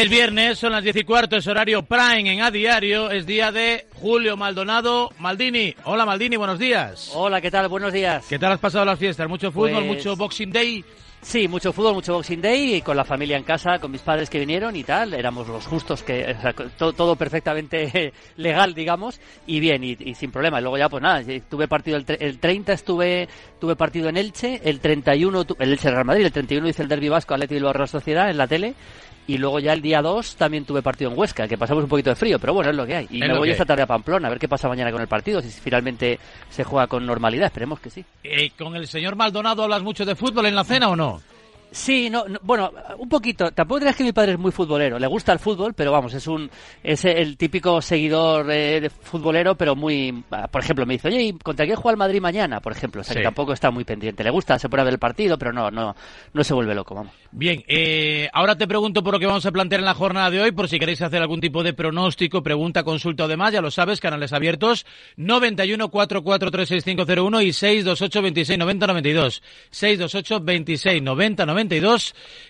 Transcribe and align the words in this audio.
El 0.00 0.08
viernes 0.08 0.58
son 0.58 0.72
las 0.72 0.82
diez 0.82 0.96
y 0.96 1.04
cuarto, 1.04 1.36
es 1.36 1.46
horario 1.46 1.82
prime 1.82 2.32
en 2.32 2.40
A 2.40 2.50
Diario, 2.50 3.10
es 3.10 3.26
día 3.26 3.52
de 3.52 3.84
Julio 3.96 4.34
Maldonado 4.34 5.10
Maldini. 5.18 5.74
Hola 5.84 6.06
Maldini, 6.06 6.36
buenos 6.36 6.58
días. 6.58 7.10
Hola, 7.14 7.42
¿qué 7.42 7.50
tal? 7.50 7.68
Buenos 7.68 7.92
días. 7.92 8.24
¿Qué 8.26 8.38
tal 8.38 8.52
has 8.52 8.60
pasado 8.60 8.86
las 8.86 8.98
fiestas? 8.98 9.28
¿Mucho 9.28 9.52
fútbol, 9.52 9.72
Pues- 9.72 9.86
mucho 9.86 10.16
Boxing 10.16 10.50
Day? 10.52 10.82
Sí, 11.20 11.48
mucho 11.48 11.70
fútbol, 11.74 11.92
mucho 11.92 12.14
Boxing 12.14 12.40
Day 12.40 12.76
y 12.76 12.80
con 12.80 12.96
la 12.96 13.04
familia 13.04 13.36
en 13.36 13.42
casa, 13.42 13.78
con 13.78 13.90
mis 13.90 14.00
padres 14.00 14.30
que 14.30 14.38
vinieron 14.38 14.74
y 14.74 14.84
tal. 14.84 15.12
Éramos 15.12 15.46
los 15.48 15.66
justos, 15.66 16.02
que 16.02 16.34
o 16.34 16.40
sea, 16.40 16.54
to- 16.54 16.94
todo, 16.94 17.14
perfectamente 17.14 18.14
legal, 18.38 18.72
digamos, 18.72 19.20
y 19.46 19.60
bien, 19.60 19.84
y, 19.84 19.98
y 20.00 20.14
sin 20.14 20.30
problema. 20.32 20.60
Y 20.60 20.62
luego 20.62 20.78
ya, 20.78 20.88
pues 20.88 21.02
nada, 21.02 21.22
sí, 21.22 21.42
tuve 21.50 21.68
partido 21.68 21.98
el, 21.98 22.06
el 22.20 22.38
30, 22.38 22.72
estuve 22.72 23.28
tuve 23.60 23.76
partido 23.76 24.08
en 24.08 24.16
Elche, 24.16 24.62
el 24.64 24.80
31, 24.80 25.44
tu- 25.44 25.56
el 25.58 25.72
Elche 25.72 25.90
Real 25.90 26.06
Madrid, 26.06 26.24
el 26.24 26.32
31 26.32 26.68
hice 26.70 26.80
el 26.84 26.88
Derby 26.88 27.10
Vasco, 27.10 27.34
Atleti 27.34 27.52
Bilbao 27.56 27.74
Real 27.74 27.88
Sociedad 27.88 28.30
en 28.30 28.38
la 28.38 28.46
tele. 28.46 28.72
Y 29.26 29.38
luego 29.38 29.60
ya 29.60 29.72
el 29.72 29.80
día 29.82 30.02
2 30.02 30.36
también 30.36 30.64
tuve 30.64 30.82
partido 30.82 31.10
en 31.10 31.18
Huesca, 31.18 31.46
que 31.46 31.56
pasamos 31.56 31.84
un 31.84 31.90
poquito 31.90 32.10
de 32.10 32.16
frío, 32.16 32.38
pero 32.38 32.52
bueno, 32.52 32.70
es 32.70 32.76
lo 32.76 32.84
que 32.86 32.96
hay. 32.96 33.06
Y 33.10 33.22
Es 33.22 33.28
me 33.28 33.38
voy 33.38 33.50
esta 33.50 33.64
tarde 33.64 33.82
a 33.82 33.86
Pamplona, 33.86 34.26
a 34.26 34.30
ver 34.30 34.38
qué 34.40 34.48
pasa 34.48 34.68
mañana 34.68 34.90
con 34.90 35.00
el 35.00 35.08
partido, 35.08 35.40
si 35.40 35.48
finalmente 35.50 36.18
se 36.48 36.64
juega 36.64 36.86
con 36.88 37.06
normalidad, 37.06 37.46
esperemos 37.46 37.78
que 37.78 37.90
sí. 37.90 38.04
Eh, 38.24 38.50
¿Con 38.58 38.74
el 38.74 38.88
señor 38.88 39.14
Maldonado 39.16 39.62
hablas 39.62 39.82
mucho 39.82 40.04
de 40.04 40.16
fútbol 40.16 40.46
en 40.46 40.54
la 40.56 40.64
cena 40.64 40.88
o 40.88 40.96
no? 40.96 41.20
Sí, 41.72 42.10
no, 42.10 42.26
no, 42.26 42.38
bueno, 42.42 42.72
un 42.98 43.08
poquito. 43.08 43.52
Tampoco 43.52 43.80
creas 43.80 43.94
que 43.94 44.02
mi 44.02 44.12
padre 44.12 44.32
es 44.32 44.38
muy 44.38 44.50
futbolero. 44.50 44.98
Le 44.98 45.06
gusta 45.06 45.32
el 45.32 45.38
fútbol, 45.38 45.72
pero 45.74 45.92
vamos, 45.92 46.12
es 46.14 46.26
un 46.26 46.50
es 46.82 47.04
el 47.04 47.36
típico 47.36 47.80
seguidor 47.80 48.50
eh, 48.50 48.80
de 48.80 48.90
futbolero, 48.90 49.54
pero 49.54 49.76
muy. 49.76 50.24
ah, 50.32 50.48
Por 50.48 50.62
ejemplo, 50.62 50.84
me 50.84 50.94
dice, 50.94 51.06
oye, 51.08 51.22
¿y 51.22 51.32
contra 51.34 51.64
quién 51.64 51.76
juega 51.76 51.92
el 51.92 51.98
Madrid 51.98 52.20
mañana? 52.20 52.60
Por 52.60 52.72
ejemplo, 52.72 53.02
o 53.02 53.04
sea 53.04 53.12
Sí. 53.14 53.18
que 53.20 53.24
tampoco 53.24 53.52
está 53.52 53.70
muy 53.70 53.84
pendiente. 53.84 54.24
Le 54.24 54.30
gusta, 54.30 54.58
se 54.58 54.68
pone 54.68 54.80
a 54.82 54.84
ver 54.84 54.94
el 54.94 54.98
partido, 54.98 55.38
pero 55.38 55.52
no, 55.52 55.70
no, 55.70 55.94
no 56.32 56.44
se 56.44 56.54
vuelve 56.54 56.74
loco, 56.74 56.94
vamos. 56.96 57.12
Bien, 57.30 57.62
eh, 57.68 58.28
ahora 58.32 58.56
te 58.58 58.66
pregunto 58.66 59.04
por 59.04 59.14
lo 59.14 59.20
que 59.20 59.26
vamos 59.26 59.46
a 59.46 59.52
plantear 59.52 59.80
en 59.80 59.84
la 59.86 59.94
jornada 59.94 60.28
de 60.30 60.40
hoy, 60.40 60.50
por 60.50 60.68
si 60.68 60.78
queréis 60.80 61.00
hacer 61.02 61.22
algún 61.22 61.40
tipo 61.40 61.62
de 61.62 61.72
pronóstico, 61.72 62.42
pregunta, 62.42 62.82
consulta 62.82 63.24
o 63.24 63.28
demás, 63.28 63.52
ya 63.52 63.60
lo 63.60 63.70
sabes, 63.70 64.00
canales 64.00 64.32
abiertos, 64.32 64.86
91 65.16 65.88
4436501 65.88 67.44
y 67.44 67.52
628 67.52 68.22
26 68.22 68.58
90 68.58 68.86
92. 68.88 69.42
628 69.70 70.40
26 70.44 71.02
90 71.02 71.46
92, 71.46 71.59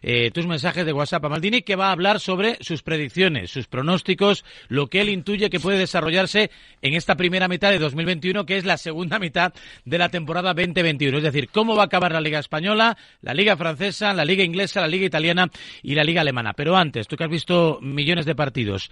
eh, 0.02 0.30
tus 0.32 0.46
mensajes 0.46 0.86
de 0.86 0.92
WhatsApp 0.92 1.24
a 1.24 1.28
Maldini, 1.28 1.62
que 1.62 1.76
va 1.76 1.88
a 1.88 1.92
hablar 1.92 2.20
sobre 2.20 2.56
sus 2.60 2.82
predicciones, 2.82 3.50
sus 3.50 3.66
pronósticos, 3.66 4.44
lo 4.68 4.88
que 4.88 5.00
él 5.00 5.08
intuye 5.08 5.50
que 5.50 5.60
puede 5.60 5.78
desarrollarse 5.78 6.50
en 6.82 6.94
esta 6.94 7.16
primera 7.16 7.48
mitad 7.48 7.70
de 7.70 7.78
2021, 7.78 8.46
que 8.46 8.56
es 8.56 8.64
la 8.64 8.76
segunda 8.76 9.18
mitad 9.18 9.52
de 9.84 9.98
la 9.98 10.08
temporada 10.08 10.54
2021. 10.54 11.18
Es 11.18 11.24
decir, 11.24 11.48
cómo 11.48 11.74
va 11.74 11.82
a 11.82 11.86
acabar 11.86 12.12
la 12.12 12.20
Liga 12.20 12.38
Española, 12.38 12.96
la 13.22 13.34
Liga 13.34 13.56
Francesa, 13.56 14.12
la 14.12 14.24
Liga 14.24 14.44
Inglesa, 14.44 14.80
la 14.80 14.88
Liga 14.88 15.06
Italiana 15.06 15.50
y 15.82 15.94
la 15.94 16.04
Liga 16.04 16.20
Alemana. 16.20 16.52
Pero 16.52 16.76
antes, 16.76 17.08
tú 17.08 17.16
que 17.16 17.24
has 17.24 17.30
visto 17.30 17.78
millones 17.80 18.26
de 18.26 18.34
partidos, 18.34 18.90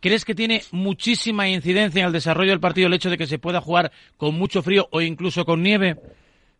¿crees 0.00 0.24
que 0.24 0.34
tiene 0.34 0.62
muchísima 0.70 1.48
incidencia 1.48 2.00
en 2.00 2.06
el 2.06 2.12
desarrollo 2.12 2.50
del 2.50 2.60
partido 2.60 2.86
el 2.88 2.94
hecho 2.94 3.10
de 3.10 3.18
que 3.18 3.26
se 3.26 3.38
pueda 3.38 3.60
jugar 3.60 3.92
con 4.16 4.34
mucho 4.34 4.62
frío 4.62 4.88
o 4.90 5.00
incluso 5.00 5.44
con 5.44 5.62
nieve? 5.62 5.96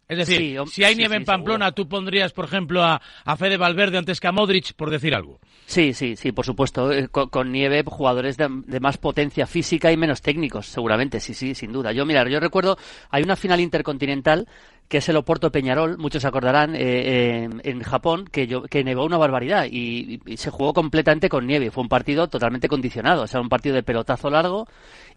Es 0.09 0.19
decir, 0.19 0.39
Sí, 0.39 0.57
si 0.73 0.85
hay 0.85 0.95
nieve 0.95 1.15
sí, 1.17 1.19
en 1.19 1.25
Pamplona, 1.25 1.73
tú 1.73 1.89
pondrías, 1.89 2.33
por 2.33 2.45
ejemplo, 2.45 2.85
a, 2.85 3.01
a 3.25 3.37
Fede 3.37 3.57
Valverde 3.57 3.99
antes 3.99 4.21
que 4.21 4.29
a 4.29 4.33
Modric, 4.33 4.73
por 4.75 4.91
decir 4.91 5.15
algo. 5.15 5.41
Sí, 5.67 5.95
sí, 5.95 6.15
sí, 6.15 6.31
por 6.31 6.45
supuesto. 6.45 6.93
Eh, 6.93 7.09
Con, 7.09 7.29
con 7.29 7.51
nieve, 7.51 7.83
jugadores 7.85 8.37
de, 8.37 8.47
de 8.67 8.79
más 8.81 8.99
potencia 8.99 9.47
física 9.49 9.91
y 9.91 9.97
menos 9.97 10.23
técnicos, 10.23 10.67
seguramente, 10.67 11.19
sí, 11.19 11.35
sí, 11.35 11.55
sin 11.57 11.73
duda. 11.73 11.91
Yo, 11.93 12.07
mira, 12.07 12.29
yo 12.29 12.39
recuerdo, 12.39 12.79
hay 13.11 13.25
una 13.25 13.35
final 13.35 13.61
intercontinental 13.61 14.47
que 14.89 14.99
es 14.99 15.09
el 15.09 15.17
Oporto 15.17 15.51
Peñarol, 15.51 15.99
muchos 15.99 16.23
se 16.23 16.29
acordarán, 16.29 16.75
eh, 16.77 17.45
en, 17.45 17.61
en 17.65 17.83
Japón, 17.83 18.27
que, 18.31 18.47
yo, 18.47 18.63
que 18.63 18.85
nevó 18.85 19.05
una 19.05 19.19
barbaridad 19.19 19.67
y, 19.71 20.21
y 20.27 20.37
se 20.37 20.51
jugó 20.51 20.73
completamente 20.73 21.29
con 21.29 21.47
nieve. 21.47 21.71
Fue 21.71 21.83
un 21.83 21.89
partido 21.89 22.29
totalmente 22.29 22.69
condicionado, 22.69 23.23
o 23.23 23.27
sea, 23.27 23.41
un 23.41 23.49
partido 23.49 23.75
de 23.75 23.83
pelotazo 23.83 24.31
largo 24.31 24.67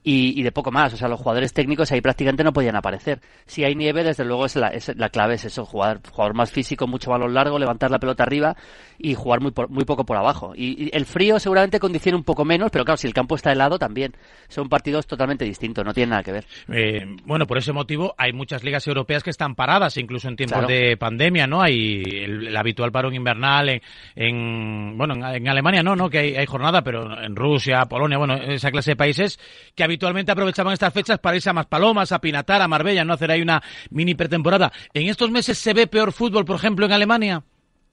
y, 0.04 0.40
y 0.40 0.44
de 0.44 0.52
poco 0.52 0.72
más. 0.72 0.94
O 0.94 0.98
sea, 0.98 1.08
los 1.08 1.20
jugadores 1.20 1.54
técnicos 1.54 1.92
ahí 1.92 2.02
prácticamente 2.02 2.44
no 2.44 2.54
podían 2.54 2.76
aparecer. 2.76 3.22
Si 3.46 3.64
hay 3.64 3.76
nieve, 3.76 4.04
desde 4.04 4.26
luego 4.26 4.46
es 4.46 4.56
la, 4.56 4.70
es 4.70 4.96
la 4.98 5.10
clave 5.10 5.36
es 5.36 5.46
eso, 5.46 5.66
jugar, 5.66 6.02
jugador 6.12 6.34
más 6.36 6.52
físico, 6.52 6.88
mucho 6.88 7.12
balón 7.12 7.34
largo, 7.34 7.60
levantar 7.60 7.92
la 7.92 8.00
pelota 8.00 8.24
arriba 8.24 8.56
y 8.98 9.14
jugar 9.14 9.40
muy, 9.42 9.52
por- 9.52 9.70
muy 9.70 9.86
poco 9.86 10.06
por 10.06 10.18
abajo. 10.18 10.54
Y, 10.56 10.86
y 10.86 10.90
el 10.94 11.06
frío 11.06 11.40
seguramente 11.40 11.80
condiciona 11.80 12.18
un 12.18 12.24
poco 12.24 12.44
menos, 12.44 12.72
pero 12.72 12.86
claro, 12.86 12.98
si 12.98 13.08
el 13.08 13.14
campo 13.14 13.36
está 13.36 13.52
helado 13.52 13.78
también. 13.78 14.16
Son 14.48 14.68
partidos 14.68 15.06
totalmente 15.06 15.46
distintos, 15.46 15.86
no 15.86 15.94
tienen 15.94 16.10
nada 16.12 16.24
que 16.24 16.32
ver. 16.32 16.46
Eh, 16.74 17.06
bueno, 17.26 17.46
por 17.46 17.58
ese 17.58 17.72
motivo 17.72 18.16
hay 18.18 18.34
muchas 18.34 18.64
ligas 18.64 18.88
europeas 18.88 19.24
que 19.24 19.30
están 19.30 19.56
paradas, 19.60 19.98
incluso 19.98 20.30
en 20.30 20.38
tiempos 20.38 20.60
Claro. 20.60 20.74
de 20.74 20.96
pandemia, 20.96 21.46
¿no? 21.48 21.62
Hay 21.62 22.02
el, 22.06 22.48
el 22.48 22.56
habitual 22.56 22.94
parón 22.94 23.14
invernal 23.14 23.68
en, 23.68 23.82
en- 24.16 24.98
bueno, 24.98 25.16
en, 25.16 25.24
en 25.36 25.50
Alemania 25.50 25.84
no, 25.84 25.98
¿no? 25.98 26.10
Que 26.10 26.20
hay, 26.20 26.36
hay 26.38 26.46
jornada, 26.46 26.82
pero 26.82 27.22
en 27.22 27.36
Rusia, 27.36 27.86
Polonia, 27.86 28.18
bueno, 28.18 28.36
esa 28.36 28.72
clase 28.72 28.92
de 28.92 28.96
países 28.96 29.38
que 29.76 29.84
habitualmente 29.84 30.32
aprovechaban 30.32 30.72
estas 30.72 30.94
fechas 30.94 31.20
para 31.20 31.36
irse 31.36 31.50
a 31.50 31.54
Maspalomas, 31.54 32.14
a 32.14 32.20
Pinatar, 32.22 32.62
a 32.62 32.68
Marbella, 32.70 33.04
no 33.04 33.12
hacer 33.14 33.32
ahí 33.32 33.42
una 33.42 33.62
mini 33.90 34.16
pretemporada. 34.16 34.72
¿En 34.94 35.08
estos 35.10 35.30
meses 35.30 35.58
se 35.58 35.74
ve 35.74 35.88
peor 35.88 36.14
fútbol, 36.14 36.46
por 36.46 36.56
ejemplo, 36.56 36.86
en 36.86 36.94
Alemania? 36.94 37.44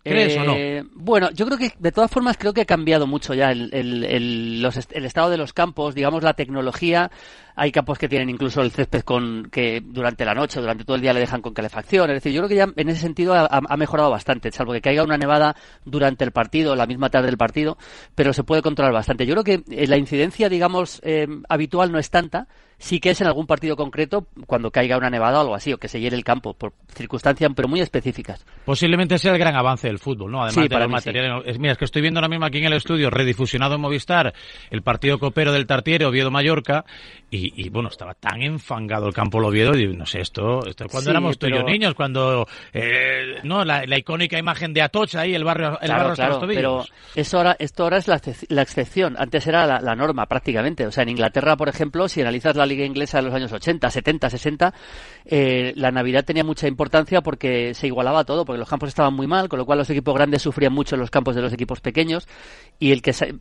¿Crees 0.05 0.37
o 0.37 0.45
no? 0.45 0.55
Eh, 0.55 0.85
Bueno, 0.95 1.31
yo 1.33 1.47
creo 1.47 1.59
que 1.59 1.73
de 1.81 1.91
todas 1.91 2.09
formas 2.13 2.37
creo 2.39 2.53
que 2.55 2.61
ha 2.61 2.65
cambiado 2.65 3.09
mucho 3.09 3.35
ya 3.35 3.51
el, 3.51 3.71
el- 3.75 4.05
el- 4.05 4.63
los 4.63 4.77
est- 4.77 4.93
el 4.95 5.05
estado 5.05 5.31
de 5.31 5.37
los 5.37 5.53
campos, 5.53 5.97
digamos 5.97 6.23
la 6.23 6.35
tecnología. 6.35 7.11
Hay 7.57 7.73
campos 7.73 7.99
que 7.99 8.09
tienen 8.09 8.31
incluso 8.31 8.61
el 8.61 8.71
césped 8.71 9.01
con 9.01 9.49
que 9.51 9.83
durante 9.85 10.25
la 10.25 10.35
noche, 10.35 10.61
durante 10.61 10.85
todo 10.85 10.97
el 10.97 11.03
día 11.03 11.13
le 11.13 11.21
dejan 11.21 11.41
con 11.43 11.55
calefacción. 11.55 12.11
Es 12.11 12.17
decir, 12.17 12.33
yo 12.33 12.41
creo 12.41 12.49
que 12.49 12.57
ya 12.57 12.69
en 12.77 12.89
ese 12.89 13.01
sentido 13.01 13.35
ha, 13.35 13.49
ha 13.51 13.77
mejorado 13.77 14.11
bastante, 14.11 14.53
salvo 14.53 14.73
que 14.73 14.81
caiga 14.81 15.03
una 15.03 15.17
nevada 15.17 15.57
durante 15.85 16.25
el 16.25 16.33
partido, 16.33 16.77
la 16.77 16.87
misma 16.87 17.09
tarde 17.11 17.27
del 17.27 17.39
partido, 17.39 17.79
pero 18.15 18.33
se 18.33 18.45
puede 18.45 18.63
controlar 18.63 18.93
bastante. 18.93 19.27
Yo 19.27 19.35
creo 19.35 19.45
que 19.45 19.63
eh, 19.75 19.87
la 19.87 19.97
incidencia, 19.97 20.49
digamos, 20.49 21.01
eh, 21.03 21.27
habitual 21.49 21.91
no 21.91 21.99
es 21.99 22.11
tanta. 22.11 22.47
Sí 22.79 23.01
que 23.01 23.09
es 23.09 23.21
en 23.23 23.27
algún 23.27 23.47
partido 23.47 23.75
concreto 23.75 24.27
cuando 24.47 24.71
caiga 24.71 24.99
una 24.99 25.09
nevada 25.09 25.39
o 25.39 25.41
algo 25.41 25.55
así, 25.55 25.73
o 25.73 25.79
que 25.79 25.89
se 25.89 25.99
hiere 25.99 26.15
el 26.15 26.25
campo, 26.25 26.53
por 26.53 26.75
circunstancias, 26.95 27.51
pero 27.57 27.69
muy 27.69 27.81
específicas. 27.81 28.45
Posiblemente 28.67 29.17
sea 29.17 29.33
el 29.33 29.39
gran 29.39 29.57
avance 29.57 29.87
del 29.87 29.99
fútbol, 29.99 30.31
¿no? 30.31 30.43
Además 30.43 30.55
Sí, 30.55 30.61
de 30.61 30.69
para 30.69 30.85
los 30.85 30.93
materiales. 30.93 31.43
Es, 31.47 31.59
mira, 31.59 31.73
es 31.73 31.79
que 31.79 31.87
estoy 31.87 32.03
viendo 32.03 32.21
ahora 32.21 32.29
mismo 32.29 32.45
aquí 32.45 32.59
en 32.59 32.67
el 32.67 32.75
estudio, 32.75 33.09
redifusionado 33.09 33.77
en 33.77 33.81
Movistar, 33.81 34.35
el 34.69 34.83
partido 34.83 35.19
copero 35.19 35.53
del 35.53 35.67
Tartiere, 35.67 36.05
Oviedo-Mallorca, 36.05 36.85
y, 37.31 37.46
y, 37.57 37.69
bueno, 37.69 37.89
estaba 37.89 38.15
tan 38.15 38.43
enfangado 38.43 39.07
el 39.07 39.15
campo 39.15 39.39
del 39.39 39.49
Oviedo, 39.49 39.77
y 39.79 39.87
no 39.97 40.07
sé, 40.07 40.21
esto, 40.21 40.61
esto 40.67 40.87
cuando 40.89 41.05
Sí, 41.05 41.11
éramos 41.11 41.39
tú 41.39 41.47
y 41.47 41.51
yo 41.51 41.57
pero- 41.59 41.69
niños, 41.69 41.95
cuando, 41.95 42.47
eh, 42.73 43.37
no, 43.45 43.65
la, 43.65 43.85
la 43.87 43.99
icónica 43.99 44.39
imagen 44.39 44.73
de 44.73 44.83
Atocha 44.83 45.21
ahí, 45.21 45.35
el 45.35 45.45
barrio, 45.45 45.79
el 45.81 45.91
barrio 45.91 46.13
hasta 46.13 46.29
los 46.29 46.45
pero 46.47 46.85
eso 47.15 47.37
ahora, 47.39 47.57
esto 47.59 47.83
ahora 47.85 47.99
es 47.99 48.09
la, 48.09 48.21
la 48.49 48.63
excepción. 48.63 49.17
Antes 49.19 49.47
era 49.47 49.67
la, 49.67 49.81
la 49.81 49.95
norma 49.95 50.27
prácticamente. 50.27 50.87
O 50.87 50.91
sea, 50.93 51.03
en 51.03 51.11
Inglaterra, 51.11 51.57
por 51.57 51.69
ejemplo, 51.69 52.09
si 52.09 52.21
analizas 52.21 52.57
la 52.57 52.67
liga 52.67 52.85
inglesa 52.85 53.19
de 53.19 53.25
los 53.25 53.35
años 53.35 53.53
80, 53.53 53.91
70, 53.91 54.31
60, 54.31 54.75
eh, 55.27 55.73
la 55.77 55.91
Navidad 55.91 56.25
tenía 56.25 56.45
mucha 56.45 56.69
importancia 56.69 57.21
porque 57.23 57.75
se 57.75 57.87
igualaba 57.87 58.25
todo, 58.25 58.45
porque 58.45 58.59
los 58.59 58.69
campos 58.69 58.89
estaban 58.89 59.15
muy 59.15 59.27
mal, 59.27 59.49
con 59.49 59.59
lo 59.59 59.67
cual 59.67 59.79
los 59.79 59.91
equipos 59.91 60.15
grandes 60.15 60.43
sufrían 60.43 60.73
mucho 60.73 60.95
en 60.95 61.01
los 61.01 61.11
campos 61.11 61.35
de 61.35 61.43
los 61.43 61.53
equipos 61.53 61.81
pequeños. 61.81 62.29
Y 62.79 62.93
el 62.93 63.01
que 63.03 63.13
se, 63.13 63.35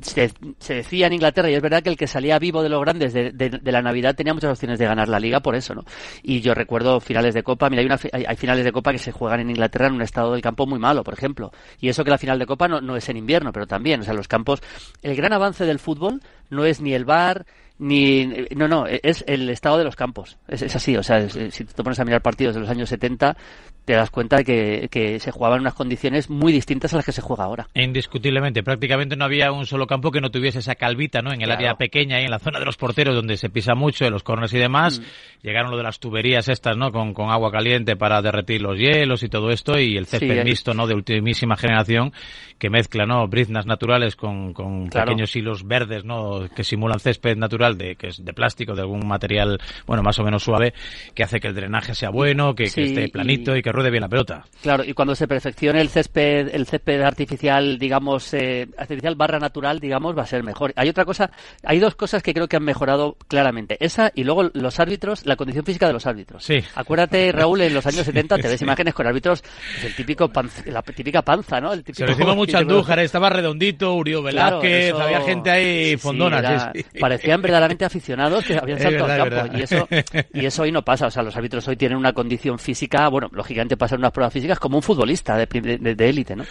se 0.00 0.74
decía 0.74 1.06
en 1.06 1.12
Inglaterra, 1.14 1.50
y 1.50 1.54
es 1.54 1.62
verdad 1.62 1.82
que 1.82 1.90
el 1.90 1.96
que 1.96 2.06
salía 2.06 2.38
vivo 2.38 2.62
de 2.62 2.68
los 2.68 2.80
grandes 2.80 3.12
de, 3.12 3.32
de- 3.32 3.47
de 3.50 3.72
la 3.72 3.82
Navidad 3.82 4.14
tenía 4.14 4.34
muchas 4.34 4.52
opciones 4.52 4.78
de 4.78 4.86
ganar 4.86 5.08
la 5.08 5.20
liga 5.20 5.40
por 5.40 5.54
eso, 5.54 5.74
¿no? 5.74 5.84
Y 6.22 6.40
yo 6.40 6.54
recuerdo 6.54 7.00
finales 7.00 7.34
de 7.34 7.42
Copa, 7.42 7.68
mira, 7.70 7.80
hay, 7.80 7.86
una, 7.86 7.98
hay 8.12 8.36
finales 8.36 8.64
de 8.64 8.72
Copa 8.72 8.92
que 8.92 8.98
se 8.98 9.12
juegan 9.12 9.40
en 9.40 9.50
Inglaterra 9.50 9.86
en 9.86 9.94
un 9.94 10.02
estado 10.02 10.32
del 10.32 10.42
campo 10.42 10.66
muy 10.66 10.78
malo, 10.78 11.04
por 11.04 11.14
ejemplo. 11.14 11.52
Y 11.80 11.88
eso 11.88 12.04
que 12.04 12.10
la 12.10 12.18
final 12.18 12.38
de 12.38 12.46
Copa 12.46 12.68
no, 12.68 12.80
no 12.80 12.96
es 12.96 13.08
en 13.08 13.16
invierno, 13.16 13.52
pero 13.52 13.66
también, 13.66 14.00
o 14.00 14.04
sea, 14.04 14.14
los 14.14 14.28
campos... 14.28 14.60
El 15.02 15.16
gran 15.16 15.32
avance 15.32 15.64
del 15.64 15.78
fútbol 15.78 16.20
no 16.50 16.64
es 16.64 16.80
ni 16.80 16.94
el 16.94 17.04
bar, 17.04 17.46
ni... 17.78 18.26
No, 18.56 18.68
no, 18.68 18.86
es 18.86 19.24
el 19.26 19.48
estado 19.50 19.78
de 19.78 19.84
los 19.84 19.96
campos. 19.96 20.36
Es, 20.48 20.62
es 20.62 20.74
así, 20.74 20.96
o 20.96 21.02
sea, 21.02 21.18
es- 21.18 21.32
si 21.54 21.64
te 21.64 21.82
pones 21.82 21.98
a 22.00 22.04
mirar 22.04 22.22
partidos 22.22 22.54
de 22.54 22.60
los 22.60 22.70
años 22.70 22.88
70, 22.88 23.36
te 23.84 23.94
das 23.94 24.10
cuenta 24.10 24.36
de 24.36 24.44
que, 24.44 24.88
que 24.90 25.18
se 25.18 25.30
jugaban 25.30 25.56
en 25.58 25.60
unas 25.62 25.74
condiciones 25.74 26.28
muy 26.28 26.52
distintas 26.52 26.92
a 26.92 26.96
las 26.96 27.06
que 27.06 27.12
se 27.12 27.22
juega 27.22 27.44
ahora. 27.44 27.68
Indiscutiblemente, 27.74 28.62
prácticamente 28.62 29.16
no 29.16 29.24
había 29.24 29.50
un 29.50 29.64
solo 29.64 29.86
campo 29.86 30.10
que 30.10 30.20
no 30.20 30.30
tuviese 30.30 30.58
esa 30.58 30.74
calvita, 30.74 31.22
¿no? 31.22 31.30
En 31.32 31.40
el 31.40 31.46
Claro. 31.46 31.58
área 31.60 31.74
pequeña 31.76 32.20
y 32.20 32.24
en 32.24 32.30
la 32.30 32.38
zona 32.38 32.58
de 32.58 32.66
los 32.66 32.76
porteros 32.76 33.14
donde 33.14 33.36
se 33.38 33.48
pisa 33.48 33.74
mucho, 33.74 34.04
en 34.04 34.12
los 34.12 34.22
corners 34.22 34.52
y 34.52 34.58
demás. 34.58 35.00
Mm. 35.00 35.46
Llegaron 35.46 35.70
lo 35.70 35.76
de 35.78 35.84
las 35.84 36.00
tuberías 36.00 36.48
estas, 36.48 36.76
¿no? 36.76 36.92
Con, 36.92 37.14
con 37.14 37.30
agua 37.30 37.50
caliente 37.50 37.96
para 37.96 38.20
derretir 38.20 38.60
los 38.60 38.78
hielos 38.78 39.22
y 39.22 39.28
todo 39.28 39.50
esto 39.50 39.78
y 39.78 39.96
el 39.96 40.06
césped 40.06 40.38
Sí, 40.42 40.44
mixto, 40.44 40.74
¿no? 40.74 40.86
De 40.86 40.94
ultimísima 40.94 41.56
generación 41.56 42.12
que 42.58 42.68
mezcla, 42.70 43.06
¿no? 43.06 43.26
Briznas 43.28 43.64
naturales 43.66 44.16
con, 44.16 44.52
con 44.52 44.88
Claro. 44.88 45.12
pequeños 45.12 45.34
hilos 45.34 45.66
verdes, 45.66 46.04
¿no? 46.04 46.46
Que 46.54 46.64
simulan 46.64 46.98
césped 47.00 47.36
natural 47.36 47.67
natural, 47.68 47.78
de 47.78 47.96
que 47.96 48.08
es 48.08 48.24
de 48.24 48.32
plástico, 48.32 48.74
de 48.74 48.82
algún 48.82 49.06
material, 49.06 49.58
bueno, 49.86 50.02
más 50.02 50.18
o 50.18 50.24
menos 50.24 50.42
suave, 50.42 50.72
que 51.14 51.22
hace 51.22 51.40
que 51.40 51.48
el 51.48 51.54
drenaje 51.54 51.94
sea 51.94 52.10
bueno, 52.10 52.54
que, 52.54 52.64
esté 52.64 53.08
planito 53.08 53.56
y... 53.56 53.62
que 53.62 53.72
ruede 53.72 53.90
bien 53.90 54.02
la 54.02 54.08
pelota. 54.08 54.44
Claro, 54.62 54.84
y 54.84 54.92
cuando 54.92 55.14
se 55.14 55.28
perfeccione 55.28 55.80
el 55.80 55.88
césped, 55.88 56.48
el 56.52 56.66
césped 56.66 57.02
artificial, 57.02 57.78
digamos, 57.78 58.32
eh, 58.34 58.68
artificial 58.76 59.14
barra 59.14 59.38
natural, 59.38 59.80
digamos, 59.80 60.16
va 60.16 60.22
a 60.22 60.26
ser 60.26 60.42
mejor. 60.42 60.72
Hay 60.76 60.88
otra 60.88 61.04
cosa, 61.04 61.30
hay 61.64 61.78
dos 61.78 61.94
cosas 61.94 62.22
que 62.22 62.34
creo 62.34 62.48
que 62.48 62.56
han 62.56 62.64
mejorado 62.64 63.16
claramente. 63.28 63.76
Esa 63.80 64.10
y 64.14 64.24
luego 64.24 64.50
los 64.52 64.80
árbitros, 64.80 65.26
la 65.26 65.36
condición 65.36 65.64
física 65.64 65.86
de 65.86 65.92
los 65.92 66.06
árbitros. 66.06 66.44
Sí. 66.44 66.62
Acuérdate, 66.74 67.32
Raúl, 67.32 67.60
en 67.62 67.74
los 67.74 67.86
años 67.86 67.98
70 68.04 68.36
te 68.36 68.48
ves 68.48 68.62
imágenes 68.62 68.94
con 68.94 69.06
árbitros, 69.06 69.42
pues, 69.42 69.84
el 69.84 69.94
típico 69.94 70.30
la 70.66 70.82
típica 70.82 71.22
panza, 71.22 71.60
¿no? 71.60 71.72
El 71.72 71.84
típico, 71.84 71.98
se 71.98 72.06
lo 72.06 72.12
hicimos 72.12 72.36
mucho 72.36 72.58
Andújar, 72.58 72.98
estaba 73.00 73.30
redondito, 73.30 73.94
Urió 73.94 74.22
Velázquez, 74.22 74.94
había 74.94 75.20
gente 75.22 75.50
ahí 75.50 75.96
fondona. 75.96 76.72
Parecían 76.98 77.42
verdaderamente 77.58 77.84
aficionados 77.84 78.44
que 78.44 78.56
habían 78.56 78.78
saltado 78.78 79.12
al 79.12 79.30
campo. 79.30 79.56
Y 79.58 79.62
eso, 79.62 79.88
y 80.32 80.46
eso 80.46 80.62
hoy 80.62 80.72
no 80.72 80.84
pasa. 80.84 81.06
O 81.06 81.10
sea, 81.10 81.22
los 81.22 81.36
árbitros 81.36 81.66
hoy 81.68 81.76
tienen 81.76 81.98
una 81.98 82.12
condición 82.12 82.58
física, 82.58 83.08
bueno, 83.08 83.28
lógicamente 83.32 83.76
pasan 83.76 83.98
unas 83.98 84.12
pruebas 84.12 84.32
físicas 84.32 84.58
como 84.58 84.76
un 84.76 84.82
futbolista 84.82 85.36
de 85.36 86.08
élite, 86.08 86.36
¿no? 86.36 86.44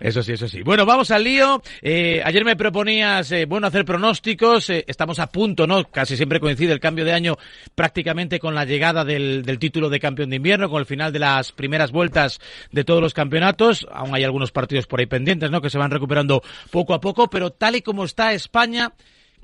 Eso 0.00 0.22
sí, 0.22 0.32
eso 0.32 0.48
sí. 0.48 0.62
Bueno, 0.62 0.86
vamos 0.86 1.10
al 1.10 1.24
lío. 1.24 1.62
Eh, 1.82 2.22
ayer 2.24 2.44
me 2.44 2.56
proponías, 2.56 3.30
eh, 3.32 3.44
bueno, 3.46 3.66
hacer 3.66 3.84
pronósticos. 3.84 4.70
Eh, 4.70 4.84
estamos 4.86 5.18
a 5.18 5.26
punto, 5.28 5.66
¿no? 5.66 5.84
Casi 5.84 6.16
siempre 6.16 6.40
coincide 6.40 6.72
el 6.72 6.80
cambio 6.80 7.04
de 7.04 7.12
año 7.12 7.36
prácticamente 7.74 8.38
con 8.38 8.54
la 8.54 8.64
llegada 8.64 9.04
del, 9.04 9.42
del 9.44 9.58
título 9.58 9.90
de 9.90 10.00
campeón 10.00 10.30
de 10.30 10.36
invierno, 10.36 10.70
con 10.70 10.80
el 10.80 10.86
final 10.86 11.12
de 11.12 11.18
las 11.18 11.52
primeras 11.52 11.92
vueltas 11.92 12.40
de 12.72 12.84
todos 12.84 13.02
los 13.02 13.14
campeonatos. 13.14 13.86
Aún 13.92 14.14
hay 14.14 14.24
algunos 14.24 14.52
partidos 14.52 14.86
por 14.86 15.00
ahí 15.00 15.06
pendientes, 15.06 15.50
¿no? 15.50 15.60
Que 15.60 15.70
se 15.70 15.78
van 15.78 15.90
recuperando 15.90 16.42
poco 16.70 16.94
a 16.94 17.00
poco, 17.00 17.28
pero 17.28 17.50
tal 17.50 17.76
y 17.76 17.82
como 17.82 18.04
está 18.04 18.32
España, 18.32 18.92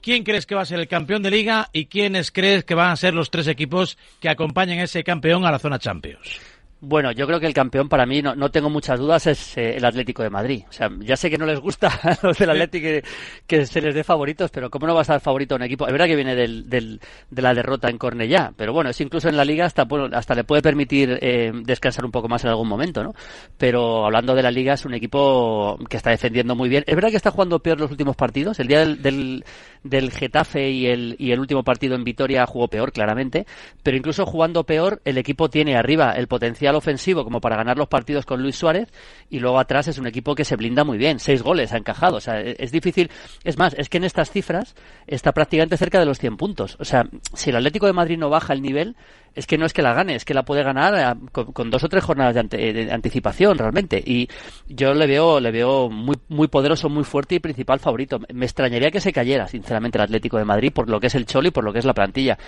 ¿Quién 0.03 0.25
crees 0.25 0.47
que 0.47 0.55
va 0.55 0.63
a 0.63 0.67
ser 0.67 0.81
el 0.81 0.89
campeón 0.89 1.23
de 1.23 1.31
liga 1.31 1.69
y 1.73 1.87
quiénes 1.87 2.31
crees 2.31 2.65
que 2.65 2.75
van 2.75 2.91
a 2.91 2.97
ser 2.97 3.15
los 3.15 3.31
tres 3.31 3.47
equipos 3.49 3.99
que 4.21 4.29
acompañen 4.29 4.81
a 4.81 4.85
ese 4.85 5.05
campeón 5.05 5.45
a 5.45 5.51
la 5.51 5.59
zona 5.59 5.79
Champions? 5.79 6.41
Bueno, 6.83 7.13
yo 7.13 7.27
creo 7.27 7.39
que 7.39 7.47
el 7.47 7.53
campeón 7.53 7.91
para 7.91 8.07
mí, 8.07 8.23
no, 8.23 8.35
no 8.35 8.51
tengo 8.51 8.71
muchas 8.71 8.99
dudas, 8.99 9.27
es 9.27 9.59
eh, 9.59 9.77
el 9.77 9.85
Atlético 9.85 10.23
de 10.23 10.31
Madrid. 10.31 10.63
O 10.67 10.73
sea, 10.73 10.89
ya 11.01 11.15
sé 11.15 11.29
que 11.29 11.37
no 11.37 11.45
les 11.45 11.61
gusta 11.61 11.89
a 12.03 12.17
los 12.23 12.39
del 12.39 12.49
Atlético 12.49 13.07
que, 13.47 13.67
se 13.67 13.83
les 13.83 13.95
dé 13.95 14.03
favoritos, 14.03 14.51
pero 14.51 14.71
¿cómo 14.71 14.87
no 14.87 14.95
va 14.95 15.01
a 15.01 15.03
estar 15.03 15.21
favorito 15.21 15.55
a 15.55 15.57
un 15.57 15.65
equipo? 15.65 15.87
Es 15.87 15.93
verdad 15.93 16.07
que 16.07 16.17
viene 16.17 16.35
del, 16.35 16.71
del, 16.71 16.99
de 17.31 17.43
la 17.43 17.53
derrota 17.53 17.91
en 17.91 17.99
Cornellá, 17.99 18.55
pero 18.57 18.73
bueno, 18.73 18.89
es 18.89 19.01
incluso 19.03 19.29
en 19.29 19.37
la 19.37 19.45
liga 19.45 19.67
hasta, 19.67 19.87
hasta 20.13 20.35
le 20.35 20.45
puede 20.45 20.63
permitir 20.63 21.19
eh, 21.21 21.53
descansar 21.65 22.07
un 22.07 22.13
poco 22.13 22.29
más 22.29 22.45
en 22.45 22.51
algún 22.51 22.69
momento, 22.69 23.05
¿no? 23.05 23.15
Pero 23.59 24.07
hablando 24.07 24.35
de 24.35 24.43
la 24.43 24.51
liga, 24.51 24.73
es 24.73 24.87
un 24.87 24.95
equipo 24.95 25.79
que 25.91 25.99
está 25.99 26.09
defendiendo 26.09 26.57
muy 26.57 26.71
bien. 26.71 26.85
Es 26.87 26.95
verdad 26.95 27.11
que 27.11 27.17
está 27.17 27.31
jugando 27.31 27.59
peor 27.59 27.79
los 27.79 27.91
últimos 27.91 28.17
partidos. 28.17 28.59
El 28.59 28.69
día 28.69 28.81
del, 28.81 29.03
del, 29.03 29.45
del 29.83 30.11
Getafe 30.11 30.71
y 30.71 30.87
el, 30.87 31.17
y 31.19 31.33
el 31.33 31.41
último 31.41 31.63
partido 31.63 31.95
en 31.95 32.05
Vitoria 32.05 32.47
jugó 32.47 32.69
peor, 32.69 32.93
claramente, 32.93 33.47
pero 33.83 33.97
incluso 33.97 34.27
jugando 34.27 34.65
peor, 34.65 35.01
el 35.05 35.19
equipo 35.19 35.49
tiene 35.49 35.77
arriba 35.77 36.13
el 36.13 36.29
potencial 36.29 36.75
ofensivo 36.77 37.25
como 37.25 37.41
para 37.41 37.57
ganar 37.57 37.79
los 37.79 37.89
partidos 37.89 38.27
con 38.27 38.43
Luis 38.43 38.57
Suárez 38.57 38.93
y 39.29 39.39
luego 39.39 39.59
atrás 39.59 39.89
es 39.89 39.99
un 39.99 40.07
equipo 40.07 40.35
que 40.35 40.45
se 40.45 40.57
blinda 40.57 40.85
muy 40.85 40.99
bien. 40.99 41.19
Seis 41.19 41.43
goles 41.43 41.73
ha 41.73 41.77
encajado. 41.77 42.17
O 42.17 42.21
sea, 42.21 42.41
e-, 42.41 42.57
es 42.59 42.73
difícil. 42.73 43.11
Es 43.45 43.59
más, 43.59 43.75
es 43.75 43.89
que 43.89 43.99
en 43.99 44.05
estas 44.05 44.31
cifras 44.31 44.75
está 45.07 45.33
prácticamente 45.33 45.77
cerca 45.77 45.99
de 45.99 46.07
los 46.07 46.19
100 46.19 46.37
puntos. 46.37 46.77
O 46.81 46.85
sea, 46.85 47.07
si 47.35 47.51
el 47.51 47.57
Atlético 47.57 47.87
de 47.87 47.93
Madrid 47.93 48.19
no 48.19 48.31
baja 48.31 48.53
el 48.53 48.63
nivel, 48.63 48.97
es 49.35 49.47
que 49.47 49.59
no 49.59 49.67
es 49.67 49.73
que 49.73 49.83
la 49.83 49.95
gane, 49.95 50.17
es 50.17 50.25
que 50.25 50.35
la 50.35 50.45
puede 50.45 50.63
ganar 50.63 50.95
eh, 50.95 51.29
con, 51.33 51.71
dos 51.71 51.85
o 51.85 51.89
tres 51.89 52.03
jornadas 52.03 52.35
de, 52.49 52.89
anticipación 52.91 53.57
realmente. 53.57 54.03
Y 54.05 54.29
yo 54.69 54.93
le 54.95 55.07
veo, 55.07 55.41
le 55.41 55.51
veo 55.51 55.89
muy, 55.89 56.17
muy 56.29 56.49
poderoso, 56.49 56.89
muy 56.89 57.05
fuerte 57.05 57.37
y 57.37 57.41
principal 57.41 57.79
favorito. 57.79 58.19
Me 58.33 58.47
extrañaría 58.47 58.91
que 58.91 59.01
se 59.01 59.13
cayera, 59.13 59.47
sinceramente, 59.47 59.70
el 59.71 60.01
Atlético 60.01 60.39
de 60.39 60.45
Madrid 60.45 60.73
por 60.73 60.89
lo 60.89 61.01
que 61.01 61.09
es 61.09 61.15
el 61.15 61.27
Cholo 61.27 61.49
y 61.49 61.51
por 61.51 61.65
lo 61.65 61.73
que 61.73 61.79
es 61.79 61.85
la 61.85 61.95
plantilla. 61.95 62.39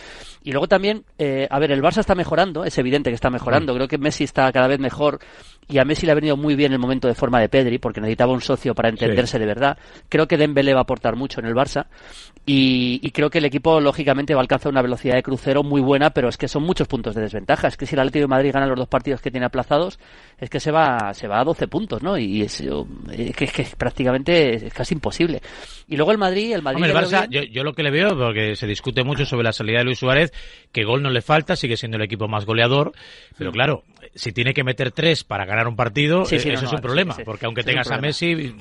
Y 0.43 0.53
luego 0.53 0.69
también, 0.69 1.05
eh, 1.19 1.47
a 1.51 1.59
ver, 1.59 1.73
el 1.73 1.83
Barça 1.83 1.99
está 1.99 2.15
mejorando, 2.15 2.65
es 2.65 2.77
evidente 2.79 3.11
que 3.11 3.15
está 3.15 3.31
mejorando. 3.31 3.73
Mm. 3.73 3.77
Creo 3.77 3.89
que 3.89 3.99
Messi 3.99 4.25
está 4.25 4.51
cada 4.53 4.67
vez 4.67 4.81
mejor 4.81 5.21
y 5.69 5.79
a 5.79 5.85
Messi 5.85 6.07
le 6.07 6.13
ha 6.13 6.15
venido 6.17 6.37
muy 6.37 6.55
bien 6.55 6.73
el 6.73 6.79
momento 6.79 7.09
de 7.09 7.15
forma 7.15 7.41
de 7.41 7.49
Pedri 7.49 7.79
porque 7.79 8.01
necesitaba 8.01 8.33
un 8.33 8.41
socio 8.41 8.75
para 8.75 8.89
entenderse 8.89 9.39
de 9.39 9.47
verdad. 9.47 9.79
Creo 10.09 10.27
que 10.27 10.37
Dembélé 10.37 10.75
va 10.75 10.81
a 10.81 10.83
aportar 10.83 11.17
mucho 11.17 11.41
en 11.41 11.47
el 11.47 11.55
Barça 11.55 11.87
y, 12.45 13.01
y, 13.03 13.11
creo 13.13 13.31
que 13.31 13.39
el 13.39 13.45
equipo 13.45 13.81
lógicamente 13.81 14.35
va 14.35 14.41
a 14.41 14.43
alcanzar 14.43 14.73
una 14.73 14.83
velocidad 14.83 15.15
de 15.15 15.23
crucero 15.23 15.63
muy 15.63 15.81
buena, 15.81 16.11
pero 16.11 16.29
es 16.29 16.37
que 16.37 16.49
son 16.49 16.65
muchos 16.65 16.89
puntos 16.89 17.15
de 17.15 17.23
desventaja. 17.23 17.69
Es 17.69 17.77
que 17.77 17.87
si 17.87 17.95
el 17.95 18.01
Atlético 18.01 18.23
de 18.23 18.29
Madrid 18.29 18.51
gana 18.53 18.67
los 18.67 18.77
dos 18.77 18.89
partidos 18.89 19.21
que 19.21 19.31
tiene 19.31 19.47
aplazados, 19.47 20.01
es 20.39 20.51
que 20.51 20.59
se 20.59 20.73
va 20.73 21.15
se 21.15 21.29
va 21.29 21.41
a 21.41 21.45
12 21.45 21.69
puntos, 21.69 22.03
¿no? 22.03 22.19
Y 22.19 22.43
es, 22.43 22.61
que, 23.37 23.47
que 23.47 23.67
prácticamente 23.77 24.67
es 24.67 24.75
casi 24.75 24.95
imposible. 24.95 25.41
Y 25.87 25.97
luego 25.97 26.11
el 26.11 26.19
Madrid, 26.19 26.53
el 26.53 26.63
Madrid. 26.63 26.85
el 26.85 26.93
Barça, 26.93 27.12
yo, 27.31 27.43
yo, 27.43 27.65
lo 27.65 27.75
que 27.75 27.83
le 27.83 27.91
veo, 27.91 28.17
porque 28.17 28.57
se 28.57 28.67
discute 28.67 29.05
mucho 29.05 29.25
sobre 29.25 29.45
la 29.45 29.53
salida 29.53 29.79
de 29.79 29.85
Luis 29.85 29.99
Suárez, 29.99 30.33
que 30.73 30.85
gol 30.85 31.03
no 31.03 31.11
le 31.11 31.23
falta, 31.23 31.57
sigue 31.57 31.77
siendo 31.77 31.97
el 31.97 32.03
equipo 32.03 32.29
más 32.29 32.45
goleador, 32.45 32.93
pero 33.39 33.53
claro, 33.53 33.85
si 34.15 34.33
tiene 34.33 34.55
que 34.55 34.65
meter 34.65 34.93
tres 34.93 35.25
para 35.25 35.45
ganar 35.45 35.69
un 35.69 35.77
partido, 35.77 36.23
eh, 36.23 36.37
eso 36.37 36.51
es 36.51 36.73
un 36.73 36.81
problema, 36.81 37.17
porque 37.25 37.47
aunque 37.47 37.63
tengas 37.63 37.91
a 37.91 37.99
Messi, 37.99 38.55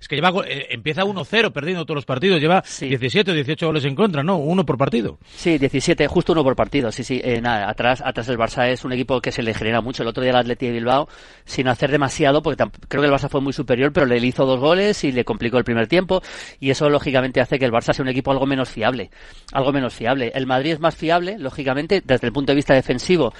es 0.00 0.08
que 0.08 0.16
lleva 0.16 0.32
eh, 0.46 0.68
empieza 0.70 1.02
1-0 1.02 1.52
perdiendo 1.52 1.84
todos 1.84 1.96
los 1.96 2.04
partidos, 2.04 2.40
lleva 2.40 2.62
17 2.62 3.30
o 3.30 3.34
18 3.34 3.66
goles 3.66 3.84
en 3.84 3.94
contra, 3.94 4.22
¿no? 4.22 4.36
Uno 4.36 4.64
por 4.64 4.76
partido. 4.76 5.18
Sí, 5.34 5.58
17, 5.58 6.06
justo 6.08 6.32
uno 6.32 6.44
por 6.44 6.56
partido, 6.56 6.92
sí, 6.92 7.04
sí. 7.04 7.20
Eh, 7.22 7.40
nada, 7.40 7.68
atrás, 7.68 8.02
atrás 8.04 8.28
el 8.28 8.38
Barça 8.38 8.68
es 8.68 8.84
un 8.84 8.92
equipo 8.92 9.20
que 9.20 9.32
se 9.32 9.42
le 9.42 9.54
genera 9.54 9.80
mucho. 9.80 10.02
El 10.02 10.08
otro 10.08 10.22
día 10.22 10.30
el 10.30 10.36
Atleti 10.36 10.66
de 10.66 10.72
Bilbao, 10.72 11.08
sin 11.44 11.68
hacer 11.68 11.90
demasiado, 11.90 12.42
porque 12.42 12.64
creo 12.88 13.02
que 13.02 13.08
el 13.08 13.14
Barça 13.14 13.28
fue 13.28 13.40
muy 13.40 13.52
superior, 13.52 13.92
pero 13.92 14.06
le 14.06 14.18
hizo 14.18 14.46
dos 14.46 14.60
goles 14.60 15.04
y 15.04 15.12
le 15.12 15.24
complicó 15.24 15.58
el 15.58 15.64
primer 15.64 15.86
tiempo, 15.86 16.22
y 16.60 16.70
eso 16.70 16.88
lógicamente 16.88 17.40
hace 17.40 17.58
que 17.58 17.64
el 17.64 17.72
Barça 17.72 17.92
sea 17.92 18.02
un 18.02 18.08
equipo 18.08 18.30
algo 18.30 18.46
menos 18.46 18.68
fiable, 18.68 19.10
algo 19.52 19.72
menos 19.72 19.94
fiable. 19.94 20.32
El 20.34 20.46
Madrid 20.46 20.72
es 20.72 20.80
más 20.80 20.94
fiable, 20.94 21.38
lógicamente, 21.38 22.02
desde 22.04 22.26
el 22.26 22.32
punto 22.32 22.52
de 22.52 22.56
vista 22.56 22.74
defensivo 22.74 23.32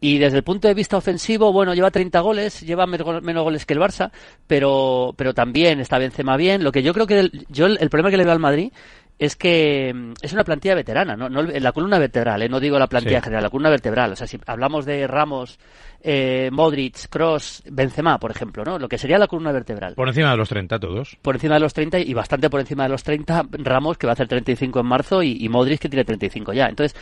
y 0.00 0.18
desde 0.18 0.36
el 0.36 0.44
punto 0.44 0.68
de 0.68 0.74
vista 0.74 0.96
ofensivo, 0.96 1.52
bueno, 1.52 1.74
lleva 1.74 1.90
30 1.90 2.20
goles, 2.20 2.60
lleva 2.60 2.86
menos 2.86 3.44
goles 3.44 3.64
que 3.64 3.72
el 3.74 3.80
Barça, 3.80 4.10
pero, 4.46 5.14
pero 5.16 5.32
también 5.32 5.80
está 5.80 5.98
Benzema 5.98 6.36
bien. 6.36 6.62
Lo 6.62 6.70
que 6.70 6.82
yo 6.82 6.92
creo 6.92 7.06
que 7.06 7.18
el, 7.18 7.46
yo 7.48 7.66
el, 7.66 7.88
problema 7.88 8.10
que 8.10 8.18
le 8.18 8.24
veo 8.24 8.32
al 8.32 8.38
Madrid 8.38 8.72
es 9.18 9.36
que 9.36 9.92
mm, 9.94 10.12
es 10.20 10.32
una 10.32 10.44
plantilla 10.44 10.74
veterana, 10.74 11.16
no, 11.16 11.28
no 11.28 11.42
la 11.42 11.72
columna 11.72 11.98
vertebral, 11.98 12.42
¿eh? 12.42 12.48
no 12.48 12.60
digo 12.60 12.78
la 12.78 12.86
plantilla 12.86 13.22
general, 13.22 13.44
la 13.44 13.50
columna 13.50 13.70
vertebral. 13.70 14.12
O 14.12 14.16
sea, 14.16 14.26
si 14.26 14.38
hablamos 14.46 14.84
de 14.84 15.06
Ramos, 15.06 15.58
eh, 16.02 16.50
Modric, 16.52 17.08
Cross, 17.08 17.62
Benzema, 17.70 18.18
por 18.18 18.30
ejemplo, 18.30 18.64
¿no? 18.64 18.78
Lo 18.78 18.88
que 18.88 18.98
sería 18.98 19.18
la 19.18 19.26
columna 19.26 19.52
vertebral. 19.52 19.94
Por 19.94 20.08
encima 20.08 20.30
de 20.30 20.36
los 20.36 20.48
30 20.48 20.78
todos. 20.78 21.16
Por 21.22 21.36
encima 21.36 21.54
de 21.54 21.60
los 21.60 21.72
30 21.72 22.00
y 22.00 22.14
bastante 22.14 22.50
por 22.50 22.60
encima 22.60 22.84
de 22.84 22.90
los 22.90 23.02
30 23.02 23.46
Ramos, 23.52 23.96
que 23.96 24.06
va 24.06 24.12
a 24.12 24.14
hacer 24.14 24.28
35 24.28 24.80
en 24.80 24.86
marzo, 24.86 25.22
y, 25.22 25.36
y 25.40 25.48
Modric, 25.48 25.80
que 25.80 25.88
tiene 25.88 26.04
35 26.04 26.52
ya. 26.52 26.66
Entonces, 26.66 26.94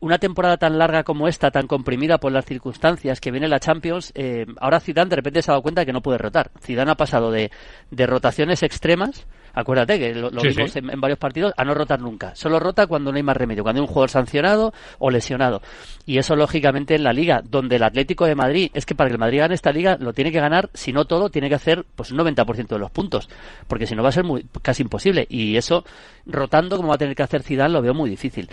una 0.00 0.18
temporada 0.18 0.56
tan 0.56 0.78
larga 0.78 1.04
como 1.04 1.28
esta, 1.28 1.50
tan 1.50 1.66
comprimida 1.66 2.18
por 2.18 2.32
las 2.32 2.46
circunstancias 2.46 3.20
que 3.20 3.30
viene 3.30 3.48
la 3.48 3.60
Champions, 3.60 4.12
eh, 4.14 4.46
ahora 4.58 4.80
Zidane 4.80 5.10
de 5.10 5.16
repente 5.16 5.42
se 5.42 5.50
ha 5.50 5.52
dado 5.52 5.62
cuenta 5.62 5.82
de 5.82 5.86
que 5.86 5.92
no 5.92 6.00
puede 6.00 6.18
rotar. 6.18 6.50
Zidane 6.60 6.92
ha 6.92 6.96
pasado 6.96 7.30
de, 7.30 7.50
de 7.90 8.06
rotaciones 8.06 8.62
extremas 8.62 9.26
Acuérdate 9.54 9.98
que 9.98 10.14
lo, 10.14 10.30
vimos 10.30 10.76
En, 10.76 11.00
varios 11.00 11.18
partidos 11.18 11.52
a 11.56 11.64
no 11.64 11.74
rotar 11.74 12.00
nunca. 12.00 12.34
Solo 12.34 12.58
rota 12.60 12.86
cuando 12.86 13.10
no 13.10 13.16
hay 13.16 13.22
más 13.22 13.36
remedio, 13.36 13.62
cuando 13.62 13.80
hay 13.80 13.86
un 13.86 13.92
jugador 13.92 14.10
sancionado 14.10 14.72
o 14.98 15.10
lesionado. 15.10 15.62
Y 16.06 16.18
eso 16.18 16.36
lógicamente 16.36 16.94
en 16.94 17.04
la 17.04 17.12
liga, 17.12 17.42
donde 17.44 17.76
el 17.76 17.82
Atlético 17.82 18.26
de 18.26 18.34
Madrid, 18.34 18.70
es 18.74 18.86
que 18.86 18.94
para 18.94 19.08
que 19.08 19.14
el 19.14 19.20
Madrid 19.20 19.40
gane 19.40 19.54
esta 19.54 19.72
liga 19.72 19.96
lo 20.00 20.12
tiene 20.12 20.32
que 20.32 20.40
ganar, 20.40 20.70
si 20.74 20.92
no 20.92 21.04
todo, 21.04 21.30
tiene 21.30 21.48
que 21.48 21.54
hacer 21.54 21.84
pues 21.94 22.10
un 22.10 22.18
90% 22.18 22.68
de 22.68 22.78
los 22.78 22.90
puntos, 22.90 23.28
porque 23.66 23.86
si 23.86 23.94
no 23.94 24.02
va 24.02 24.08
a 24.08 24.12
ser 24.12 24.24
muy, 24.24 24.46
casi 24.62 24.82
imposible. 24.82 25.26
Y 25.28 25.56
eso 25.56 25.84
rotando 26.32 26.76
como 26.76 26.88
va 26.88 26.94
a 26.94 26.98
tener 26.98 27.14
que 27.14 27.22
hacer 27.22 27.42
Zidane 27.42 27.72
lo 27.72 27.82
veo 27.82 27.94
muy 27.94 28.10
difícil. 28.10 28.48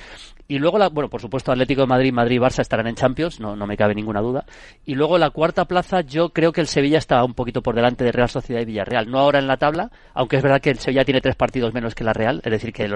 Y 0.49 0.59
luego, 0.59 0.77
la, 0.77 0.87
bueno, 0.87 1.09
por 1.09 1.19
supuesto, 1.19 1.51
Atlético 1.51 1.81
de 1.81 1.87
Madrid, 1.87 2.13
Madrid 2.13 2.37
y 2.37 2.39
Barça 2.39 2.61
estarán 2.61 2.87
en 2.87 2.95
Champions, 2.95 3.39
no, 3.41 3.55
no 3.57 3.67
me 3.67 3.75
cabe 3.75 3.93
ninguna 3.93 4.21
duda. 4.21 4.45
Y 4.85 4.95
luego 4.95 5.17
la 5.17 5.29
cuarta 5.29 5.65
plaza, 5.65 6.01
yo 6.01 6.29
creo 6.29 6.53
que 6.53 6.61
el 6.61 6.67
Sevilla 6.67 6.99
está 6.99 7.21
un 7.25 7.33
poquito 7.33 7.61
por 7.61 7.75
delante 7.75 8.05
de 8.05 8.13
Real 8.13 8.29
Sociedad 8.29 8.61
y 8.61 8.65
Villarreal. 8.65 9.11
No 9.11 9.19
ahora 9.19 9.39
en 9.39 9.47
la 9.47 9.57
tabla, 9.57 9.91
aunque 10.13 10.37
es 10.37 10.43
verdad 10.43 10.61
que 10.61 10.69
el 10.69 10.79
Sevilla 10.79 11.03
tiene 11.03 11.19
tres 11.19 11.35
partidos 11.35 11.73
menos 11.73 11.95
que 11.95 12.05
la 12.05 12.13
Real, 12.13 12.41
es 12.45 12.51
decir, 12.51 12.71
que 12.71 12.87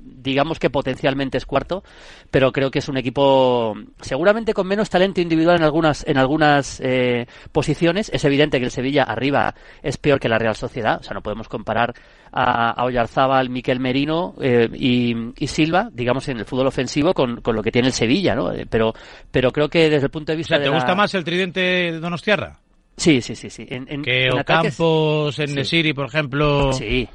digamos 0.00 0.58
que 0.58 0.68
potencialmente 0.68 1.38
es 1.38 1.46
cuarto, 1.46 1.82
pero 2.30 2.52
creo 2.52 2.70
que 2.70 2.80
es 2.80 2.88
un 2.90 2.98
equipo 2.98 3.74
seguramente 4.02 4.52
con 4.52 4.66
menos 4.66 4.90
talento 4.90 5.22
individual 5.22 5.56
en 5.56 5.62
algunas, 5.62 6.06
en 6.06 6.18
algunas 6.18 6.78
eh, 6.80 7.26
posiciones. 7.52 8.10
Es 8.12 8.24
evidente 8.26 8.58
que 8.58 8.66
el 8.66 8.70
Sevilla 8.70 9.04
arriba 9.04 9.54
es 9.82 9.96
peor 9.96 10.20
que 10.20 10.28
la 10.28 10.38
Real 10.38 10.56
Sociedad, 10.56 10.98
o 11.00 11.02
sea, 11.02 11.14
no 11.14 11.22
podemos 11.22 11.48
comparar 11.48 11.94
a, 12.32 12.70
a 12.70 12.84
Oyarzábal, 12.84 13.50
Miquel 13.50 13.80
Merino 13.80 14.34
eh, 14.40 14.68
y, 14.72 15.46
Silva, 15.46 15.88
digamos, 15.92 16.28
en 16.28 16.38
el 16.38 16.44
fútbol 16.44 16.66
ofensivo 16.66 17.14
con, 17.14 17.40
lo 17.44 17.62
que 17.62 17.72
tiene 17.72 17.88
el 17.88 17.94
Sevilla, 17.94 18.34
¿no? 18.34 18.52
Eh, 18.52 18.66
pero, 18.68 18.94
pero 19.30 19.50
creo 19.50 19.68
que 19.68 19.90
desde 19.90 20.06
el 20.06 20.10
punto 20.10 20.32
de 20.32 20.36
vista 20.36 20.60
¿te 20.60 20.68
gusta 20.68 20.94
más 20.94 21.14
el 21.14 21.24
tridente 21.24 21.60
de 21.60 22.00
Donostiarra? 22.00 22.58
Sí, 22.96 23.20
sí, 23.20 23.36
sí, 23.36 23.48
sí. 23.48 23.66
En, 23.70 24.02
que 24.02 24.28
Ocampos, 24.30 25.38
en 25.38 25.54
Nesiri, 25.54 25.92
por 25.92 26.06
ejemplo. 26.06 26.72
Sí. 26.72 27.08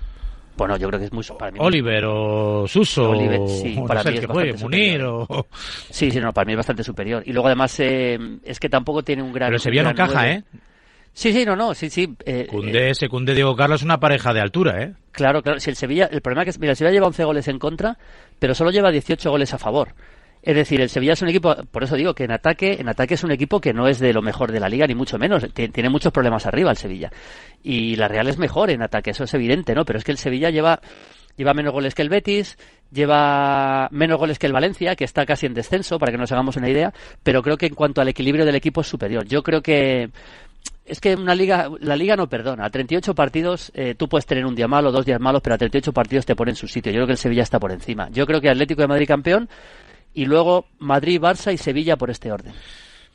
Bueno, 0.56 0.78
yo 0.78 0.88
creo 0.88 1.00
que 1.00 1.08
es 1.08 1.14
muy 1.14 1.24
para 1.38 1.52
mí 1.52 1.58
Oliver 1.60 2.06
o 2.06 2.68
Suso 2.68 3.10
Oliver, 3.10 3.42
sí, 3.48 3.76
para 3.88 4.04
mí 4.04 4.18
es 4.18 4.28
que 4.28 4.54
Munir 4.64 5.04
o... 5.04 5.28
Sí, 5.90 6.12
sí, 6.12 6.20
no, 6.20 6.32
para 6.32 6.46
mí 6.46 6.54
es 6.54 6.58
bastante 6.58 6.84
superior. 6.84 7.24
Y 7.26 7.34
luego 7.34 7.48
además 7.48 7.80
eh, 7.80 8.20
es 8.44 8.60
que 8.60 8.70
tampoco 8.70 9.04
tiene 9.04 9.24
un 9.24 9.34
gran... 9.34 9.50
Pero 9.50 9.60
Sevilla 9.60 9.84
no 9.84 9.96
caja, 9.96 10.30
¿eh? 10.30 10.44
Sí, 11.14 11.32
sí, 11.32 11.46
no, 11.46 11.56
no, 11.56 11.74
sí, 11.76 11.90
sí. 11.90 12.16
Eh, 12.26 12.48
Cundé, 12.48 12.90
ese 12.90 13.08
Cundé 13.08 13.36
Diego 13.36 13.56
Carlos 13.56 13.82
es 13.82 13.86
una 13.86 14.00
pareja 14.00 14.34
de 14.34 14.42
altura, 14.42 14.84
¿eh? 14.84 14.94
Claro, 15.12 15.44
claro. 15.44 15.60
Si 15.60 15.70
el 15.70 15.76
Sevilla, 15.76 16.10
el 16.12 16.22
problema 16.22 16.44
es 16.44 16.56
que, 16.56 16.60
mira, 16.60 16.72
el 16.72 16.78
Sevilla 16.78 16.94
lleva 16.94 17.08
11 17.08 17.24
goles 17.24 17.48
en 17.48 17.60
contra, 17.60 17.98
pero 18.40 18.56
solo 18.56 18.72
lleva 18.72 18.92
18 18.92 19.30
goles 19.30 19.54
a 19.54 19.60
favor. 19.60 19.94
Es 20.42 20.56
decir, 20.56 20.82
el 20.82 20.90
Sevilla 20.90 21.14
es 21.14 21.22
un 21.22 21.30
equipo, 21.30 21.56
por 21.72 21.84
eso 21.84 21.96
digo 21.96 22.14
que 22.14 22.26
en 22.26 22.32
ataque, 22.32 22.78
en 22.80 22.90
ataque 22.90 23.14
es 23.14 23.24
un 23.24 23.32
equipo 23.32 23.62
que 23.62 23.74
no 23.74 23.88
es 23.88 24.00
de 24.00 24.12
lo 24.12 24.22
mejor 24.22 24.52
de 24.52 24.60
la 24.60 24.68
liga, 24.68 24.86
ni 24.86 24.96
mucho 24.96 25.18
menos. 25.18 25.48
Tiene 25.54 25.90
muchos 25.90 26.12
problemas 26.12 26.46
arriba 26.46 26.72
el 26.72 26.78
Sevilla. 26.78 27.12
Y 27.64 27.96
la 27.96 28.10
Real 28.10 28.28
es 28.28 28.38
mejor 28.38 28.70
en 28.70 28.82
ataque, 28.82 29.12
eso 29.12 29.24
es 29.24 29.34
evidente, 29.34 29.74
¿no? 29.74 29.86
Pero 29.86 30.00
es 30.00 30.04
que 30.04 30.12
el 30.12 30.18
Sevilla 30.18 30.50
lleva, 30.50 30.82
lleva 31.38 31.54
menos 31.54 31.72
goles 31.72 31.96
que 31.96 32.02
el 32.02 32.10
Betis, 32.10 32.58
lleva 32.92 33.88
menos 33.92 34.18
goles 34.18 34.38
que 34.38 34.48
el 34.48 34.54
Valencia, 34.54 34.98
que 34.98 35.06
está 35.06 35.26
casi 35.26 35.46
en 35.46 35.54
descenso, 35.54 35.98
para 35.98 36.12
que 36.12 36.18
nos 36.18 36.32
hagamos 36.34 36.58
una 36.58 36.70
idea, 36.70 36.92
pero 37.24 37.42
creo 37.42 37.56
que 37.56 37.68
en 37.68 37.76
cuanto 37.76 38.02
al 38.02 38.10
equilibrio 38.10 38.46
del 38.46 38.56
equipo 38.56 38.82
es 38.82 38.88
superior. 38.88 39.26
Yo 39.26 39.44
creo 39.44 39.62
que 39.62 40.10
es 40.86 41.00
que 41.00 41.16
una 41.16 41.36
liga, 41.36 41.70
la 41.80 41.96
liga 41.96 42.16
no 42.16 42.28
perdona. 42.28 42.66
A 42.66 42.70
38 42.70 43.16
partidos 43.16 43.72
eh, 43.74 43.96
tú 43.96 44.10
puedes 44.10 44.26
tener 44.26 44.46
un 44.46 44.56
día 44.56 44.68
malo, 44.68 44.92
dos 44.92 45.06
días 45.06 45.20
malos, 45.20 45.42
pero 45.42 45.56
a 45.56 45.58
38 45.58 45.94
partidos 45.94 46.26
te 46.26 46.36
ponen 46.36 46.54
en 46.54 46.58
su 46.58 46.68
sitio. 46.68 46.92
Yo 46.92 46.98
creo 46.98 47.08
que 47.08 47.14
el 47.14 47.18
Sevilla 47.18 47.44
está 47.44 47.60
por 47.60 47.72
encima. 47.72 48.10
Yo 48.12 48.26
creo 48.26 48.42
que 48.42 48.50
Atlético 48.50 48.82
de 48.82 48.88
Madrid 48.88 49.08
campeón 49.08 49.50
y 50.14 50.26
luego 50.26 50.66
Madrid, 50.80 51.22
Barça 51.22 51.54
y 51.54 51.58
Sevilla 51.58 51.96
por 51.96 52.10
este 52.10 52.32
orden. 52.32 52.54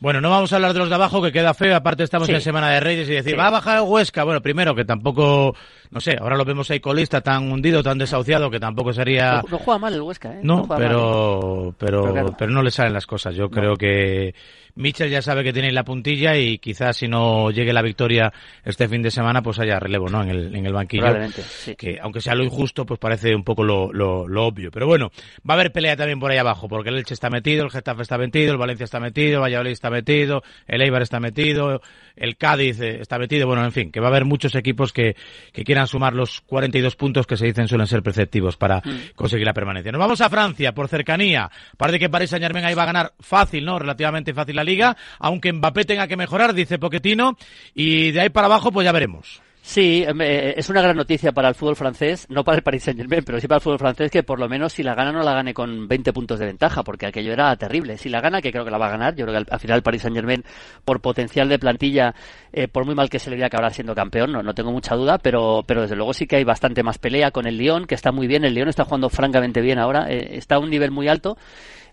Bueno, 0.01 0.21
no 0.21 0.31
vamos 0.31 0.53
a 0.53 0.57
hablar 0.57 0.73
de 0.73 0.79
los 0.79 0.89
de 0.89 0.95
abajo, 0.95 1.21
que 1.21 1.33
queda 1.33 1.55
feo. 1.55 1.75
Aparte, 1.75 2.05
estamos 2.05 2.29
en 2.29 2.41
Semana 2.41 2.71
de 2.71 2.79
Reyes 2.79 3.09
y 3.09 3.15
decir, 3.15 3.37
va 3.37 3.49
a 3.49 3.51
bajar 3.51 3.79
el 3.79 3.83
Huesca. 3.83 4.23
Bueno, 4.23 4.41
primero, 4.41 4.73
que 4.73 4.85
tampoco, 4.85 5.57
no 5.91 6.01
sé, 6.01 6.17
ahora 6.21 6.37
lo 6.37 6.45
vemos 6.45 6.71
ahí 6.71 6.79
colista, 6.79 7.21
tan 7.21 7.51
hundido, 7.51 7.83
tan 7.83 7.99
desahuciado, 7.99 8.49
que 8.49 8.61
tampoco 8.61 8.93
sería. 8.93 9.43
No, 9.51 9.59
juega 9.59 9.79
mal 9.79 9.95
el 9.95 10.03
Huesca, 10.03 10.35
¿eh? 10.35 10.41
No, 10.41 10.69
pero, 10.69 11.75
pero, 11.77 12.33
pero, 12.39 12.53
no 12.53 12.63
le 12.63 12.71
salen 12.71 12.93
las 12.93 13.07
cosas. 13.07 13.35
Yo 13.35 13.51
creo 13.51 13.75
que 13.75 14.37
Mitchell 14.79 15.11
ya 15.11 15.21
sabe 15.21 15.43
que 15.43 15.53
tiene 15.53 15.73
la 15.73 15.85
puntilla 15.85 16.37
y 16.37 16.59
quizás 16.59 16.97
si 16.97 17.09
no 17.09 17.51
llegue 17.51 17.73
la 17.73 17.83
victoria 17.83 18.33
este 18.65 18.89
fin 18.89 19.03
de 19.03 19.11
semana, 19.11 19.43
pues 19.43 19.59
haya 19.59 19.81
relevo, 19.81 20.09
¿no? 20.09 20.23
En 20.23 20.31
el, 20.31 20.55
en 20.55 20.65
el 20.65 20.73
banquillo. 20.73 21.07
Sí. 21.33 21.75
Que 21.75 21.99
aunque 22.01 22.21
sea 22.21 22.37
lo 22.37 22.45
injusto, 22.45 22.87
pues 22.87 23.01
parece 23.01 23.35
un 23.35 23.43
poco 23.43 23.65
lo, 23.65 23.93
lo, 23.93 24.29
lo, 24.29 24.47
obvio. 24.47 24.71
Pero 24.71 24.87
bueno, 24.87 25.11
va 25.39 25.55
a 25.55 25.57
haber 25.57 25.73
pelea 25.73 25.97
también 25.97 26.21
por 26.21 26.31
ahí 26.31 26.39
abajo, 26.39 26.69
porque 26.69 26.91
el 26.91 26.97
Elche 26.97 27.15
está 27.15 27.29
metido, 27.29 27.65
el 27.65 27.71
Getafe 27.71 28.03
está 28.03 28.19
metido, 28.19 28.53
el 28.53 28.59
Valencia 28.59 28.85
está 28.85 29.01
metido, 29.01 29.37
el 29.37 29.43
Valladolid 29.43 29.73
está 29.73 29.91
metido, 29.91 30.43
el 30.69 30.81
Eibar 30.81 31.03
está 31.03 31.19
metido, 31.19 31.83
el 32.15 32.37
Cádiz 32.37 32.81
eh, 32.81 33.01
está 33.01 33.19
metido. 33.19 33.49
Bueno, 33.49 33.65
en 33.65 33.73
fin, 33.73 33.91
que 33.91 33.99
va 33.99 34.07
a 34.07 34.11
haber 34.11 34.25
muchos 34.25 34.55
equipos 34.55 34.93
que, 34.93 35.17
que 35.53 35.65
quieran 35.65 35.89
sumar 35.89 36.15
los 36.15 36.41
42 36.43 36.95
puntos 36.95 37.27
que 37.27 37.37
se 37.37 37.47
dicen 37.47 37.67
suelen 37.67 37.89
ser 37.89 38.03
perceptivos 38.05 38.57
para 38.57 38.79
mm. 38.79 39.15
conseguir 39.17 39.47
la 39.47 39.55
permanencia. 39.55 39.91
Nos 39.91 39.99
vamos 39.99 40.21
a 40.21 40.31
Francia, 40.31 40.73
por 40.73 40.87
cercanía. 40.87 41.51
Parece 41.77 41.99
que 41.99 42.09
París 42.09 42.31
Saint 42.31 42.45
Germain 42.45 42.65
ahí 42.65 42.75
va 42.75 42.85
a 42.85 42.87
ganar 42.87 43.13
fácil, 43.19 43.65
¿no? 43.65 43.79
Relativamente 43.79 44.33
fácil 44.33 44.55
la 44.55 44.68
liga, 44.69 44.97
aunque 45.19 45.53
Mbappé 45.53 45.85
tenga 45.85 46.07
que 46.07 46.17
mejorar, 46.17 46.55
dice 46.55 46.79
Poquetino, 46.79 47.37
y 47.75 48.13
de 48.13 48.21
ahí 48.21 48.29
para 48.29 48.47
abajo 48.47 48.71
pues 48.71 48.85
ya 48.85 48.93
veremos. 48.93 49.43
Sí, 49.69 50.03
em, 50.03 50.19
eh, 50.23 50.55
es 50.57 50.71
una 50.71 50.81
gran 50.81 50.97
noticia 50.97 51.33
para 51.33 51.51
el 51.51 51.55
fútbol 51.55 51.77
francés, 51.77 52.27
no 52.31 52.43
para 52.43 52.57
el 52.57 52.63
Paris 52.63 52.85
Saint-Germain, 52.85 53.23
pero 53.23 53.39
sí 53.39 53.47
para 53.47 53.57
el 53.57 53.63
fútbol 53.63 53.79
francés 53.79 54.11
que 54.11 54.23
por 54.23 54.39
lo 54.39 54.49
menos 54.49 54.73
si 54.73 54.83
la 54.83 54.95
gana 54.95 55.13
no 55.13 55.23
la 55.23 55.35
gane 55.35 55.53
con 55.53 55.87
20 55.87 56.11
puntos 56.15 56.39
de 56.39 56.47
ventaja, 56.47 56.83
porque 56.83 57.05
aquello 57.05 57.35
era 57.35 57.55
terrible. 57.57 57.99
Si 57.99 58.09
la 58.09 58.23
gana, 58.23 58.41
que 58.41 58.51
creo 58.51 58.65
que 58.65 58.71
la 58.71 58.79
va 58.79 58.87
a 58.87 58.93
ganar, 58.93 59.15
yo 59.15 59.27
creo 59.27 59.45
que 59.45 59.53
al 59.53 59.61
final 59.61 59.77
el 59.77 59.83
Paris 59.83 60.01
Saint-Germain 60.01 60.43
por 60.87 61.03
potencial 61.03 61.51
de 61.51 61.59
plantilla, 61.59 62.15
eh, 62.51 62.67
por 62.67 62.87
muy 62.87 62.95
mal 62.95 63.11
que 63.11 63.19
se 63.19 63.29
le 63.29 63.37
vea 63.37 63.49
acabará 63.49 63.69
siendo 63.69 63.95
campeón, 63.95 64.33
no, 64.33 64.43
no 64.43 64.55
tengo 64.55 64.73
mucha 64.73 64.95
duda, 64.95 65.19
pero, 65.19 65.63
pero 65.67 65.83
desde 65.83 65.97
luego 65.97 66.15
sí 66.15 66.27
que 66.27 66.37
hay 66.37 66.45
bastante 66.45 66.83
más 66.83 66.97
pelea 66.97 67.31
con 67.31 67.47
el 67.47 67.59
Lyon, 67.59 67.87
que 67.87 67.95
está 67.95 68.11
muy 68.11 68.27
bien, 68.27 68.47
el 68.47 68.55
Lyon 68.55 68.71
está 68.71 68.85
jugando 68.85 69.11
francamente 69.11 69.61
bien 69.61 69.79
ahora, 69.79 70.11
eh, 70.11 70.39
está 70.39 70.55
a 70.55 70.61
un 70.61 70.71
nivel 70.71 70.93
muy 70.93 71.09
alto 71.09 71.37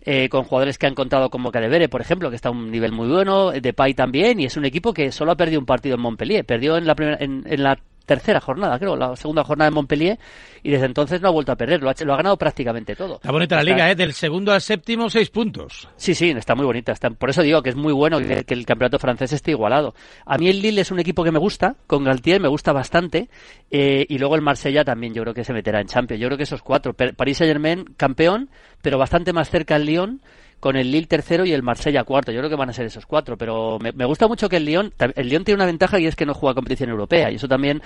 eh, 0.06 0.30
con 0.30 0.44
jugadores 0.44 0.78
que 0.78 0.88
han 0.88 0.96
contado 0.96 1.30
como 1.30 1.52
Cadevere, 1.52 1.90
por 1.90 2.02
ejemplo, 2.02 2.30
que 2.30 2.36
está 2.36 2.50
a 2.50 2.52
un 2.52 2.72
nivel 2.72 2.92
muy 2.92 3.08
bueno, 3.08 3.52
Depay 3.52 3.94
también, 3.94 4.40
y 4.40 4.46
es 4.46 4.56
un 4.56 4.66
equipo 4.66 4.94
que 4.94 5.12
solo 5.12 5.32
ha 5.32 5.36
perdido 5.36 5.60
un 5.60 5.66
partido 5.66 5.96
en 5.96 6.02
Montpellier, 6.02 6.46
perdió 6.46 6.78
en 6.78 6.86
la 6.86 6.96
primera, 6.96 7.18
en, 7.20 7.44
en 7.48 7.64
la 7.64 7.80
tercera 8.06 8.40
jornada, 8.40 8.78
creo, 8.80 8.96
la 8.96 9.16
segunda 9.16 9.44
jornada 9.44 9.70
de 9.70 9.76
Montpellier, 9.76 10.20
y 10.64 10.72
desde 10.72 10.86
entonces 10.86 11.22
no 11.22 11.28
ha 11.28 11.32
vuelto 11.32 11.52
a 11.52 11.56
perder, 11.56 11.82
lo 11.82 11.90
ha, 11.90 11.96
lo 12.00 12.14
ha 12.14 12.18
ganado 12.18 12.38
prácticamente 12.38 12.96
todo. 12.96 13.16
Está 13.16 13.32
bonita 13.32 13.56
la 13.56 13.64
liga, 13.64 13.92
¿eh? 13.92 13.96
Del 13.96 14.14
segundo 14.14 14.52
al 14.52 14.62
séptimo, 14.62 15.10
seis 15.10 15.30
puntos. 15.30 15.88
Sí, 15.96 16.16
sí, 16.16 16.30
está 16.30 16.56
muy 16.56 16.66
bonita. 16.66 16.92
Está, 16.92 17.10
por 17.10 17.30
eso 17.30 17.42
digo 17.42 17.62
que 17.62 17.70
es 17.70 17.76
muy 17.76 17.94
bueno 17.94 18.20
que, 18.20 18.46
el 18.48 18.66
campeonato 18.66 19.00
francés 19.00 19.34
esté 19.34 19.52
igualado. 19.52 19.94
A 20.26 20.38
mí 20.38 20.48
el 20.50 20.62
Lille 20.62 20.82
es 20.82 20.92
un 20.92 21.00
equipo 21.00 21.24
que 21.24 21.32
me 21.32 21.40
gusta, 21.40 21.76
con 21.88 22.04
Galtier 22.04 22.42
me 22.42 22.48
gusta 22.48 22.74
bastante, 22.74 23.30
eh, 23.72 24.06
y 24.08 24.18
luego 24.18 24.36
el 24.36 24.42
Marsella 24.42 24.84
también 24.84 25.14
yo 25.14 25.22
creo 25.24 25.34
que 25.34 25.44
se 25.44 25.54
meterá 25.54 25.82
en 25.82 25.88
Champions. 25.88 26.22
Yo 26.22 26.28
creo 26.28 26.38
que 26.38 26.44
esos 26.44 26.62
cuatro, 26.62 26.94
París 26.94 27.38
Saint-Germain 27.38 27.86
campeón, 27.98 28.50
pero 28.82 28.98
bastante 28.98 29.34
más 29.34 29.50
cerca 29.50 29.76
el 29.76 29.86
Lyon, 29.86 30.22
con 30.66 30.78
el 30.78 30.90
Lille 30.90 31.06
tercero 31.06 31.46
y 31.46 31.54
el 31.54 31.62
Marsella 31.62 32.04
cuarto. 32.06 32.32
Yo 32.32 32.40
creo 32.40 32.50
que 32.50 32.56
van 32.56 32.72
a 32.72 32.74
ser 32.74 32.88
esos 32.88 33.06
cuatro, 33.06 33.38
pero 33.38 33.78
me, 33.78 34.04
gusta 34.04 34.28
mucho 34.28 34.50
que 34.50 34.58
el 34.58 34.66
Lyon, 34.66 34.92
el 34.98 35.30
Lyon 35.30 35.44
tiene 35.44 35.58
una 35.58 35.68
ventaja 35.68 36.00
y 36.00 36.08
es 36.08 36.16
que 36.16 36.26
no 36.26 36.34
juega 36.34 36.56
competición 36.56 36.90
europea 36.90 37.30
y 37.30 37.36
eso 37.36 37.48
también 37.48 37.84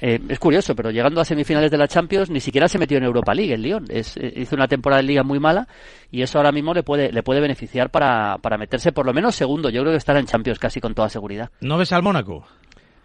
eh, 0.00 0.18
es 0.26 0.38
curioso, 0.38 0.74
pero 0.74 0.90
llegando 0.90 1.20
a 1.20 1.26
semifinales 1.26 1.70
de 1.70 1.76
la 1.76 1.86
Champions 1.86 2.30
ni 2.30 2.40
siquiera 2.40 2.66
se 2.66 2.78
metió 2.78 2.96
en 2.96 3.04
Europa 3.04 3.34
League 3.34 3.52
el 3.52 3.60
Lyon. 3.60 3.84
Es, 3.90 4.16
eh, 4.16 4.32
hizo 4.36 4.56
una 4.56 4.66
temporada 4.66 5.02
de 5.02 5.08
liga 5.08 5.22
muy 5.22 5.38
mala 5.38 5.68
y 6.10 6.22
eso 6.22 6.38
ahora 6.38 6.50
mismo 6.50 6.72
le 6.72 6.82
puede 6.82 7.12
le 7.12 7.22
puede 7.22 7.42
beneficiar 7.42 7.90
para, 7.90 8.38
para 8.38 8.56
meterse 8.56 8.90
por 8.92 9.04
lo 9.04 9.12
menos 9.12 9.34
segundo. 9.34 9.68
Yo 9.68 9.82
creo 9.82 9.92
que 9.92 9.98
estará 9.98 10.18
en 10.18 10.24
Champions 10.24 10.58
casi 10.58 10.80
con 10.80 10.94
toda 10.94 11.10
seguridad. 11.10 11.50
¿No 11.60 11.76
ves 11.76 11.92
al 11.92 12.02
Mónaco? 12.02 12.46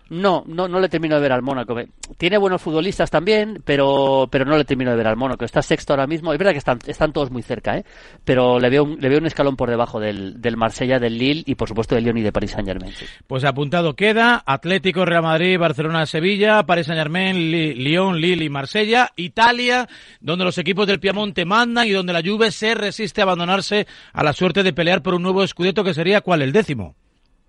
No, 0.09 0.43
no, 0.47 0.67
no 0.67 0.79
le 0.79 0.89
termino 0.89 1.15
de 1.15 1.21
ver 1.21 1.31
al 1.31 1.41
Mónaco. 1.41 1.75
Tiene 2.17 2.37
buenos 2.37 2.61
futbolistas 2.61 3.11
también, 3.11 3.61
pero, 3.63 4.27
pero 4.31 4.45
no 4.45 4.57
le 4.57 4.65
termino 4.65 4.91
de 4.91 4.97
ver 4.97 5.07
al 5.07 5.17
Mónaco. 5.17 5.45
Está 5.45 5.61
sexto 5.61 5.93
ahora 5.93 6.07
mismo. 6.07 6.33
Es 6.33 6.39
verdad 6.39 6.51
que 6.51 6.57
están, 6.57 6.79
están 6.87 7.13
todos 7.13 7.29
muy 7.31 7.43
cerca, 7.43 7.77
¿eh? 7.77 7.85
pero 8.23 8.59
le 8.59 8.69
veo, 8.69 8.83
un, 8.83 8.99
le 8.99 9.09
veo 9.09 9.19
un 9.19 9.27
escalón 9.27 9.55
por 9.55 9.69
debajo 9.69 9.99
del, 9.99 10.41
del 10.41 10.57
Marsella, 10.57 10.99
del 10.99 11.17
Lille 11.17 11.43
y 11.45 11.55
por 11.55 11.67
supuesto 11.67 11.95
del 11.95 12.05
Lyon 12.05 12.17
y 12.17 12.21
de 12.21 12.31
Paris 12.31 12.51
Saint 12.51 12.67
Germain. 12.67 12.93
Pues 13.27 13.43
apuntado 13.43 13.95
queda 13.95 14.43
Atlético, 14.45 15.05
Real 15.05 15.23
Madrid, 15.23 15.59
Barcelona, 15.59 16.05
Sevilla, 16.05 16.63
Paris 16.65 16.87
Saint 16.87 16.99
Germain, 16.99 17.51
Lyon, 17.51 18.19
Lille 18.19 18.45
y 18.45 18.49
Marsella, 18.49 19.11
Italia, 19.15 19.87
donde 20.19 20.45
los 20.45 20.57
equipos 20.57 20.87
del 20.87 20.99
Piamonte 20.99 21.45
mandan 21.45 21.87
y 21.87 21.91
donde 21.91 22.13
la 22.13 22.23
Juve 22.23 22.51
se 22.51 22.73
resiste 22.73 23.21
a 23.21 23.25
abandonarse 23.25 23.87
a 24.13 24.23
la 24.23 24.33
suerte 24.33 24.63
de 24.63 24.73
pelear 24.73 25.01
por 25.01 25.13
un 25.13 25.23
nuevo 25.23 25.43
escudeto 25.43 25.83
que 25.83 25.93
sería 25.93 26.21
cuál, 26.21 26.41
el 26.41 26.51
décimo. 26.51 26.95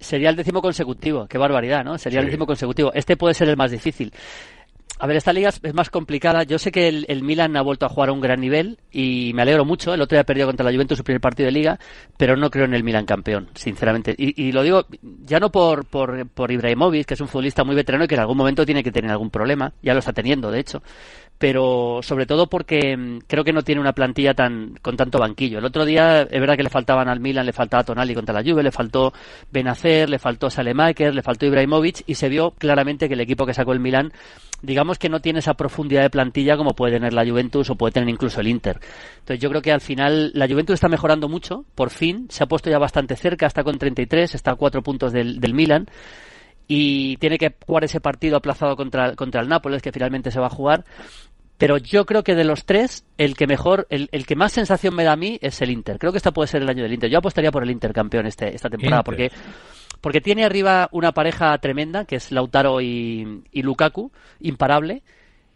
Sería 0.00 0.30
el 0.30 0.36
décimo 0.36 0.62
consecutivo. 0.62 1.26
Qué 1.28 1.38
barbaridad, 1.38 1.84
¿no? 1.84 1.98
Sería 1.98 2.20
el 2.20 2.26
décimo 2.26 2.46
consecutivo. 2.46 2.90
Este 2.94 3.16
puede 3.16 3.34
ser 3.34 3.48
el 3.48 3.56
más 3.56 3.70
difícil. 3.70 4.12
A 4.98 5.06
ver, 5.06 5.16
esta 5.16 5.32
liga 5.32 5.48
es 5.48 5.74
más 5.74 5.88
complicada. 5.88 6.42
Yo 6.42 6.58
sé 6.58 6.70
que 6.70 6.88
el, 6.88 7.22
Milan 7.22 7.56
ha 7.56 7.62
vuelto 7.62 7.86
a 7.86 7.88
jugar 7.88 8.10
a 8.10 8.12
un 8.12 8.20
gran 8.20 8.38
nivel 8.38 8.78
y 8.92 9.32
me 9.34 9.40
alegro 9.40 9.64
mucho. 9.64 9.94
El 9.94 10.02
otro 10.02 10.16
día 10.16 10.24
perdió 10.24 10.44
contra 10.46 10.64
la 10.64 10.72
Juventus 10.72 10.98
su 10.98 11.04
primer 11.04 11.22
partido 11.22 11.46
de 11.46 11.52
liga, 11.52 11.78
pero 12.18 12.36
no 12.36 12.50
creo 12.50 12.66
en 12.66 12.74
el 12.74 12.84
Milan 12.84 13.06
campeón, 13.06 13.48
sinceramente. 13.54 14.14
Y, 14.18 14.52
lo 14.52 14.62
digo 14.62 14.86
ya 15.24 15.40
no 15.40 15.50
por, 15.50 15.86
por, 15.86 16.28
por 16.28 16.50
Ibrahimovic, 16.50 17.06
que 17.06 17.14
es 17.14 17.20
un 17.20 17.28
futbolista 17.28 17.64
muy 17.64 17.74
veterano 17.74 18.04
y 18.04 18.08
que 18.08 18.14
en 18.14 18.20
algún 18.20 18.36
momento 18.36 18.66
tiene 18.66 18.82
que 18.82 18.92
tener 18.92 19.10
algún 19.10 19.30
problema. 19.30 19.72
Ya 19.82 19.94
lo 19.94 20.00
está 20.00 20.12
teniendo, 20.12 20.50
de 20.50 20.60
hecho 20.60 20.82
pero 21.40 22.00
sobre 22.02 22.26
todo 22.26 22.48
porque 22.48 22.94
mm, 22.98 23.20
creo 23.26 23.44
que 23.44 23.54
no 23.54 23.62
tiene 23.62 23.80
una 23.80 23.94
plantilla 23.94 24.34
tan 24.34 24.74
con 24.82 24.98
tanto 24.98 25.18
banquillo. 25.18 25.58
El 25.58 25.64
otro 25.64 25.86
día 25.86 26.20
es 26.20 26.38
verdad 26.38 26.54
que 26.54 26.62
le 26.62 26.68
faltaban 26.68 27.08
al 27.08 27.18
Milan, 27.18 27.46
le 27.46 27.54
faltaba 27.54 27.82
Tonali 27.82 28.14
contra 28.14 28.34
la 28.34 28.42
Juve, 28.42 28.62
le 28.62 28.70
faltó 28.70 29.14
Benacer, 29.50 30.10
le 30.10 30.18
faltó 30.18 30.50
Salemaker, 30.50 31.14
le 31.14 31.22
faltó 31.22 31.46
Ibrahimovic 31.46 32.02
y 32.06 32.16
se 32.16 32.28
vio 32.28 32.50
claramente 32.50 33.08
que 33.08 33.14
el 33.14 33.22
equipo 33.22 33.46
que 33.46 33.54
sacó 33.54 33.72
el 33.72 33.80
Milan 33.80 34.12
digamos 34.60 34.98
que 34.98 35.08
no 35.08 35.20
tiene 35.20 35.38
esa 35.38 35.54
profundidad 35.54 36.02
de 36.02 36.10
plantilla 36.10 36.58
como 36.58 36.74
puede 36.74 36.92
tener 36.92 37.14
la 37.14 37.24
Juventus 37.26 37.70
o 37.70 37.74
puede 37.74 37.92
tener 37.92 38.10
incluso 38.10 38.42
el 38.42 38.48
Inter. 38.48 38.78
Entonces 39.20 39.40
yo 39.40 39.48
creo 39.48 39.62
que 39.62 39.72
al 39.72 39.80
final 39.80 40.32
la 40.34 40.46
Juventus 40.46 40.74
está 40.74 40.88
mejorando 40.88 41.26
mucho, 41.26 41.64
por 41.74 41.88
fin, 41.88 42.26
se 42.28 42.44
ha 42.44 42.48
puesto 42.48 42.68
ya 42.68 42.78
bastante 42.78 43.16
cerca, 43.16 43.46
está 43.46 43.64
con 43.64 43.78
33, 43.78 44.34
está 44.34 44.50
a 44.50 44.56
cuatro 44.56 44.82
puntos 44.82 45.10
del, 45.10 45.40
del 45.40 45.54
Milan 45.54 45.86
y 46.72 47.16
tiene 47.16 47.36
que 47.36 47.52
jugar 47.66 47.82
ese 47.82 48.00
partido 48.00 48.36
aplazado 48.36 48.76
contra, 48.76 49.16
contra 49.16 49.40
el 49.40 49.48
Nápoles, 49.48 49.82
que 49.82 49.90
finalmente 49.90 50.30
se 50.30 50.38
va 50.38 50.46
a 50.46 50.50
jugar. 50.50 50.84
Pero 51.60 51.76
yo 51.76 52.06
creo 52.06 52.24
que 52.24 52.34
de 52.34 52.44
los 52.44 52.64
tres, 52.64 53.04
el 53.18 53.36
que 53.36 53.46
mejor, 53.46 53.86
el, 53.90 54.08
el, 54.12 54.24
que 54.24 54.34
más 54.34 54.50
sensación 54.50 54.94
me 54.94 55.04
da 55.04 55.12
a 55.12 55.16
mí 55.16 55.38
es 55.42 55.60
el 55.60 55.70
Inter. 55.70 55.98
Creo 55.98 56.10
que 56.10 56.16
este 56.16 56.32
puede 56.32 56.48
ser 56.48 56.62
el 56.62 56.70
año 56.70 56.82
del 56.82 56.94
Inter. 56.94 57.10
Yo 57.10 57.18
apostaría 57.18 57.52
por 57.52 57.62
el 57.62 57.70
Inter 57.70 57.92
campeón 57.92 58.26
este, 58.26 58.54
esta 58.54 58.70
temporada, 58.70 59.02
porque 59.02 59.30
porque 60.00 60.22
tiene 60.22 60.46
arriba 60.46 60.88
una 60.90 61.12
pareja 61.12 61.56
tremenda, 61.58 62.06
que 62.06 62.16
es 62.16 62.32
Lautaro 62.32 62.80
y, 62.80 63.42
y 63.52 63.62
Lukaku, 63.62 64.10
imparable. 64.40 65.02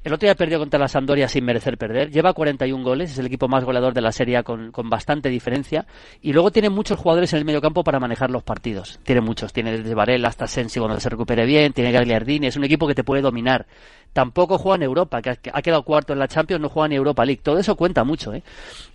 El 0.04 0.12
otro 0.12 0.26
día 0.26 0.34
perdió 0.34 0.58
contra 0.58 0.78
la 0.78 0.86
Sampdoria 0.86 1.28
sin 1.28 1.46
merecer 1.46 1.78
perder. 1.78 2.10
Lleva 2.10 2.34
41 2.34 2.84
goles, 2.84 3.12
es 3.12 3.18
el 3.18 3.24
equipo 3.24 3.48
más 3.48 3.64
goleador 3.64 3.94
de 3.94 4.02
la 4.02 4.12
serie 4.12 4.42
con, 4.42 4.70
con 4.70 4.90
bastante 4.90 5.30
diferencia. 5.30 5.86
Y 6.20 6.34
luego 6.34 6.50
tiene 6.50 6.68
muchos 6.68 6.98
jugadores 6.98 7.32
en 7.32 7.38
el 7.38 7.46
medio 7.46 7.62
campo 7.62 7.82
para 7.82 7.98
manejar 7.98 8.30
los 8.30 8.42
partidos. 8.42 9.00
Tiene 9.02 9.22
muchos. 9.22 9.54
Tiene 9.54 9.78
desde 9.78 9.94
Varela 9.94 10.28
hasta 10.28 10.46
Sensi 10.46 10.78
cuando 10.78 11.00
se 11.00 11.08
recupere 11.08 11.46
bien. 11.46 11.72
Tiene 11.72 11.90
Gagliardini. 11.90 12.48
Es 12.48 12.56
un 12.56 12.64
equipo 12.64 12.86
que 12.86 12.94
te 12.94 13.02
puede 13.02 13.22
dominar. 13.22 13.64
Tampoco 14.12 14.58
juega 14.58 14.76
en 14.76 14.82
Europa, 14.82 15.22
que 15.22 15.38
ha 15.50 15.62
quedado 15.62 15.82
cuarto 15.84 16.12
en 16.12 16.18
la 16.18 16.28
Champions, 16.28 16.60
no 16.60 16.68
juega 16.68 16.86
en 16.86 16.92
Europa 16.92 17.24
League. 17.24 17.40
Todo 17.42 17.58
eso 17.58 17.74
cuenta 17.74 18.04
mucho, 18.04 18.34
¿eh? 18.34 18.42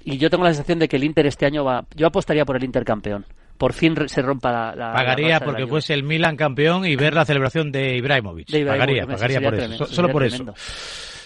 Y 0.06 0.20
yo 0.20 0.30
tengo 0.30 0.44
la 0.44 0.52
sensación 0.52 0.78
de 0.78 0.88
que 0.88 0.98
el 0.98 1.04
Inter 1.04 1.26
este 1.26 1.48
año 1.48 1.66
va... 1.66 1.86
Yo 1.96 2.06
apostaría 2.06 2.46
por 2.46 2.56
el 2.56 2.64
Inter 2.64 2.86
campeón 2.86 3.26
por 3.60 3.74
fin 3.74 3.96
se 4.08 4.22
rompa 4.24 4.74
la. 4.74 4.94
pagaría 4.94 5.40
porque 5.42 5.68
fuese 5.68 5.94
el 5.94 6.04
Milan 6.04 6.36
campeón 6.36 6.86
y 6.86 6.96
ver 6.96 7.14
la 7.14 7.26
celebración 7.26 7.72
de 7.72 7.98
Ibrahimovic. 7.98 8.48
pagaría, 8.66 9.06
pagaría 9.06 9.42
por 9.42 9.54
eso. 9.54 9.86
Solo 9.86 10.10
por 10.10 10.24
eso. 10.24 10.54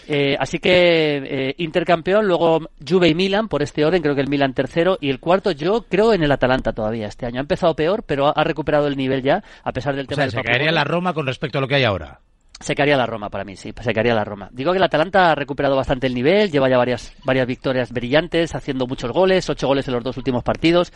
Eh, 0.08 0.36
así 0.38 0.60
que 0.60 1.18
eh, 1.18 1.56
Intercampeón, 1.60 2.28
luego 2.28 2.70
Juve 2.86 3.08
y 3.08 3.16
Milan, 3.16 3.48
por 3.48 3.62
este 3.62 3.86
orden, 3.86 4.02
creo 4.02 4.16
que 4.16 4.22
el 4.22 4.28
Milan 4.28 4.54
tercero, 4.54 4.98
y 5.00 5.10
el 5.10 5.20
cuarto 5.20 5.52
yo 5.52 5.86
creo 5.88 6.13
en 6.13 6.24
el 6.24 6.32
Atalanta 6.32 6.74
todavía 6.74 7.08
este 7.08 7.25
año. 7.25 7.40
Ha 7.40 7.42
empezado 7.42 7.75
peor, 7.75 8.04
pero 8.06 8.38
ha 8.38 8.44
recuperado 8.44 8.88
el 8.88 8.98
nivel 8.98 9.22
ya, 9.22 9.44
a 9.63 9.72
pesar 9.72 9.96
del 9.96 10.08
tema 10.08 10.25
o 10.25 10.30
sea, 10.30 10.42
se 10.42 10.46
caería 10.46 10.72
la 10.72 10.84
Roma 10.84 11.13
con 11.13 11.25
respecto 11.25 11.60
a 11.60 11.62
lo 11.62 11.68
que 11.68 11.75
hay 11.75 11.84
ahora. 11.84 12.20
Se 12.60 12.75
caería 12.75 12.96
la 12.96 13.06
Roma 13.06 13.30
para 13.30 13.44
mí, 13.44 13.58
sí, 13.58 13.74
se 13.82 13.94
caería 13.94 14.13
la 14.13 14.24
Roma. 14.24 14.48
Digo 14.52 14.72
que 14.72 14.78
el 14.78 14.84
Atalanta 14.84 15.32
ha 15.32 15.36
recuperado 15.36 15.75
bastante 15.75 16.08
el 16.08 16.13
nivel, 16.13 16.50
lleva 16.50 16.70
ya 16.70 16.78
varias, 16.78 17.13
varias 17.25 17.46
victorias 17.46 17.92
brillantes, 17.92 18.56
haciendo 18.56 18.88
muchos 18.88 19.12
goles, 19.12 19.50
ocho 19.50 19.68
goles 19.68 19.88
en 19.88 19.96
los 19.96 20.04
dos 20.04 20.16
últimos 20.16 20.44
partidos, 20.44 20.94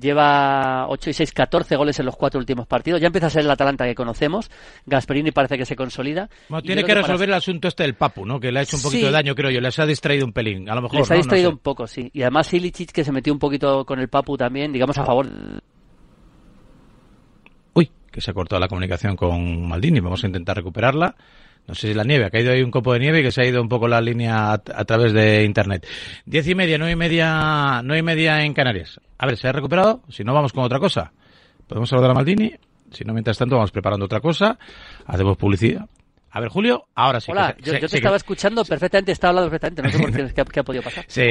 lleva 0.00 0.86
8 0.88 1.10
y 1.10 1.12
6, 1.12 1.32
14 1.32 1.76
goles 1.76 1.98
en 1.98 2.06
los 2.06 2.16
cuatro 2.16 2.38
últimos 2.38 2.66
partidos, 2.66 3.00
ya 3.00 3.06
empieza 3.06 3.28
a 3.28 3.30
ser 3.30 3.42
el 3.42 3.50
Atalanta 3.50 3.84
que 3.84 3.94
conocemos, 3.94 4.50
Gasperini 4.86 5.30
parece 5.30 5.58
que 5.58 5.64
se 5.64 5.76
consolida. 5.76 6.28
Bueno, 6.48 6.62
tiene 6.62 6.84
que 6.84 6.94
resolver 6.94 7.28
el 7.28 7.34
asunto 7.34 7.68
este 7.68 7.82
del 7.82 7.94
Papu, 7.94 8.24
¿no? 8.26 8.38
Que 8.40 8.52
le 8.52 8.60
ha 8.60 8.62
hecho 8.62 8.76
un 8.76 8.82
poquito 8.82 9.06
de 9.06 9.12
daño, 9.12 9.34
creo 9.34 9.50
yo, 9.50 9.60
les 9.60 9.78
ha 9.78 9.86
distraído 9.86 10.26
un 10.26 10.32
pelín, 10.32 10.68
a 10.68 10.74
lo 10.74 10.82
mejor. 10.82 11.00
Les 11.00 11.10
ha 11.10 11.14
distraído 11.14 11.50
un 11.50 11.58
poco, 11.58 11.86
sí. 11.86 12.10
Y 12.12 12.22
además 12.22 12.52
Ilicic 12.52 12.92
que 12.92 13.04
se 13.04 13.12
metió 13.12 13.32
un 13.32 13.38
poquito 13.38 13.84
con 13.84 13.98
el 14.00 14.08
Papu 14.08 14.36
también, 14.36 14.72
digamos 14.72 14.96
a 14.98 15.04
favor 15.04 15.28
que 18.16 18.22
se 18.22 18.30
ha 18.30 18.34
cortado 18.34 18.58
la 18.58 18.68
comunicación 18.68 19.14
con 19.14 19.68
Maldini. 19.68 20.00
Vamos 20.00 20.24
a 20.24 20.26
intentar 20.26 20.56
recuperarla. 20.56 21.14
No 21.66 21.74
sé 21.74 21.88
si 21.88 21.94
la 21.94 22.04
nieve, 22.04 22.26
ha 22.26 22.30
caído 22.30 22.52
ahí 22.52 22.62
un 22.62 22.70
copo 22.70 22.92
de 22.92 23.00
nieve 23.00 23.20
y 23.20 23.22
que 23.24 23.32
se 23.32 23.42
ha 23.42 23.46
ido 23.46 23.60
un 23.60 23.68
poco 23.68 23.88
la 23.88 24.00
línea 24.00 24.52
a, 24.52 24.58
través 24.58 25.12
de 25.12 25.44
internet. 25.44 25.86
Diez 26.24 26.46
y 26.46 26.54
media, 26.54 26.78
nueve 26.78 26.92
y 26.92 26.96
media, 26.96 27.82
nueve 27.82 28.00
y 28.00 28.02
media 28.02 28.44
en 28.44 28.54
Canarias. 28.54 29.00
A 29.18 29.26
ver, 29.26 29.36
¿se 29.36 29.48
ha 29.48 29.52
recuperado? 29.52 30.02
Si 30.08 30.22
no, 30.22 30.32
vamos 30.32 30.52
con 30.52 30.64
otra 30.64 30.78
cosa. 30.78 31.12
Podemos 31.66 31.88
saludar 31.88 32.12
a 32.12 32.14
Maldini. 32.14 32.54
Si 32.92 33.04
no, 33.04 33.12
mientras 33.12 33.36
tanto, 33.36 33.56
vamos 33.56 33.72
preparando 33.72 34.04
otra 34.04 34.20
cosa. 34.20 34.58
Hacemos 35.06 35.36
publicidad. 35.36 35.86
A 36.30 36.40
ver, 36.40 36.50
Julio, 36.50 36.86
ahora 36.94 37.20
sí. 37.20 37.30
Hola, 37.32 37.56
yo, 37.62 37.78
te 37.78 37.86
estaba 37.86 38.16
escuchando 38.16 38.64
perfectamente, 38.64 39.12
estaba 39.12 39.30
hablando 39.30 39.50
perfectamente, 39.50 39.82
no 39.82 39.90
sé 39.90 39.98
por 39.98 40.34
qué, 40.34 40.44
qué, 40.52 40.60
ha 40.60 40.64
podido 40.64 40.82
pasar. 40.82 41.04
Sí, 41.08 41.22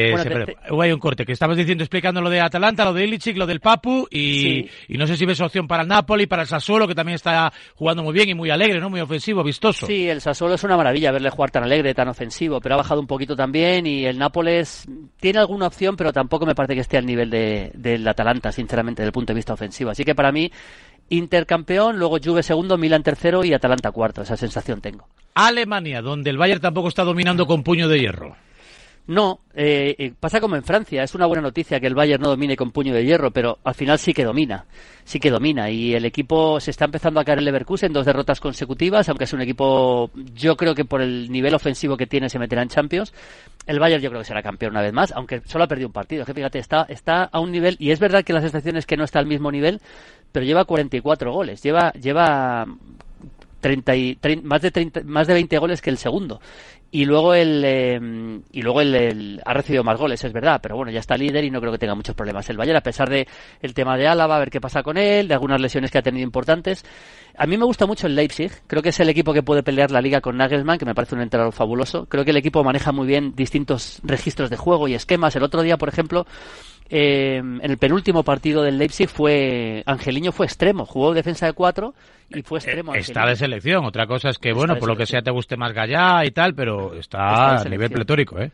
hubo 0.72 0.82
ahí 0.82 0.92
un 0.92 1.00
corte, 1.00 1.26
que 1.26 1.34
estabas 1.34 1.58
diciendo, 1.58 1.84
explicando 1.84 2.22
lo 2.22 2.30
de 2.30 2.42
Atalanta, 2.42 2.86
lo 2.86 2.94
de 2.94 3.04
Ilicic, 3.04 3.38
lo 3.38 3.46
del 3.46 3.60
Papu, 3.60 4.08
y, 4.10 4.68
y 4.88 4.98
no 4.98 5.06
sé 5.06 5.16
si 5.16 5.26
ves 5.26 5.40
opción 5.42 5.68
para 5.68 5.84
el 5.84 5.90
Napoli, 5.90 6.26
para 6.26 6.42
el 6.42 6.48
Sassuolo, 6.48 6.88
que 6.88 6.96
también 6.96 7.16
está 7.16 7.52
jugando 7.76 8.04
muy 8.04 8.14
bien 8.14 8.30
y 8.30 8.34
muy 8.34 8.50
alegre, 8.50 8.80
¿no? 8.80 8.90
Muy 8.90 9.02
ofensivo, 9.02 9.44
vistoso. 9.44 9.86
Sí, 9.86 10.10
el 10.10 10.22
Sassuolo 10.22 10.56
es 10.56 10.64
una 10.64 10.78
maravilla 10.78 11.12
verle 11.12 11.30
jugar 11.30 11.52
tan 11.52 11.64
alegre, 11.64 11.94
tan 11.94 12.08
ofensivo, 12.08 12.60
pero 12.60 12.76
ha 12.76 12.78
bajado 12.80 13.00
un 13.00 13.08
poquito 13.08 13.36
también, 13.36 13.86
y 13.86 14.06
el 14.06 14.18
Nápoles 14.18 14.88
tiene 15.20 15.40
alguna 15.40 15.68
opción, 15.68 15.96
pero 15.96 16.14
tampoco 16.14 16.46
me 16.46 16.56
parece 16.56 16.74
que 16.74 16.82
esté 16.82 16.98
al 16.98 17.06
nivel 17.06 17.30
de, 17.30 17.72
del 17.76 18.08
Atalanta, 18.08 18.52
sinceramente, 18.52 19.02
desde 19.02 19.10
el 19.10 19.14
punto 19.14 19.34
de 19.34 19.36
vista 19.36 19.54
ofensivo. 19.54 19.92
Así 19.92 20.04
que 20.04 20.16
para 20.16 20.32
mí, 20.32 20.52
Intercampeón, 21.10 21.98
luego 22.00 22.18
Juve 22.24 22.44
segundo, 22.44 22.78
Milan 22.78 23.04
tercero 23.04 23.44
y 23.44 23.54
Atalanta 23.54 23.92
cuarto. 23.92 24.22
Esa 24.22 24.38
sensación 24.38 24.82
tengo. 24.82 25.08
Alemania, 25.34 26.02
donde 26.02 26.30
el 26.30 26.38
Bayern 26.38 26.62
tampoco 26.62 26.88
está 26.88 27.04
dominando 27.04 27.46
con 27.46 27.64
puño 27.64 27.88
de 27.88 28.00
hierro. 28.00 28.36
No, 29.08 29.42
eh, 29.54 29.96
eh, 30.00 30.14
pasa 30.20 30.42
como 30.42 30.56
en 30.56 30.64
Francia. 30.64 31.04
Es 31.04 31.14
una 31.14 31.28
buena 31.28 31.44
noticia 31.44 31.80
que 31.80 31.86
el 31.86 31.94
Bayern 31.94 32.24
no 32.24 32.30
domine 32.30 32.56
con 32.56 32.72
puño 32.72 32.92
de 32.92 33.06
hierro, 33.06 33.30
pero 33.30 33.60
al 33.64 33.76
final 33.76 34.00
sí 34.00 34.14
que 34.14 34.24
domina. 34.24 34.66
Sí 35.04 35.20
que 35.20 35.30
domina. 35.30 35.70
Y 35.70 35.94
el 35.94 36.06
equipo 36.06 36.60
se 36.60 36.72
está 36.72 36.86
empezando 36.86 37.20
a 37.20 37.24
caer 37.24 37.38
el 37.38 37.46
Leverkusen, 37.46 37.94
dos 37.94 38.08
derrotas 38.08 38.40
consecutivas, 38.40 39.08
aunque 39.08 39.26
es 39.26 39.34
un 39.34 39.42
equipo, 39.42 40.10
yo 40.34 40.58
creo 40.58 40.74
que 40.74 40.86
por 40.86 41.04
el 41.04 41.32
nivel 41.32 41.54
ofensivo 41.54 41.98
que 41.98 42.08
tiene 42.08 42.30
se 42.30 42.40
meterá 42.40 42.64
en 42.64 42.70
Champions. 42.70 43.14
El 43.68 43.80
Bayern 43.80 44.02
yo 44.02 44.10
creo 44.10 44.22
que 44.22 44.28
será 44.28 44.42
campeón 44.42 44.72
una 44.72 44.82
vez 44.82 44.94
más, 44.94 45.12
aunque 45.12 45.42
solo 45.46 45.66
ha 45.66 45.68
perdido 45.68 45.90
un 45.90 45.94
partido. 45.94 46.26
Que 46.26 46.34
fíjate, 46.34 46.58
está, 46.58 46.88
está 46.90 47.26
a 47.26 47.40
un 47.40 47.52
nivel, 47.52 47.76
y 47.78 47.92
es 47.92 48.00
verdad 48.00 48.24
que 48.24 48.34
las 48.34 48.44
estaciones 48.44 48.88
que 48.88 48.98
no 48.98 49.04
está 49.04 49.20
al 49.20 49.28
mismo 49.28 49.52
nivel, 49.52 49.82
pero 50.36 50.46
lleva 50.46 50.66
44 50.66 51.32
goles. 51.32 51.64
Lleva, 51.64 51.94
lleva 51.94 52.66
30 53.62 53.96
y, 53.96 54.20
más 54.44 54.62
de 54.62 54.70
30, 54.70 55.04
más 55.06 55.28
de 55.28 55.34
20 55.34 55.58
goles 55.60 55.82
que 55.82 55.90
el 55.90 55.98
segundo. 55.98 56.42
Y 56.92 57.06
luego 57.06 57.34
el 57.34 57.64
eh, 57.64 58.42
y 58.52 58.62
luego 58.62 58.82
el, 58.82 59.42
ha 59.46 59.54
recibido 59.54 59.84
más 59.86 59.98
goles 59.98 60.24
es 60.24 60.32
verdad 60.32 60.60
pero 60.62 60.78
bueno 60.78 60.92
ya 60.92 61.00
está 61.00 61.18
líder 61.18 61.44
y 61.44 61.52
no 61.52 61.60
creo 61.60 61.72
que 61.72 61.78
tenga 61.78 61.96
muchos 61.96 62.16
problemas 62.16 62.50
el 62.50 62.56
Bayern 62.56 62.78
a 62.78 62.82
pesar 62.82 63.10
de 63.10 63.28
el 63.62 63.74
tema 63.74 63.98
de 63.98 64.08
Álava 64.08 64.38
a 64.38 64.40
ver 64.40 64.50
qué 64.50 64.62
pasa 64.62 64.82
con 64.82 64.98
él 64.98 65.28
de 65.28 65.34
algunas 65.34 65.60
lesiones 65.60 65.92
que 65.92 65.98
ha 65.98 66.02
tenido 66.02 66.24
importantes. 66.24 66.86
A 67.38 67.48
mí 67.48 67.58
me 67.58 67.66
gusta 67.66 67.86
mucho 67.86 68.08
el 68.08 68.16
Leipzig 68.16 68.52
creo 68.68 68.82
que 68.82 68.90
es 68.90 69.00
el 69.00 69.10
equipo 69.10 69.34
que 69.34 69.42
puede 69.42 69.64
pelear 69.64 69.90
la 69.90 70.02
liga 70.02 70.22
con 70.22 70.38
Nagelsmann 70.38 70.78
que 70.78 70.86
me 70.86 70.96
parece 70.96 71.16
un 71.16 71.22
entrenador 71.22 71.54
fabuloso. 71.54 72.06
Creo 72.06 72.24
que 72.24 72.32
el 72.32 72.38
equipo 72.38 72.64
maneja 72.64 72.92
muy 72.92 73.08
bien 73.08 73.36
distintos 73.36 74.00
registros 74.04 74.50
de 74.50 74.58
juego 74.58 74.88
y 74.88 74.94
esquemas. 74.96 75.36
El 75.36 75.44
otro 75.44 75.64
día 75.64 75.78
por 75.78 75.90
ejemplo 75.90 76.26
eh, 76.90 77.38
en 77.38 77.60
el 77.64 77.78
penúltimo 77.78 78.24
partido 78.24 78.62
del 78.62 78.78
Leipzig 78.78 79.08
fue 79.08 79.84
Angeliño 79.86 80.32
fue 80.32 80.46
extremo, 80.46 80.86
jugó 80.86 81.14
defensa 81.14 81.48
de 81.48 81.54
cuatro 81.54 81.96
y 82.30 82.42
fue 82.44 82.60
extremo. 82.60 82.94
Eh, 82.94 83.00
está 83.00 83.26
de 83.26 83.36
selección, 83.36 83.86
otra 83.86 84.06
cosa 84.06 84.30
es 84.30 84.38
que, 84.38 84.54
bueno, 84.54 84.76
por 84.78 84.88
lo 84.88 84.96
que 84.96 85.06
sea 85.06 85.22
te 85.22 85.32
guste 85.32 85.58
más 85.58 85.74
Gallá 85.74 86.24
y 86.26 86.32
tal, 86.32 86.54
pero 86.54 86.94
está, 86.96 87.62
a 87.62 87.64
nivel 87.66 87.90
pletórico, 87.90 88.40
¿eh? 88.40 88.52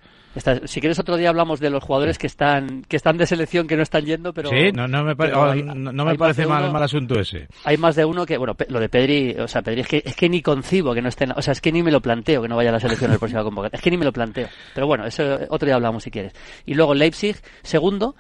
Si 0.66 0.80
quieres 0.80 0.98
otro 1.00 1.18
día 1.18 1.30
hablamos 1.30 1.60
de 1.60 1.70
los 1.70 1.84
jugadores 1.84 2.18
que 2.18 2.28
están 2.28 2.84
que 2.84 2.96
están 2.96 3.18
de 3.18 3.28
selección 3.28 3.68
que 3.68 3.76
no 3.76 3.84
están 3.84 4.06
yendo, 4.06 4.34
pero 4.34 4.50
sí, 4.50 4.72
no, 4.72 4.88
no 4.88 5.04
me, 5.04 5.12
oh, 5.12 5.56
no, 5.56 6.06
me 6.06 6.16
parece 6.16 6.46
mal, 6.46 6.72
mal, 6.72 6.84
asunto 6.84 7.20
ese. 7.20 7.48
Hay 7.66 7.78
más 7.78 7.96
de 7.96 8.06
uno 8.06 8.26
que, 8.26 8.38
bueno, 8.38 8.56
lo 8.70 8.80
de 8.80 8.90
Pedri, 8.90 9.36
o 9.40 9.48
sea, 9.48 9.62
Pedri 9.62 9.82
es 9.82 9.88
que 9.88 10.04
es 10.06 10.16
que 10.16 10.30
ni 10.30 10.42
concibo 10.42 10.94
que 10.94 11.02
no 11.02 11.10
esté, 11.10 11.28
o 11.36 11.42
sea, 11.42 11.52
es 11.52 11.62
que 11.62 11.72
ni 11.72 11.84
me 11.84 11.92
lo 11.92 12.02
planteo 12.02 12.42
que 12.42 12.48
no 12.48 12.56
vaya 12.56 12.70
a 12.70 12.74
la 12.74 12.80
selección 12.80 13.10
en 13.10 13.14
el 13.14 13.20
próximo 13.20 13.44
convocatoria, 13.44 13.78
es 13.78 13.84
que 13.84 13.92
ni 13.92 13.98
me 13.98 14.06
lo 14.06 14.14
planteo. 14.14 14.48
Pero 14.74 14.88
bueno, 14.88 15.06
eso 15.06 15.40
otro 15.50 15.66
día 15.66 15.76
hablamos 15.76 16.04
si 16.04 16.12
quieres. 16.12 16.34
Y 16.66 16.74
luego 16.76 16.94
Leipzig, 16.94 17.36
segundo. 17.62 18.16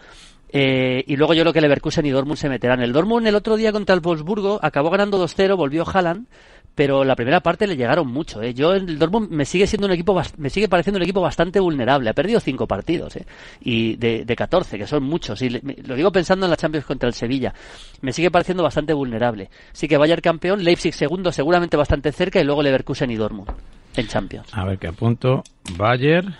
Eh, 0.53 1.05
y 1.07 1.15
luego 1.15 1.33
yo 1.33 1.43
creo 1.43 1.53
que 1.53 1.62
Leverkusen 1.62 2.05
y 2.05 2.09
Dortmund 2.09 2.38
se 2.38 2.49
meterán. 2.49 2.81
El 2.81 2.91
Dortmund 2.91 3.25
el 3.25 3.36
otro 3.36 3.55
día 3.55 3.71
contra 3.71 3.95
el 3.95 4.01
Wolfsburgo 4.01 4.59
acabó 4.62 4.89
ganando 4.89 5.23
2-0, 5.23 5.55
volvió 5.55 5.88
Haaland, 5.88 6.27
pero 6.75 7.03
la 7.03 7.15
primera 7.15 7.41
parte 7.41 7.67
le 7.67 7.75
llegaron 7.75 8.07
mucho. 8.07 8.41
¿eh? 8.41 8.53
Yo 8.53 8.73
el 8.73 8.97
Dortmund 8.97 9.29
me 9.29 9.45
sigue 9.45 9.67
siendo 9.67 9.88
un 9.88 9.93
equipo 9.93 10.19
me 10.38 10.49
sigue 10.49 10.67
pareciendo 10.69 10.97
un 10.97 11.03
equipo 11.03 11.21
bastante 11.21 11.60
vulnerable. 11.60 12.10
Ha 12.10 12.13
perdido 12.13 12.39
cinco 12.39 12.67
partidos 12.67 13.15
¿eh? 13.17 13.25
y 13.62 13.95
de, 13.97 14.25
de 14.25 14.36
14, 14.36 14.77
que 14.77 14.88
son 14.88 15.03
muchos. 15.03 15.41
Y 15.41 15.49
lo 15.49 15.95
digo 15.95 16.12
pensando 16.12 16.45
en 16.45 16.49
la 16.49 16.57
Champions 16.57 16.86
contra 16.86 17.07
el 17.07 17.13
Sevilla. 17.13 17.53
Me 18.01 18.13
sigue 18.13 18.31
pareciendo 18.31 18.63
bastante 18.63 18.93
vulnerable. 18.93 19.49
Así 19.71 19.88
que 19.88 19.97
Bayern 19.97 20.21
campeón, 20.21 20.63
Leipzig 20.63 20.93
segundo, 20.93 21.31
seguramente 21.31 21.77
bastante 21.77 22.12
cerca 22.12 22.39
y 22.39 22.43
luego 22.43 22.63
Leverkusen 22.63 23.12
y 23.12 23.15
Dortmund 23.15 23.49
en 23.95 24.07
Champions. 24.07 24.47
A 24.53 24.65
ver 24.65 24.77
qué 24.77 24.88
apunto. 24.88 25.43
Bayern, 25.77 26.36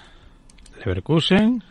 Leverkusen. 0.80 1.64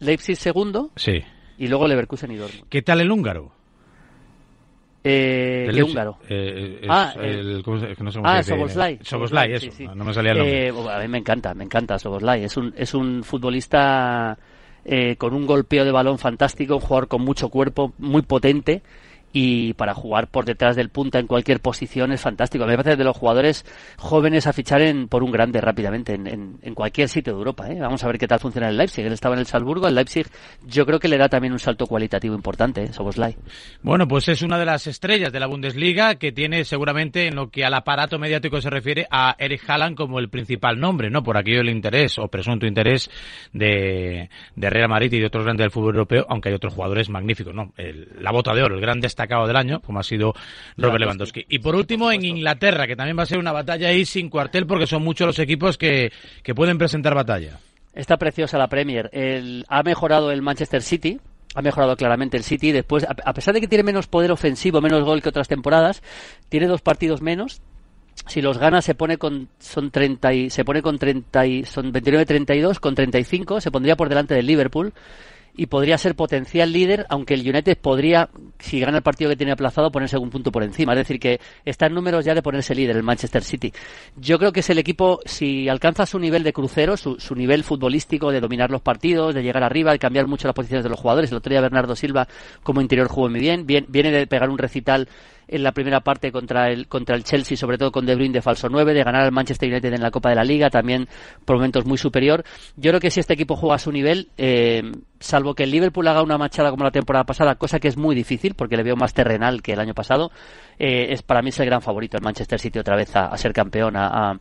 Leipzig 0.00 0.36
segundo. 0.36 0.90
Sí. 0.96 1.22
Y 1.58 1.68
luego 1.68 1.88
Leverkusen 1.88 2.30
y 2.32 2.36
Dortmund. 2.36 2.68
¿Qué 2.68 2.82
tal 2.82 3.00
el 3.00 3.10
húngaro? 3.10 3.52
Eh, 5.08 5.70
¿Qué 5.72 5.82
húngaro? 5.84 6.18
Eh, 6.28 6.84
ah, 6.88 7.14
el, 7.22 7.62
¿cómo 7.64 7.78
se, 7.78 7.94
no 8.02 8.10
sé 8.10 8.20
ah, 8.24 8.42
Soboslai. 8.42 8.98
Soboslai, 9.02 9.52
eso. 9.52 9.94
No 9.94 10.04
me 10.04 10.12
salía 10.12 10.32
el 10.32 10.38
nombre. 10.38 10.66
Eh, 10.66 10.90
a 10.90 10.98
mí 10.98 11.08
me 11.08 11.18
encanta, 11.18 11.54
me 11.54 11.62
encanta 11.62 11.96
Soboslai. 11.96 12.42
Es 12.42 12.56
un, 12.56 12.74
es 12.76 12.92
un 12.92 13.22
futbolista 13.22 14.36
eh, 14.84 15.14
con 15.16 15.32
un 15.32 15.46
golpeo 15.46 15.84
de 15.84 15.92
balón 15.92 16.18
fantástico, 16.18 16.74
un 16.74 16.80
jugador 16.80 17.06
con 17.06 17.22
mucho 17.22 17.50
cuerpo, 17.50 17.92
muy 17.98 18.22
potente 18.22 18.82
y 19.38 19.74
para 19.74 19.92
jugar 19.92 20.28
por 20.28 20.46
detrás 20.46 20.76
del 20.76 20.88
punta 20.88 21.18
en 21.18 21.26
cualquier 21.26 21.60
posición 21.60 22.10
es 22.10 22.22
fantástico. 22.22 22.64
Me 22.64 22.74
parece 22.74 22.96
de 22.96 23.04
los 23.04 23.14
jugadores 23.14 23.66
jóvenes 23.98 24.46
a 24.46 24.54
fichar 24.54 24.80
en, 24.80 25.08
por 25.08 25.22
un 25.22 25.30
grande 25.30 25.60
rápidamente 25.60 26.14
en, 26.14 26.74
cualquier 26.74 27.10
sitio 27.10 27.34
de 27.34 27.38
Europa. 27.40 27.70
¿eh? 27.70 27.78
Vamos 27.78 28.02
a 28.02 28.06
ver 28.06 28.16
qué 28.16 28.26
tal 28.26 28.40
funciona 28.40 28.70
el 28.70 28.78
Leipzig. 28.78 29.04
Él 29.04 29.12
estaba 29.12 29.34
en 29.34 29.40
el 29.40 29.46
Salzburgo, 29.46 29.88
el 29.88 29.94
Leipzig 29.94 30.26
yo 30.66 30.86
creo 30.86 30.98
que 30.98 31.08
le 31.08 31.18
da 31.18 31.28
también 31.28 31.52
un 31.52 31.58
salto 31.58 31.86
cualitativo 31.86 32.34
importante, 32.34 32.84
¿eh? 32.84 32.90
Bueno, 33.82 34.08
pues 34.08 34.26
es 34.28 34.40
una 34.40 34.58
de 34.58 34.64
las 34.64 34.86
estrellas 34.86 35.30
de 35.30 35.38
la 35.38 35.46
Bundesliga 35.46 36.14
que 36.14 36.32
tiene 36.32 36.64
seguramente 36.64 37.26
en 37.26 37.36
lo 37.36 37.50
que 37.50 37.66
al 37.66 37.74
aparato 37.74 38.18
mediático 38.18 38.62
se 38.62 38.70
refiere 38.70 39.06
a 39.10 39.36
Eric 39.38 39.68
Haaland 39.68 39.96
como 39.96 40.18
el 40.18 40.30
principal 40.30 40.80
nombre, 40.80 41.10
¿no? 41.10 41.22
Por 41.22 41.36
aquello 41.36 41.60
el 41.60 41.68
interés 41.68 42.18
o 42.18 42.28
presunto 42.28 42.66
interés 42.66 43.10
de, 43.52 44.30
de 44.54 44.70
Real 44.70 44.88
Madrid 44.88 45.12
y 45.12 45.20
de 45.20 45.26
otros 45.26 45.44
grandes 45.44 45.64
del 45.64 45.70
fútbol 45.70 45.96
europeo, 45.96 46.24
aunque 46.30 46.48
hay 46.48 46.54
otros 46.54 46.72
jugadores 46.72 47.10
magníficos, 47.10 47.54
¿no? 47.54 47.74
El, 47.76 48.08
la 48.18 48.32
bota 48.32 48.54
de 48.54 48.62
oro, 48.62 48.76
el 48.76 48.80
gran 48.80 48.98
destacado 48.98 49.25
destacado 49.26 49.46
del 49.46 49.56
año, 49.56 49.80
como 49.80 49.98
ha 49.98 50.02
sido 50.02 50.34
Robert 50.76 51.00
Lewandowski. 51.00 51.44
Y 51.48 51.58
por 51.58 51.74
último, 51.74 52.10
en 52.12 52.24
Inglaterra, 52.24 52.86
que 52.86 52.96
también 52.96 53.18
va 53.18 53.24
a 53.24 53.26
ser 53.26 53.38
una 53.38 53.52
batalla 53.52 53.88
ahí 53.88 54.04
sin 54.04 54.30
cuartel, 54.30 54.66
porque 54.66 54.86
son 54.86 55.02
muchos 55.02 55.26
los 55.26 55.38
equipos 55.38 55.76
que, 55.76 56.12
que 56.42 56.54
pueden 56.54 56.78
presentar 56.78 57.14
batalla. 57.14 57.58
Está 57.92 58.16
preciosa 58.16 58.58
la 58.58 58.68
Premier. 58.68 59.10
El, 59.12 59.64
ha 59.68 59.82
mejorado 59.82 60.30
el 60.30 60.42
Manchester 60.42 60.82
City, 60.82 61.18
ha 61.54 61.62
mejorado 61.62 61.96
claramente 61.96 62.36
el 62.36 62.44
City. 62.44 62.72
Después, 62.72 63.06
a 63.08 63.32
pesar 63.32 63.54
de 63.54 63.60
que 63.60 63.68
tiene 63.68 63.82
menos 63.84 64.06
poder 64.06 64.30
ofensivo, 64.30 64.80
menos 64.80 65.02
gol 65.04 65.22
que 65.22 65.30
otras 65.30 65.48
temporadas, 65.48 66.02
tiene 66.48 66.66
dos 66.66 66.82
partidos 66.82 67.22
menos. 67.22 67.60
Si 68.26 68.40
los 68.40 68.58
gana 68.58 68.80
se 68.80 68.94
pone 68.94 69.18
con 69.18 69.48
son 69.58 69.90
30 69.90 70.32
y, 70.32 70.50
se 70.50 70.64
pone 70.64 70.82
con 70.82 70.98
30 70.98 71.46
y, 71.46 71.64
son 71.64 71.92
29-32 71.92 72.80
con 72.80 72.94
35, 72.94 73.60
se 73.60 73.70
pondría 73.70 73.96
por 73.96 74.08
delante 74.08 74.34
del 74.34 74.46
Liverpool 74.46 74.92
y 75.56 75.66
podría 75.66 75.96
ser 75.98 76.14
potencial 76.14 76.72
líder, 76.72 77.06
aunque 77.08 77.34
el 77.34 77.40
United 77.40 77.78
podría, 77.78 78.28
si 78.58 78.78
gana 78.80 78.98
el 78.98 79.02
partido 79.02 79.30
que 79.30 79.36
tiene 79.36 79.52
aplazado, 79.52 79.90
ponerse 79.90 80.16
algún 80.16 80.30
punto 80.30 80.52
por 80.52 80.62
encima. 80.62 80.92
Es 80.92 80.98
decir, 80.98 81.18
que 81.18 81.40
está 81.64 81.86
en 81.86 81.94
números 81.94 82.24
ya 82.24 82.34
de 82.34 82.42
ponerse 82.42 82.74
líder 82.74 82.96
el 82.96 83.02
Manchester 83.02 83.42
City. 83.42 83.72
Yo 84.16 84.38
creo 84.38 84.52
que 84.52 84.60
es 84.60 84.70
el 84.70 84.78
equipo, 84.78 85.20
si 85.24 85.68
alcanza 85.68 86.04
su 86.04 86.18
nivel 86.18 86.42
de 86.42 86.52
crucero, 86.52 86.96
su, 86.96 87.18
su 87.18 87.34
nivel 87.34 87.64
futbolístico 87.64 88.30
de 88.30 88.40
dominar 88.40 88.70
los 88.70 88.82
partidos, 88.82 89.34
de 89.34 89.42
llegar 89.42 89.64
arriba, 89.64 89.92
de 89.92 89.98
cambiar 89.98 90.26
mucho 90.26 90.46
las 90.46 90.54
posiciones 90.54 90.84
de 90.84 90.90
los 90.90 91.00
jugadores. 91.00 91.30
El 91.30 91.38
otro 91.38 91.50
día 91.50 91.60
Bernardo 91.60 91.96
Silva 91.96 92.28
como 92.62 92.80
interior 92.80 93.08
jugó 93.08 93.28
muy 93.28 93.40
bien, 93.40 93.66
viene 93.66 94.10
de 94.10 94.26
pegar 94.26 94.50
un 94.50 94.58
recital 94.58 95.08
en 95.48 95.62
la 95.62 95.72
primera 95.72 96.00
parte 96.00 96.32
contra 96.32 96.70
el, 96.70 96.88
contra 96.88 97.16
el 97.16 97.24
Chelsea, 97.24 97.56
sobre 97.56 97.78
todo 97.78 97.92
con 97.92 98.06
De 98.06 98.14
Bruyne 98.14 98.34
de 98.34 98.42
falso 98.42 98.68
9, 98.68 98.94
de 98.94 99.04
ganar 99.04 99.22
al 99.22 99.32
Manchester 99.32 99.70
United 99.70 99.92
en 99.92 100.02
la 100.02 100.10
Copa 100.10 100.30
de 100.30 100.34
la 100.34 100.44
Liga, 100.44 100.70
también 100.70 101.08
por 101.44 101.56
momentos 101.56 101.84
muy 101.86 101.98
superior. 101.98 102.44
Yo 102.76 102.90
creo 102.90 103.00
que 103.00 103.10
si 103.10 103.20
este 103.20 103.34
equipo 103.34 103.56
juega 103.56 103.76
a 103.76 103.78
su 103.78 103.92
nivel, 103.92 104.28
eh, 104.36 104.82
salvo 105.20 105.54
que 105.54 105.64
el 105.64 105.70
Liverpool 105.70 106.06
haga 106.08 106.22
una 106.22 106.38
machada 106.38 106.70
como 106.70 106.84
la 106.84 106.90
temporada 106.90 107.24
pasada, 107.24 107.54
cosa 107.54 107.78
que 107.78 107.88
es 107.88 107.96
muy 107.96 108.14
difícil 108.14 108.54
porque 108.54 108.76
le 108.76 108.82
veo 108.82 108.96
más 108.96 109.14
terrenal 109.14 109.62
que 109.62 109.72
el 109.72 109.80
año 109.80 109.94
pasado, 109.94 110.30
eh, 110.78 111.08
es 111.10 111.22
para 111.22 111.42
mí 111.42 111.50
es 111.50 111.60
el 111.60 111.66
gran 111.66 111.80
favorito 111.80 112.16
el 112.16 112.22
Manchester 112.22 112.58
City 112.58 112.78
otra 112.78 112.96
vez 112.96 113.14
a, 113.16 113.36
ser 113.36 113.52
campeón, 113.52 113.96
a, 113.96 114.38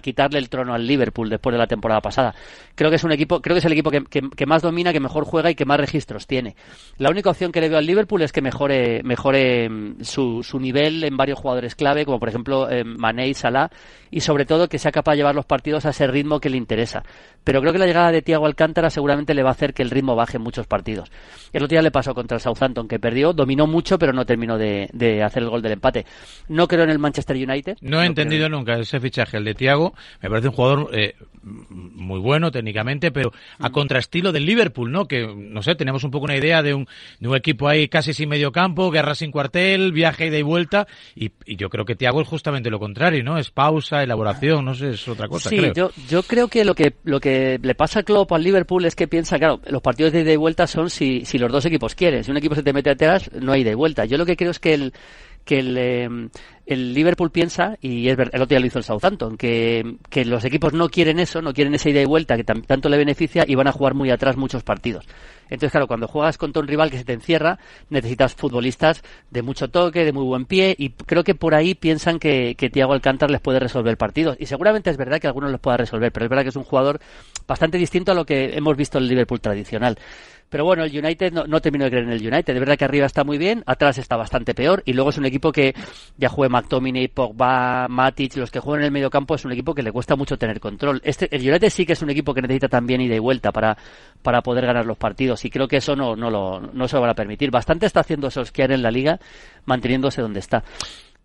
quitarle 0.00 0.38
el 0.38 0.48
trono 0.48 0.74
al 0.74 0.86
Liverpool 0.86 1.28
después 1.28 1.52
de 1.52 1.58
la 1.58 1.66
temporada 1.66 2.00
pasada. 2.00 2.34
Creo 2.74 2.90
que 2.90 2.96
es 2.96 3.04
un 3.04 3.12
equipo, 3.12 3.40
creo 3.40 3.54
que 3.54 3.58
es 3.58 3.64
el 3.64 3.72
equipo 3.72 3.90
que, 3.90 4.46
más 4.46 4.62
domina, 4.62 4.92
que 4.92 5.00
mejor 5.00 5.24
juega 5.24 5.50
y 5.50 5.54
que 5.54 5.64
más 5.64 5.78
registros 5.78 6.26
tiene. 6.26 6.56
La 6.98 7.10
única 7.10 7.30
opción 7.30 7.52
que 7.52 7.60
le 7.60 7.68
veo 7.68 7.78
al 7.78 7.86
Liverpool 7.86 8.22
es 8.22 8.32
que 8.32 8.42
mejore, 8.42 9.02
mejore 9.02 9.68
mm, 9.68 10.02
su, 10.02 10.42
su 10.42 10.58
nivel 10.58 11.04
en 11.04 11.16
varios 11.16 11.38
jugadores 11.38 11.74
clave, 11.74 12.04
como 12.04 12.18
por 12.18 12.28
ejemplo 12.28 12.70
eh, 12.70 12.84
Mané 12.84 13.28
y 13.28 13.34
Salah, 13.34 13.70
y 14.10 14.20
sobre 14.20 14.44
todo 14.44 14.68
que 14.68 14.78
sea 14.78 14.92
capaz 14.92 15.12
de 15.12 15.18
llevar 15.18 15.34
los 15.34 15.46
partidos 15.46 15.86
a 15.86 15.90
ese 15.90 16.06
ritmo 16.06 16.40
que 16.40 16.50
le 16.50 16.56
interesa. 16.56 17.02
Pero 17.44 17.60
creo 17.60 17.72
que 17.72 17.78
la 17.78 17.86
llegada 17.86 18.12
de 18.12 18.22
Thiago 18.22 18.46
Alcántara 18.46 18.90
seguramente 18.90 19.34
le 19.34 19.42
va 19.42 19.50
a 19.50 19.52
hacer 19.52 19.74
que 19.74 19.82
el 19.82 19.90
ritmo 19.90 20.14
baje 20.14 20.36
en 20.36 20.42
muchos 20.42 20.66
partidos. 20.66 21.10
El 21.52 21.62
otro 21.62 21.74
día 21.74 21.82
le 21.82 21.90
pasó 21.90 22.14
contra 22.14 22.36
el 22.36 22.40
Southampton, 22.40 22.88
que 22.88 22.98
perdió, 22.98 23.32
dominó 23.32 23.66
mucho, 23.66 23.98
pero 23.98 24.12
no 24.12 24.24
terminó 24.24 24.58
de, 24.58 25.22
hacer 25.24 25.42
el 25.42 25.50
gol 25.50 25.62
del 25.62 25.72
empate. 25.72 26.06
No 26.48 26.68
creo 26.68 26.84
en 26.84 26.90
el 26.90 26.98
Manchester 26.98 27.36
United. 27.36 27.78
No 27.80 28.02
he 28.02 28.06
entendido 28.06 28.48
nunca 28.48 28.78
ese 28.78 29.00
fichaje, 29.00 29.36
el 29.36 29.44
de 29.44 29.54
Thiago. 29.54 29.94
Me 30.20 30.28
parece 30.28 30.48
un 30.48 30.54
jugador 30.54 30.90
eh, 30.92 31.14
muy 31.42 32.20
bueno 32.20 32.50
técnicamente, 32.50 33.10
pero 33.10 33.32
a 33.58 33.68
mm. 33.68 33.72
contraestilo 33.72 34.32
del 34.32 34.46
Liverpool, 34.46 34.90
¿no? 34.90 35.06
Que, 35.06 35.26
no 35.26 35.62
sé, 35.62 35.74
tenemos 35.74 36.04
un 36.04 36.10
poco 36.10 36.24
una 36.24 36.36
idea 36.36 36.62
de 36.62 36.74
un, 36.74 36.86
de 37.20 37.28
un 37.28 37.36
equipo 37.36 37.68
ahí 37.68 37.88
casi 37.88 38.12
sin 38.12 38.28
medio 38.28 38.52
campo, 38.52 38.90
guerra 38.90 39.14
sin 39.14 39.30
cuartel, 39.30 39.92
viaje 39.92 40.26
ida 40.26 40.38
y 40.38 40.42
vuelta, 40.42 40.86
y, 41.14 41.32
yo 41.46 41.68
creo 41.68 41.84
que 41.84 41.96
Thiago 41.96 42.22
es 42.22 42.28
justamente 42.28 42.70
lo 42.70 42.78
contrario, 42.78 43.22
¿no? 43.24 43.38
Es 43.38 43.50
pausa, 43.50 44.02
elaboración, 44.02 44.64
no 44.64 44.74
sé, 44.74 44.90
es 44.90 45.08
otra 45.08 45.28
cosa, 45.28 45.50
sí, 45.50 45.58
Yo, 45.74 45.90
yo 46.08 46.22
creo 46.22 46.48
que 46.48 46.64
lo 46.64 46.74
que 46.74 46.94
lo 47.04 47.20
que 47.20 47.58
le 47.62 47.74
pasa 47.74 48.00
a 48.00 48.02
Klopp 48.02 48.32
al 48.32 48.42
Liverpool 48.42 48.84
es 48.84 48.94
que 48.94 49.08
piensa, 49.08 49.38
claro, 49.38 49.60
los 49.66 49.82
partidos 49.82 50.12
de 50.12 50.20
ida 50.20 50.32
y 50.32 50.36
vuelta 50.36 50.66
son 50.66 50.90
si, 50.90 51.24
si 51.24 51.38
los 51.38 51.50
dos 51.50 51.64
equipos 51.66 51.94
quieren. 51.94 52.24
Si 52.24 52.30
un 52.30 52.36
equipo 52.36 52.54
se 52.54 52.62
te 52.62 52.72
mete 52.72 52.90
atrás, 52.90 53.30
no 53.40 53.52
hay 53.52 53.62
ida 53.62 53.70
y 53.70 53.74
vuelta. 53.74 54.04
Yo 54.04 54.18
lo 54.18 54.26
que 54.26 54.36
creo 54.36 54.50
es 54.50 54.58
que 54.58 54.74
el 54.74 54.92
que 55.44 55.58
el, 55.58 55.76
em, 55.76 56.30
el 56.66 56.94
Liverpool 56.94 57.30
piensa, 57.30 57.76
y 57.80 58.08
es 58.08 58.18
el 58.18 58.28
otro 58.28 58.46
día 58.46 58.60
lo 58.60 58.66
hizo 58.66 58.78
el 58.78 58.84
Southampton, 58.84 59.36
que, 59.36 59.96
que 60.08 60.24
los 60.24 60.44
equipos 60.44 60.72
no 60.72 60.88
quieren 60.88 61.18
eso, 61.18 61.42
no 61.42 61.52
quieren 61.52 61.74
esa 61.74 61.90
ida 61.90 62.00
y 62.00 62.04
vuelta 62.04 62.36
que 62.36 62.44
tanto 62.44 62.88
le 62.88 62.96
beneficia 62.96 63.44
y 63.46 63.54
van 63.54 63.66
a 63.66 63.72
jugar 63.72 63.94
muy 63.94 64.10
atrás 64.10 64.36
muchos 64.36 64.62
partidos. 64.62 65.06
Entonces, 65.44 65.72
claro, 65.72 65.86
cuando 65.86 66.08
juegas 66.08 66.38
contra 66.38 66.62
un 66.62 66.68
rival 66.68 66.90
que 66.90 66.98
se 66.98 67.04
te 67.04 67.12
encierra, 67.12 67.58
necesitas 67.90 68.34
futbolistas 68.34 69.02
de 69.30 69.42
mucho 69.42 69.68
toque, 69.68 70.04
de 70.04 70.12
muy 70.12 70.24
buen 70.24 70.46
pie, 70.46 70.74
y 70.78 70.90
creo 70.90 71.24
que 71.24 71.34
por 71.34 71.54
ahí 71.54 71.74
piensan 71.74 72.18
que, 72.18 72.54
que 72.54 72.70
Thiago 72.70 72.94
Alcántara 72.94 73.30
les 73.32 73.40
puede 73.40 73.58
resolver 73.58 73.96
partidos. 73.98 74.36
Y 74.40 74.46
seguramente 74.46 74.88
es 74.88 74.96
verdad 74.96 75.20
que 75.20 75.26
algunos 75.26 75.50
los 75.50 75.60
pueda 75.60 75.76
resolver, 75.76 76.10
pero 76.10 76.24
es 76.24 76.30
verdad 76.30 76.44
que 76.44 76.50
es 76.50 76.56
un 76.56 76.64
jugador 76.64 77.00
bastante 77.46 77.76
distinto 77.76 78.12
a 78.12 78.14
lo 78.14 78.24
que 78.24 78.56
hemos 78.56 78.76
visto 78.76 78.96
en 78.96 79.04
el 79.04 79.10
Liverpool 79.10 79.40
tradicional. 79.40 79.98
Pero 80.52 80.66
bueno, 80.66 80.84
el 80.84 80.94
United 80.94 81.32
no, 81.32 81.46
no 81.46 81.62
termino 81.62 81.86
de 81.86 81.90
creer 81.90 82.04
en 82.04 82.12
el 82.12 82.20
United. 82.20 82.52
De 82.52 82.60
verdad 82.60 82.76
que 82.76 82.84
arriba 82.84 83.06
está 83.06 83.24
muy 83.24 83.38
bien, 83.38 83.62
atrás 83.64 83.96
está 83.96 84.18
bastante 84.18 84.54
peor. 84.54 84.82
Y 84.84 84.92
luego 84.92 85.08
es 85.08 85.16
un 85.16 85.24
equipo 85.24 85.50
que 85.50 85.74
ya 86.18 86.28
juega 86.28 86.50
McTominay, 86.50 87.08
Pogba, 87.08 87.88
Matic, 87.88 88.36
los 88.36 88.50
que 88.50 88.60
juegan 88.60 88.82
en 88.82 88.86
el 88.88 88.92
medio 88.92 89.08
campo 89.08 89.34
es 89.34 89.46
un 89.46 89.52
equipo 89.52 89.74
que 89.74 89.82
le 89.82 89.90
cuesta 89.90 90.14
mucho 90.14 90.36
tener 90.36 90.60
control. 90.60 91.00
Este, 91.04 91.34
el 91.34 91.40
United 91.40 91.70
sí 91.70 91.86
que 91.86 91.94
es 91.94 92.02
un 92.02 92.10
equipo 92.10 92.34
que 92.34 92.42
necesita 92.42 92.68
también 92.68 93.00
ida 93.00 93.14
y 93.16 93.18
vuelta 93.18 93.50
para, 93.50 93.78
para 94.22 94.42
poder 94.42 94.66
ganar 94.66 94.84
los 94.84 94.98
partidos. 94.98 95.42
Y 95.46 95.48
creo 95.48 95.66
que 95.66 95.78
eso 95.78 95.96
no, 95.96 96.14
no, 96.16 96.28
lo, 96.28 96.60
no 96.60 96.86
se 96.86 96.96
lo 96.96 97.00
van 97.00 97.10
a 97.10 97.14
permitir. 97.14 97.50
Bastante 97.50 97.86
está 97.86 98.00
haciendo 98.00 98.30
Solskjaer 98.30 98.72
en 98.72 98.82
la 98.82 98.90
liga, 98.90 99.18
manteniéndose 99.64 100.20
donde 100.20 100.40
está. 100.40 100.64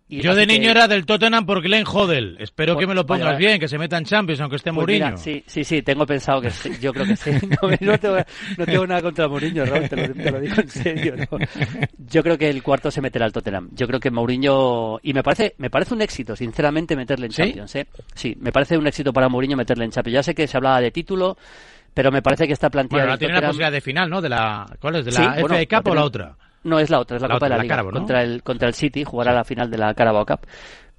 Yo 0.08 0.34
de 0.34 0.46
niño 0.46 0.70
era 0.70 0.88
del 0.88 1.04
Tottenham 1.04 1.44
por 1.44 1.60
Glenn 1.60 1.84
Hodel. 1.86 2.36
Espero 2.40 2.76
que 2.76 2.86
me 2.86 2.94
lo 2.94 3.04
pongas 3.04 3.36
bien, 3.36 3.60
que 3.60 3.68
se 3.68 3.76
meta 3.76 3.98
en 3.98 4.04
Champions, 4.04 4.40
aunque 4.40 4.56
esté 4.56 4.70
pues 4.70 4.76
Mourinho. 4.76 5.16
sí, 5.16 5.44
sí, 5.46 5.64
sí, 5.64 5.82
tengo 5.82 6.06
pensado 6.06 6.40
que 6.40 6.50
sí, 6.50 6.70
yo 6.80 6.92
creo 6.92 7.06
que 7.06 7.16
sí. 7.16 7.30
No, 7.80 7.98
tengo, 7.98 8.86
nada 8.86 9.02
contra 9.02 9.28
Mourinho, 9.28 9.64
Raúl, 9.64 9.88
te 9.88 10.08
lo, 10.08 10.40
digo 10.40 10.54
en 10.56 10.68
serio. 10.68 11.14
Yo 11.98 12.22
creo 12.22 12.38
que 12.38 12.48
el 12.48 12.62
cuarto 12.62 12.90
se 12.90 13.00
meterá 13.00 13.26
al 13.26 13.32
Tottenham. 13.32 13.68
Yo 13.72 13.86
creo 13.86 14.00
que 14.00 14.10
Mourinho... 14.10 14.98
Y 15.02 15.12
me 15.12 15.22
parece 15.22 15.54
me 15.58 15.70
parece 15.70 15.94
un 15.94 16.02
éxito, 16.02 16.34
sinceramente, 16.34 16.96
meterle 16.96 17.26
en 17.26 17.32
Champions. 17.32 17.74
¿eh? 17.76 17.86
Sí, 18.14 18.36
me 18.40 18.52
parece 18.52 18.78
un 18.78 18.86
éxito 18.86 19.12
para 19.12 19.28
Mourinho 19.28 19.56
meterle 19.56 19.84
en 19.84 19.90
Champions. 19.90 20.14
Ya 20.14 20.22
sé 20.22 20.34
que 20.34 20.46
se 20.46 20.56
hablaba 20.56 20.80
de 20.80 20.90
título, 20.90 21.36
pero 21.92 22.10
me 22.10 22.22
parece 22.22 22.46
que 22.46 22.52
esta 22.52 22.70
plantilla... 22.70 23.02
Bueno, 23.02 23.18
tiene 23.18 23.34
la 23.34 23.40
posibilidad 23.40 23.72
de 23.72 23.80
final, 23.80 24.08
¿no? 24.08 24.20
De 24.20 24.28
la, 24.28 24.66
¿Cuál 24.80 24.96
es? 24.96 25.04
¿De 25.04 25.12
la 25.12 25.34
FA 25.34 25.66
Cup 25.66 25.90
o 25.90 25.94
la 25.94 26.04
otra? 26.04 26.36
No, 26.64 26.78
es 26.78 26.90
la 26.90 27.00
otra, 27.00 27.16
es 27.16 27.22
la, 27.22 27.28
Copa 27.28 27.46
de 27.46 27.56
la, 27.56 27.62
Liga. 27.62 27.84
contra, 27.84 28.22
el, 28.22 28.42
contra 28.42 28.68
el 28.68 28.74
City, 28.74 29.04
jugará 29.04 29.32
la 29.32 29.44
final 29.44 29.70
de 29.70 29.78
la 29.78 29.94
Carabao 29.94 30.26
Cup. 30.26 30.40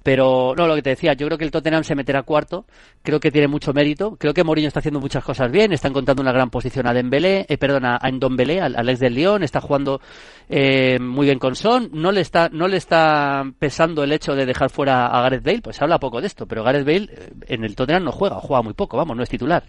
Pero 0.02 0.54
no, 0.56 0.66
lo 0.66 0.74
que 0.74 0.82
te 0.82 0.90
decía, 0.90 1.12
yo 1.12 1.26
creo 1.26 1.36
que 1.36 1.44
el 1.44 1.50
Tottenham 1.50 1.84
se 1.84 1.94
meterá 1.94 2.22
cuarto, 2.22 2.64
creo 3.02 3.20
que 3.20 3.30
tiene 3.30 3.48
mucho 3.48 3.74
mérito, 3.74 4.16
creo 4.16 4.32
que 4.32 4.42
Mourinho 4.42 4.68
está 4.68 4.80
haciendo 4.80 4.98
muchas 4.98 5.22
cosas 5.22 5.52
bien, 5.52 5.72
está 5.72 5.88
encontrando 5.88 6.22
una 6.22 6.32
gran 6.32 6.48
posición 6.48 6.86
a 6.86 6.94
Dembélé, 6.94 7.44
eh, 7.48 7.58
perdón, 7.58 7.84
a, 7.84 7.98
Ndombele, 8.10 8.62
al, 8.62 8.88
ex 8.88 8.98
del 8.98 9.14
Lyon, 9.14 9.42
está 9.42 9.60
jugando 9.60 10.00
eh, 10.48 10.98
muy 10.98 11.26
bien 11.26 11.38
con 11.38 11.54
Son, 11.54 11.90
no 11.92 12.12
le 12.12 12.22
está 12.22 12.48
no 12.48 12.66
le 12.66 12.78
está 12.78 13.44
pesando 13.58 14.02
el 14.02 14.12
hecho 14.12 14.34
de 14.34 14.46
dejar 14.46 14.70
fuera 14.70 15.06
a 15.06 15.20
Gareth 15.20 15.44
Bale, 15.44 15.60
pues 15.60 15.76
se 15.76 15.84
habla 15.84 15.98
poco 15.98 16.22
de 16.22 16.28
esto, 16.28 16.46
pero 16.46 16.64
Gareth 16.64 16.86
Bale 16.86 17.08
eh, 17.12 17.30
en 17.48 17.64
el 17.64 17.76
Tottenham 17.76 18.04
no 18.04 18.12
juega, 18.12 18.36
juega 18.36 18.62
muy 18.62 18.72
poco, 18.72 18.96
vamos, 18.96 19.14
no 19.14 19.22
es 19.22 19.28
titular. 19.28 19.62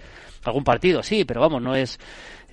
Algún 0.44 0.64
partido 0.64 1.04
sí, 1.04 1.26
pero 1.26 1.42
vamos, 1.42 1.62
no 1.62 1.76
es 1.76 2.00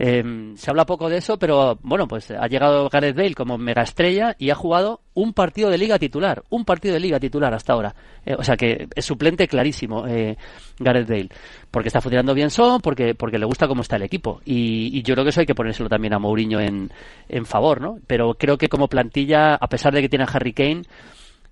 eh, 0.01 0.53
se 0.55 0.71
habla 0.71 0.87
poco 0.87 1.09
de 1.09 1.17
eso, 1.17 1.39
pero 1.39 1.77
bueno, 1.83 2.07
pues 2.07 2.31
ha 2.31 2.47
llegado 2.47 2.89
Gareth 2.89 3.17
Bale 3.17 3.35
como 3.35 3.59
mega 3.59 3.83
estrella 3.83 4.37
y 4.39 4.51
ha 4.51 4.55
jugado 4.55 5.01
un 5.15 5.33
partido 5.33 5.71
de 5.71 5.79
liga 5.79 5.99
titular, 5.99 6.45
un 6.51 6.65
partido 6.65 6.95
de 6.95 7.01
liga 7.01 7.19
titular 7.19 7.53
hasta 7.53 7.73
ahora. 7.73 7.95
Eh, 8.25 8.37
o 8.39 8.45
sea 8.45 8.57
que 8.57 8.87
es 8.95 9.05
suplente 9.05 9.49
clarísimo 9.49 10.07
eh, 10.07 10.37
Gareth 10.79 11.09
Bale, 11.09 11.29
porque 11.73 11.89
está 11.89 12.01
funcionando 12.01 12.33
bien 12.33 12.51
Son, 12.51 12.81
porque, 12.81 13.17
porque 13.17 13.39
le 13.39 13.47
gusta 13.47 13.67
cómo 13.67 13.83
está 13.83 13.97
el 13.97 14.03
equipo. 14.03 14.41
Y, 14.45 15.03
yo 15.03 15.15
creo 15.15 15.25
que 15.25 15.31
eso 15.31 15.41
hay 15.41 15.47
que 15.47 15.55
ponérselo 15.55 15.89
también 15.89 16.15
a 16.15 16.19
Mourinho 16.21 16.61
en, 16.61 16.93
en 17.29 17.45
favor, 17.45 17.81
¿no? 17.81 17.99
Pero 18.07 18.35
creo 18.35 18.57
que 18.57 18.69
como 18.69 18.89
plantilla, 18.89 19.57
a 19.57 19.69
pesar 19.69 19.93
de 19.93 20.03
que 20.03 20.09
tiene 20.09 20.25
a 20.25 20.29
Harry 20.29 20.53
Kane, 20.53 20.83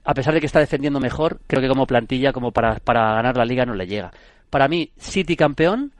a 0.05 0.14
pesar 0.14 0.35
de 0.35 0.40
que 0.40 0.46
está 0.46 0.61
defendiendo 0.61 1.01
mejor, 1.01 1.40
creo 1.49 1.61
que 1.61 1.68
como 1.68 1.87
plantilla, 1.87 2.33
como 2.33 2.53
para, 2.53 2.77
para 2.77 3.14
ganar 3.14 3.37
la 3.37 3.44
liga, 3.44 3.64
no 3.66 3.75
le 3.75 3.88
llega. 3.88 4.12
Para 4.51 4.68
mí, 4.68 4.92
City 4.96 5.35
campeón, 5.35 5.92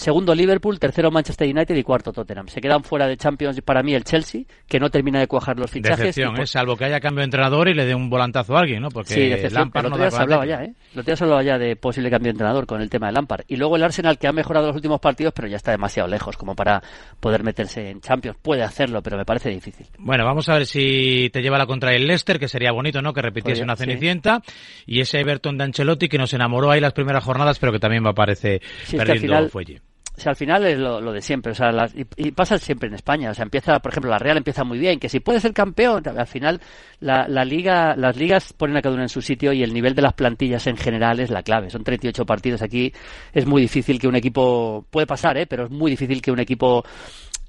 Segundo 0.00 0.34
Liverpool, 0.34 0.78
tercero 0.78 1.10
Manchester 1.10 1.54
United 1.54 1.76
y 1.76 1.82
cuarto 1.82 2.10
Tottenham. 2.10 2.48
Se 2.48 2.60
quedan 2.62 2.82
fuera 2.82 3.06
de 3.06 3.18
Champions 3.18 3.60
para 3.60 3.82
mí 3.82 3.92
el 3.92 4.02
Chelsea, 4.04 4.44
que 4.66 4.80
no 4.80 4.88
termina 4.88 5.20
de 5.20 5.26
cuajar 5.26 5.58
los 5.58 5.70
fichajes. 5.70 5.98
Decepción, 5.98 6.40
¿eh? 6.40 6.46
salvo 6.46 6.74
que 6.74 6.86
haya 6.86 7.00
cambio 7.00 7.20
de 7.20 7.26
entrenador 7.26 7.68
y 7.68 7.74
le 7.74 7.84
dé 7.84 7.94
un 7.94 8.08
volantazo 8.08 8.56
a 8.56 8.60
alguien, 8.60 8.80
¿no? 8.80 8.88
Porque 8.88 9.12
sí, 9.12 9.20
decepción. 9.28 9.60
Lampard 9.60 9.90
no 9.90 10.10
se 10.10 10.16
hablaba 10.16 10.46
ya, 10.46 10.64
¿eh? 10.64 10.72
Lo 10.94 11.02
se 11.02 11.22
hablaba 11.22 11.42
ya 11.42 11.58
de 11.58 11.76
posible 11.76 12.08
cambio 12.08 12.28
de 12.28 12.30
entrenador 12.30 12.66
con 12.66 12.80
el 12.80 12.88
tema 12.88 13.08
de 13.08 13.12
Lampard. 13.12 13.44
Y 13.46 13.56
luego 13.56 13.76
el 13.76 13.82
Arsenal, 13.82 14.16
que 14.16 14.26
ha 14.26 14.32
mejorado 14.32 14.68
los 14.68 14.76
últimos 14.76 15.00
partidos, 15.00 15.34
pero 15.34 15.48
ya 15.48 15.56
está 15.56 15.70
demasiado 15.70 16.08
lejos 16.08 16.34
como 16.38 16.54
para 16.54 16.82
poder 17.20 17.42
meterse 17.42 17.90
en 17.90 18.00
Champions. 18.00 18.38
Puede 18.40 18.62
hacerlo, 18.62 19.02
pero 19.02 19.18
me 19.18 19.26
parece 19.26 19.50
difícil. 19.50 19.86
Bueno, 19.98 20.24
vamos 20.24 20.48
a 20.48 20.54
ver 20.54 20.64
si 20.64 21.28
te 21.30 21.42
lleva 21.42 21.58
la 21.58 21.66
contra 21.66 21.94
el 21.94 22.06
Leicester, 22.06 22.38
que 22.38 22.48
sería 22.48 22.72
bonito, 22.72 23.02
¿no? 23.02 23.12
Que 23.12 23.20
repitiese 23.20 23.62
una 23.62 23.76
cenicienta. 23.76 24.40
Y 24.86 25.00
ese 25.00 25.20
Everton 25.20 25.58
de 25.58 25.64
Ancelotti, 25.64 26.08
que 26.08 26.16
nos 26.16 26.32
enamoró 26.32 26.70
ahí 26.70 26.80
las 26.80 26.94
primeras 26.94 27.22
jornadas, 27.22 27.58
pero 27.58 27.70
que 27.70 27.78
también 27.78 28.02
me 28.02 28.14
parece 28.14 28.62
perdiendo 28.90 29.46
fuelle 29.50 29.82
o 30.20 30.22
sea, 30.22 30.30
al 30.30 30.36
final 30.36 30.66
es 30.66 30.78
lo, 30.78 31.12
de 31.12 31.22
siempre, 31.22 31.52
o 31.52 31.54
sea, 31.54 31.70
y, 31.94 32.30
pasa 32.32 32.58
siempre 32.58 32.88
en 32.88 32.94
España, 32.94 33.30
o 33.30 33.34
sea, 33.34 33.42
empieza, 33.42 33.78
por 33.78 33.90
ejemplo, 33.90 34.10
la 34.10 34.18
Real 34.18 34.36
empieza 34.36 34.64
muy 34.64 34.78
bien, 34.78 35.00
que 35.00 35.08
si 35.08 35.20
puede 35.20 35.40
ser 35.40 35.54
campeón, 35.54 36.06
al 36.06 36.26
final 36.26 36.60
la, 37.00 37.26
la 37.26 37.42
liga, 37.42 37.96
las 37.96 38.18
ligas 38.18 38.52
ponen 38.52 38.76
a 38.76 38.82
cada 38.82 38.94
uno 38.94 39.02
en 39.02 39.08
su 39.08 39.22
sitio 39.22 39.50
y 39.54 39.62
el 39.62 39.72
nivel 39.72 39.94
de 39.94 40.02
las 40.02 40.12
plantillas 40.12 40.66
en 40.66 40.76
general 40.76 41.20
es 41.20 41.30
la 41.30 41.42
clave. 41.42 41.70
Son 41.70 41.82
38 41.82 42.26
partidos 42.26 42.60
aquí, 42.60 42.92
es 43.32 43.46
muy 43.46 43.62
difícil 43.62 43.98
que 43.98 44.08
un 44.08 44.16
equipo, 44.16 44.84
puede 44.90 45.06
pasar, 45.06 45.38
¿eh? 45.38 45.46
pero 45.46 45.64
es 45.64 45.70
muy 45.70 45.90
difícil 45.90 46.20
que 46.20 46.30
un 46.30 46.40
equipo 46.40 46.84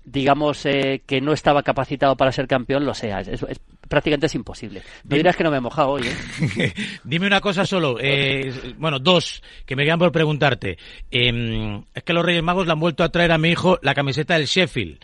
digamos, 0.03 0.65
eh, 0.65 1.03
que 1.05 1.21
no 1.21 1.33
estaba 1.33 1.61
capacitado 1.61 2.15
para 2.15 2.31
ser 2.31 2.47
campeón, 2.47 2.85
lo 2.85 2.93
sea. 2.93 3.19
Es, 3.19 3.45
prácticamente 3.91 4.27
es 4.27 4.35
imposible. 4.35 4.81
Me 5.03 5.17
dirás 5.17 5.35
que 5.35 5.43
no 5.43 5.51
me 5.51 5.57
he 5.57 5.59
mojado 5.59 5.89
hoy. 5.89 6.03
¿eh? 6.07 6.73
Dime 7.03 7.27
una 7.27 7.41
cosa 7.41 7.65
solo. 7.65 7.97
Eh, 7.99 8.73
bueno, 8.77 8.99
dos, 8.99 9.43
que 9.65 9.75
me 9.75 9.83
quedan 9.83 9.99
por 9.99 10.13
preguntarte. 10.13 10.77
Em, 11.11 11.83
es 11.93 12.03
que 12.03 12.13
los 12.13 12.25
Reyes 12.25 12.41
Magos 12.41 12.65
le 12.65 12.71
han 12.71 12.79
vuelto 12.79 13.03
a 13.03 13.09
traer 13.09 13.33
a 13.33 13.37
mi 13.37 13.49
hijo 13.49 13.79
la 13.81 13.93
camiseta 13.93 14.35
del 14.35 14.45
Sheffield. 14.45 14.97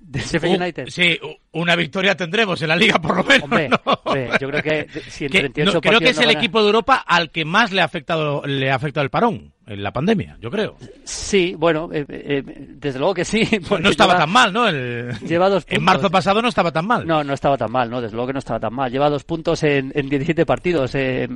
¿Del 0.00 0.22
Sheffield 0.22 0.60
United? 0.60 0.86
sí, 0.88 1.18
una 1.52 1.76
victoria 1.76 2.16
tendremos 2.16 2.60
en 2.62 2.68
la 2.68 2.76
liga 2.76 2.98
por 2.98 3.16
lo 3.16 3.24
menos. 3.24 3.40
Hombre, 3.42 4.30
yo 4.40 4.48
creo 4.48 4.62
que 4.62 4.86
si 5.08 5.26
en 5.26 5.30
38 5.30 5.80
Creo 5.80 6.00
que 6.00 6.10
es 6.10 6.18
el 6.18 6.30
equipo 6.30 6.60
de 6.60 6.66
Europa 6.66 7.04
al 7.06 7.30
que 7.30 7.44
más 7.44 7.72
le 7.72 7.80
ha 7.80 7.84
afectado, 7.84 8.42
le 8.46 8.70
ha 8.70 8.74
afectado 8.74 9.04
el 9.04 9.10
parón 9.10 9.52
en 9.66 9.82
la 9.82 9.92
pandemia, 9.92 10.38
yo 10.40 10.50
creo. 10.50 10.76
Sí, 11.04 11.54
bueno, 11.58 11.90
eh, 11.92 12.04
eh, 12.08 12.42
desde 12.46 12.98
luego 12.98 13.14
que 13.14 13.24
sí. 13.24 13.42
no 13.80 13.88
estaba 13.88 14.16
tan 14.16 14.30
mal, 14.30 14.52
¿no? 14.52 14.68
El, 14.68 15.12
lleva 15.26 15.48
dos 15.48 15.64
En 15.68 15.82
marzo 15.82 16.08
pasado 16.08 16.40
no 16.40 16.48
estaba 16.48 16.70
tan 16.70 16.86
mal. 16.86 17.06
No, 17.06 17.24
no 17.24 17.34
estaba 17.34 17.56
tan 17.56 17.72
mal, 17.72 17.90
no, 17.90 18.00
desde 18.00 18.14
luego 18.14 18.28
que 18.28 18.32
no 18.34 18.38
estaba 18.38 18.60
tan 18.60 18.72
mal. 18.72 18.90
Lleva 18.90 19.10
dos 19.10 19.24
puntos 19.24 19.62
en, 19.64 19.92
en 19.94 20.08
17 20.08 20.46
partidos. 20.46 20.94
Eh, 20.94 21.28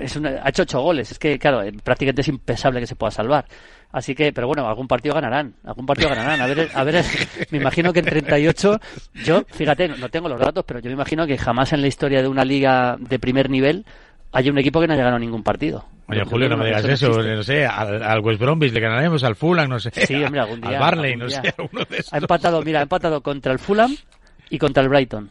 es 0.00 0.16
ha 0.16 0.48
hecho 0.48 0.62
ocho 0.62 0.80
goles. 0.80 1.12
Es 1.12 1.18
que, 1.18 1.38
claro, 1.38 1.62
prácticamente 1.84 2.22
es 2.22 2.28
impensable 2.28 2.80
que 2.80 2.86
se 2.86 2.96
pueda 2.96 3.10
salvar. 3.10 3.46
Así 3.90 4.14
que, 4.14 4.32
pero 4.32 4.46
bueno, 4.46 4.68
algún 4.68 4.86
partido 4.86 5.14
ganarán, 5.14 5.54
algún 5.64 5.86
partido 5.86 6.10
ganarán. 6.10 6.40
A 6.40 6.46
ver, 6.46 6.70
a 6.74 6.84
ver, 6.84 7.04
me 7.50 7.58
imagino 7.58 7.92
que 7.92 8.00
en 8.00 8.06
38, 8.06 8.80
yo, 9.24 9.44
Fíjate, 9.50 9.88
no 9.88 10.08
tengo 10.10 10.28
los 10.28 10.38
datos, 10.38 10.64
pero 10.66 10.80
yo 10.80 10.86
me 10.86 10.94
imagino 10.94 11.26
que 11.26 11.38
jamás 11.38 11.72
en 11.72 11.80
la 11.80 11.86
historia 11.86 12.20
de 12.20 12.28
una 12.28 12.44
liga 12.44 12.96
de 12.98 13.18
primer 13.18 13.48
nivel 13.48 13.86
hay 14.32 14.50
un 14.50 14.58
equipo 14.58 14.80
que 14.80 14.86
no 14.86 14.92
haya 14.92 15.04
ganado 15.04 15.18
ningún 15.18 15.42
partido. 15.42 15.86
Oye, 16.06 16.24
Julio, 16.24 16.48
no 16.48 16.56
me 16.56 16.66
digas 16.66 16.84
eso, 16.84 17.22
no 17.22 17.42
sé, 17.42 17.66
al, 17.66 18.20
West 18.20 18.40
Bromwich 18.40 18.72
le 18.72 18.80
ganaremos, 18.80 19.24
al 19.24 19.36
Fulham, 19.36 19.68
no 19.68 19.78
sé. 19.78 19.90
Sí, 19.90 20.22
hombre, 20.22 20.40
algún 20.40 20.60
día. 20.60 20.70
Al 20.70 20.78
Barley, 20.78 21.16
no 21.16 21.28
sé, 21.28 21.54
alguno 21.56 21.84
de 21.90 21.98
esos. 21.98 22.12
Ha 22.12 22.18
empatado, 22.18 22.62
mira, 22.62 22.80
ha 22.80 22.82
empatado 22.82 23.22
contra 23.22 23.52
el 23.52 23.58
Fulham 23.58 23.96
y 24.50 24.58
contra 24.58 24.82
el 24.82 24.88
Brighton. 24.88 25.30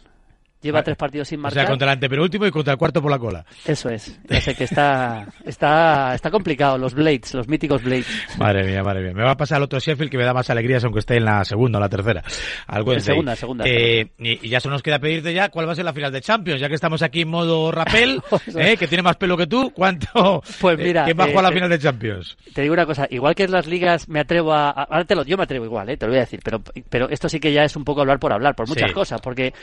Lleva 0.61 0.81
tres 0.81 0.97
partidos 0.97 1.27
sin 1.27 1.39
marcar. 1.39 1.59
O 1.59 1.61
sea, 1.61 1.69
contra 1.69 1.85
el 1.85 1.93
antepenúltimo 1.93 2.47
y 2.47 2.51
contra 2.51 2.73
el 2.73 2.79
cuarto 2.79 2.99
por 3.01 3.11
la 3.11 3.19
cola. 3.19 3.45
Eso 3.65 3.89
es. 3.89 4.19
Ya 4.29 4.41
sé 4.41 4.55
que 4.55 4.65
está, 4.65 5.27
está, 5.45 6.13
está 6.13 6.29
complicado. 6.29 6.77
Los 6.77 6.93
Blades, 6.93 7.33
los 7.33 7.47
míticos 7.47 7.81
Blades. 7.83 8.07
Madre 8.37 8.65
mía, 8.65 8.83
madre 8.83 9.01
mía. 9.01 9.13
Me 9.13 9.23
va 9.23 9.31
a 9.31 9.37
pasar 9.37 9.57
el 9.57 9.63
otro 9.63 9.79
Sheffield 9.79 10.11
que 10.11 10.17
me 10.17 10.25
da 10.25 10.33
más 10.33 10.49
alegrías 10.49 10.83
aunque 10.83 10.99
esté 10.99 11.17
en 11.17 11.25
la 11.25 11.43
segunda 11.45 11.77
o 11.79 11.81
la 11.81 11.89
tercera. 11.89 12.23
Algo 12.67 12.93
en 12.93 13.01
segunda, 13.01 13.35
segunda. 13.35 13.65
Eh, 13.67 14.09
y, 14.19 14.49
ya 14.49 14.59
solo 14.59 14.73
nos 14.73 14.83
queda 14.83 14.99
pedirte 14.99 15.33
ya 15.33 15.49
cuál 15.49 15.67
va 15.67 15.71
a 15.71 15.75
ser 15.75 15.85
la 15.85 15.93
final 15.93 16.11
de 16.11 16.21
Champions, 16.21 16.59
ya 16.59 16.67
que 16.67 16.75
estamos 16.75 17.01
aquí 17.01 17.21
en 17.21 17.29
modo 17.29 17.71
rapel, 17.71 18.21
eh, 18.57 18.77
que 18.77 18.87
tiene 18.87 19.01
más 19.01 19.15
pelo 19.15 19.37
que 19.37 19.47
tú. 19.47 19.71
¿Cuánto? 19.71 20.41
Pues 20.59 20.77
mira. 20.77 21.05
¿Quién 21.05 21.17
va 21.19 21.25
a 21.25 21.27
jugar 21.29 21.43
la 21.43 21.51
final 21.51 21.69
de 21.69 21.79
Champions? 21.79 22.37
Te 22.53 22.61
digo 22.61 22.73
una 22.73 22.85
cosa. 22.85 23.07
Igual 23.09 23.35
que 23.35 23.43
en 23.43 23.51
las 23.51 23.67
ligas 23.67 24.09
me 24.09 24.19
atrevo 24.19 24.53
a. 24.53 24.71
Ahora 24.71 25.05
te 25.05 25.15
lo, 25.15 25.23
yo 25.23 25.37
me 25.37 25.43
atrevo 25.43 25.65
igual, 25.65 25.89
eh, 25.89 25.97
te 25.97 26.05
lo 26.05 26.11
voy 26.11 26.17
a 26.17 26.21
decir. 26.21 26.39
Pero, 26.43 26.61
pero 26.89 27.09
esto 27.09 27.29
sí 27.29 27.39
que 27.39 27.53
ya 27.53 27.63
es 27.63 27.75
un 27.75 27.83
poco 27.83 28.01
hablar 28.01 28.19
por 28.19 28.33
hablar, 28.33 28.55
por 28.55 28.67
muchas 28.67 28.91
cosas. 28.91 29.21
Porque 29.21 29.53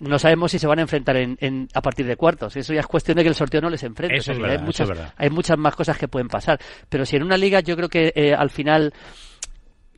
no 0.00 0.18
sabemos 0.18 0.39
si 0.48 0.58
se 0.58 0.66
van 0.66 0.78
a 0.78 0.82
enfrentar 0.82 1.16
en, 1.16 1.68
a 1.74 1.82
partir 1.82 2.06
de 2.06 2.16
cuartos. 2.16 2.56
Eso 2.56 2.72
ya 2.72 2.80
es 2.80 2.86
cuestión 2.86 3.16
de 3.16 3.22
que 3.22 3.28
el 3.28 3.34
sorteo 3.34 3.60
no 3.60 3.70
les 3.70 3.82
enfrente. 3.82 4.16
Eso 4.16 4.32
hay, 4.32 4.58
muchas, 4.58 4.90
hay 5.16 5.30
muchas 5.30 5.58
más 5.58 5.74
cosas 5.74 5.98
que 5.98 6.08
pueden 6.08 6.28
pasar. 6.28 6.60
Pero 6.88 7.04
si 7.04 7.16
en 7.16 7.22
una 7.22 7.36
liga 7.36 7.60
yo 7.60 7.76
creo 7.76 7.88
que 7.88 8.12
eh, 8.14 8.34
al 8.34 8.50
final 8.50 8.92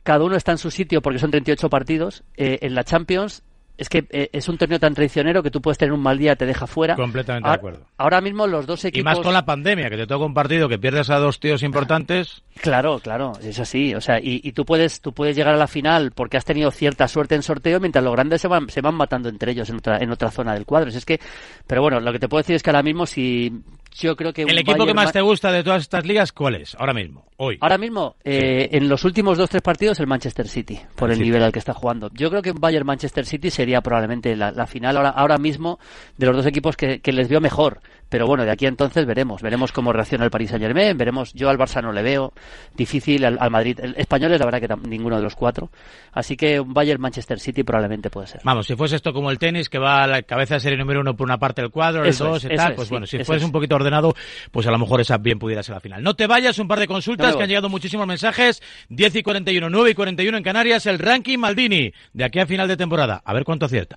cada 0.03 0.23
uno 0.23 0.35
está 0.35 0.51
en 0.51 0.57
su 0.57 0.69
sitio 0.69 1.01
porque 1.01 1.19
son 1.19 1.31
38 1.31 1.69
partidos, 1.69 2.23
eh, 2.35 2.59
en 2.61 2.75
la 2.75 2.83
Champions 2.83 3.43
es 3.77 3.89
que 3.89 4.05
eh, 4.11 4.29
es 4.31 4.47
un 4.49 4.57
torneo 4.57 4.79
tan 4.79 4.93
traicionero 4.93 5.41
que 5.41 5.49
tú 5.49 5.61
puedes 5.61 5.77
tener 5.77 5.93
un 5.93 6.01
mal 6.01 6.17
día 6.17 6.35
te 6.35 6.45
deja 6.45 6.67
fuera. 6.67 6.95
Completamente 6.95 7.49
de 7.49 7.55
acuerdo. 7.55 7.85
Ahora 7.97 8.21
mismo 8.21 8.45
los 8.45 8.67
dos 8.67 8.85
equipos. 8.85 9.01
Y 9.01 9.03
más 9.03 9.19
con 9.19 9.33
la 9.33 9.45
pandemia, 9.45 9.89
que 9.89 9.97
te 9.97 10.05
toca 10.05 10.25
un 10.25 10.33
partido 10.33 10.69
que 10.69 10.77
pierdes 10.77 11.09
a 11.09 11.17
dos 11.17 11.39
tíos 11.39 11.63
importantes. 11.63 12.43
Claro, 12.61 12.99
claro, 12.99 13.33
es 13.41 13.59
así. 13.59 13.95
O 13.95 14.01
sea, 14.01 14.19
y, 14.21 14.51
tú 14.51 14.63
puedes 14.65 15.01
tú 15.01 15.11
puedes 15.11 15.35
llegar 15.35 15.55
a 15.55 15.57
la 15.57 15.67
final 15.67 16.11
porque 16.11 16.37
has 16.37 16.45
tenido 16.45 16.69
cierta 16.69 17.07
suerte 17.07 17.35
en 17.35 17.41
sorteo, 17.41 17.79
mientras 17.79 18.03
los 18.03 18.13
grandes 18.13 18.41
se 18.41 18.47
van, 18.47 18.69
se 18.69 18.81
van 18.81 18.95
matando 18.95 19.29
entre 19.29 19.51
ellos 19.51 19.69
en 19.69 19.77
otra, 19.77 19.97
en 19.97 20.11
otra 20.11 20.29
zona 20.29 20.53
del 20.53 20.65
cuadro. 20.65 20.89
Es 20.89 21.05
que, 21.05 21.19
pero 21.65 21.81
bueno, 21.81 21.99
lo 21.99 22.11
que 22.11 22.19
te 22.19 22.29
puedo 22.29 22.41
decir 22.41 22.55
es 22.55 22.63
que 22.63 22.69
ahora 22.69 22.83
mismo 22.83 23.05
si 23.07 23.51
yo 23.93 24.15
creo 24.15 24.33
que 24.33 24.43
el 24.43 24.57
equipo 24.57 24.85
que 24.85 24.93
más 24.93 25.11
te 25.11 25.21
gusta 25.21 25.51
de 25.51 25.63
todas 25.63 25.81
estas 25.81 26.05
ligas, 26.05 26.31
¿cuál 26.31 26.55
es? 26.55 26.75
Ahora 26.75 26.93
mismo, 26.93 27.25
hoy. 27.37 27.57
Ahora 27.61 27.77
mismo, 27.77 28.15
eh, 28.23 28.69
en 28.71 28.89
los 28.89 29.03
últimos 29.03 29.37
dos 29.37 29.49
tres 29.49 29.61
partidos 29.61 29.99
el 29.99 30.07
Manchester 30.07 30.47
City 30.47 30.79
por 30.95 31.11
el, 31.11 31.19
nivel 31.19 31.43
al 31.43 31.51
que 31.51 31.59
está 31.59 31.73
jugando. 31.73 32.09
Yo 32.13 32.29
creo 32.29 32.41
que 32.41 32.51
un 32.51 32.59
Bayern 32.59 32.85
Manchester 32.85 33.25
City 33.25 33.49
sería 33.49 33.81
probablemente 33.81 34.35
la, 34.35 34.67
final 34.67 34.97
ahora, 34.97 35.09
ahora 35.09 35.37
mismo 35.37 35.79
de 36.17 36.25
los 36.25 36.35
dos 36.35 36.45
equipos 36.45 36.75
que, 36.75 36.99
que 36.99 37.11
les 37.11 37.27
veo 37.27 37.41
mejor. 37.41 37.79
Pero 38.09 38.27
bueno, 38.27 38.45
de 38.45 38.51
aquí 38.51 38.65
a 38.65 38.69
entonces 38.69 39.05
veremos. 39.05 39.41
Veremos 39.41 39.71
cómo 39.71 39.91
reacciona 39.91 40.25
el 40.25 40.31
Paris 40.31 40.49
Saint 40.49 40.63
Germain. 40.63 40.97
Veremos. 40.97 41.33
Yo 41.33 41.49
al 41.49 41.57
Barça 41.57 41.81
no 41.81 41.91
le 41.91 42.03
veo. 42.03 42.33
Difícil 42.75 43.25
al, 43.25 43.51
Madrid. 43.51 43.79
El 43.81 43.95
español 43.97 44.33
es 44.33 44.39
la 44.39 44.45
verdad 44.45 44.61
que 44.61 44.87
ninguno 44.87 45.17
de 45.17 45.23
los 45.23 45.35
cuatro. 45.35 45.69
Así 46.11 46.35
que 46.37 46.59
un 46.59 46.73
Bayern 46.73 47.01
Manchester 47.01 47.39
City 47.39 47.63
probablemente 47.63 48.09
puede 48.09 48.27
ser. 48.27 48.41
Vamos, 48.43 48.67
si 48.67 48.75
fuese 48.75 48.95
esto 48.95 49.13
como 49.13 49.31
el 49.31 49.39
tenis, 49.39 49.69
que 49.69 49.79
va 49.79 50.03
a 50.03 50.07
la 50.07 50.21
cabeza 50.23 50.55
de 50.55 50.59
serie 50.59 50.77
número 50.77 51.01
uno 51.01 51.15
por 51.15 51.25
una 51.25 51.37
parte 51.37 51.61
del 51.61 51.71
cuadro, 51.71 52.03
el 52.03 52.15
dos 52.15 52.45
y 52.45 52.55
tal, 52.55 52.75
pues 52.75 52.89
bueno, 52.89 53.05
si 53.05 53.23
fuese 53.23 53.45
un 53.45 53.51
poquito 53.51 53.75
ordenado, 53.75 54.13
pues 54.51 54.67
a 54.67 54.71
lo 54.71 54.77
mejor 54.77 55.01
esa 55.01 55.17
bien 55.17 55.39
pudiera 55.39 55.63
ser 55.63 55.75
la 55.75 55.81
final. 55.81 56.03
No 56.03 56.15
te 56.15 56.27
vayas, 56.27 56.59
un 56.59 56.67
par 56.67 56.79
de 56.79 56.87
consultas 56.87 57.35
que 57.35 57.43
han 57.43 57.49
llegado 57.49 57.69
muchísimos 57.69 58.07
mensajes. 58.07 58.61
10 58.89 59.15
y 59.15 59.23
41, 59.23 59.69
9 59.69 59.89
y 59.91 59.93
41 59.93 60.37
en 60.37 60.43
Canarias, 60.43 60.85
el 60.85 60.99
ranking 60.99 61.37
Maldini 61.37 61.91
de 62.13 62.23
aquí 62.23 62.39
a 62.39 62.45
final 62.45 62.67
de 62.67 62.77
temporada. 62.77 63.21
A 63.23 63.33
ver 63.33 63.43
cuánto 63.43 63.65
acierta. 63.65 63.95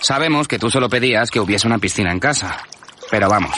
Sabemos 0.00 0.48
que 0.48 0.58
tú 0.58 0.70
solo 0.70 0.88
pedías 0.88 1.30
que 1.30 1.40
hubiese 1.40 1.66
una 1.66 1.78
piscina 1.78 2.10
en 2.10 2.20
casa. 2.20 2.64
Pero 3.10 3.28
vamos, 3.28 3.56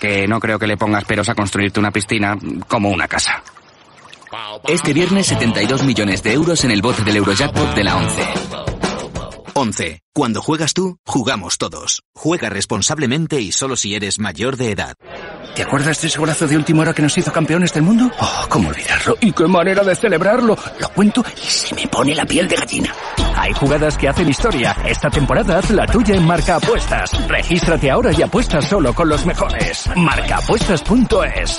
que 0.00 0.26
no 0.26 0.40
creo 0.40 0.58
que 0.58 0.66
le 0.66 0.76
pongas 0.76 1.04
peros 1.04 1.28
a 1.28 1.34
construirte 1.34 1.80
una 1.80 1.90
piscina 1.90 2.36
como 2.68 2.90
una 2.90 3.06
casa. 3.08 3.42
Este 4.66 4.92
viernes 4.92 5.26
72 5.26 5.84
millones 5.84 6.22
de 6.22 6.32
euros 6.32 6.64
en 6.64 6.70
el 6.70 6.82
bote 6.82 7.02
del 7.04 7.16
Eurojackpot 7.16 7.74
de 7.74 7.84
la 7.84 7.96
11. 7.96 8.71
11. 9.54 10.00
Cuando 10.14 10.42
juegas 10.42 10.74
tú, 10.74 10.98
jugamos 11.06 11.58
todos. 11.58 12.02
Juega 12.14 12.48
responsablemente 12.48 13.40
y 13.40 13.52
solo 13.52 13.76
si 13.76 13.94
eres 13.94 14.18
mayor 14.18 14.56
de 14.56 14.72
edad. 14.72 14.94
¿Te 15.54 15.62
acuerdas 15.62 16.00
de 16.00 16.08
ese 16.08 16.18
golazo 16.18 16.46
de 16.46 16.56
última 16.56 16.82
hora 16.82 16.94
que 16.94 17.02
nos 17.02 17.16
hizo 17.18 17.32
campeones 17.32 17.72
del 17.74 17.82
mundo? 17.82 18.10
Oh, 18.20 18.46
cómo 18.48 18.70
olvidarlo. 18.70 19.16
¿Y 19.20 19.32
qué 19.32 19.46
manera 19.46 19.82
de 19.84 19.94
celebrarlo? 19.94 20.56
Lo 20.80 20.88
cuento 20.90 21.22
y 21.36 21.46
se 21.46 21.74
me 21.74 21.86
pone 21.88 22.14
la 22.14 22.24
piel 22.24 22.48
de 22.48 22.56
gallina. 22.56 22.94
Hay 23.36 23.52
jugadas 23.52 23.98
que 23.98 24.08
hacen 24.08 24.28
historia. 24.28 24.76
Esta 24.86 25.10
temporada 25.10 25.58
haz 25.58 25.70
la 25.70 25.86
tuya 25.86 26.14
en 26.14 26.26
Marca 26.26 26.56
Apuestas. 26.56 27.10
Regístrate 27.28 27.90
ahora 27.90 28.12
y 28.12 28.22
apuesta 28.22 28.62
solo 28.62 28.94
con 28.94 29.08
los 29.08 29.26
mejores. 29.26 29.88
Marcaapuestas.es 29.94 31.58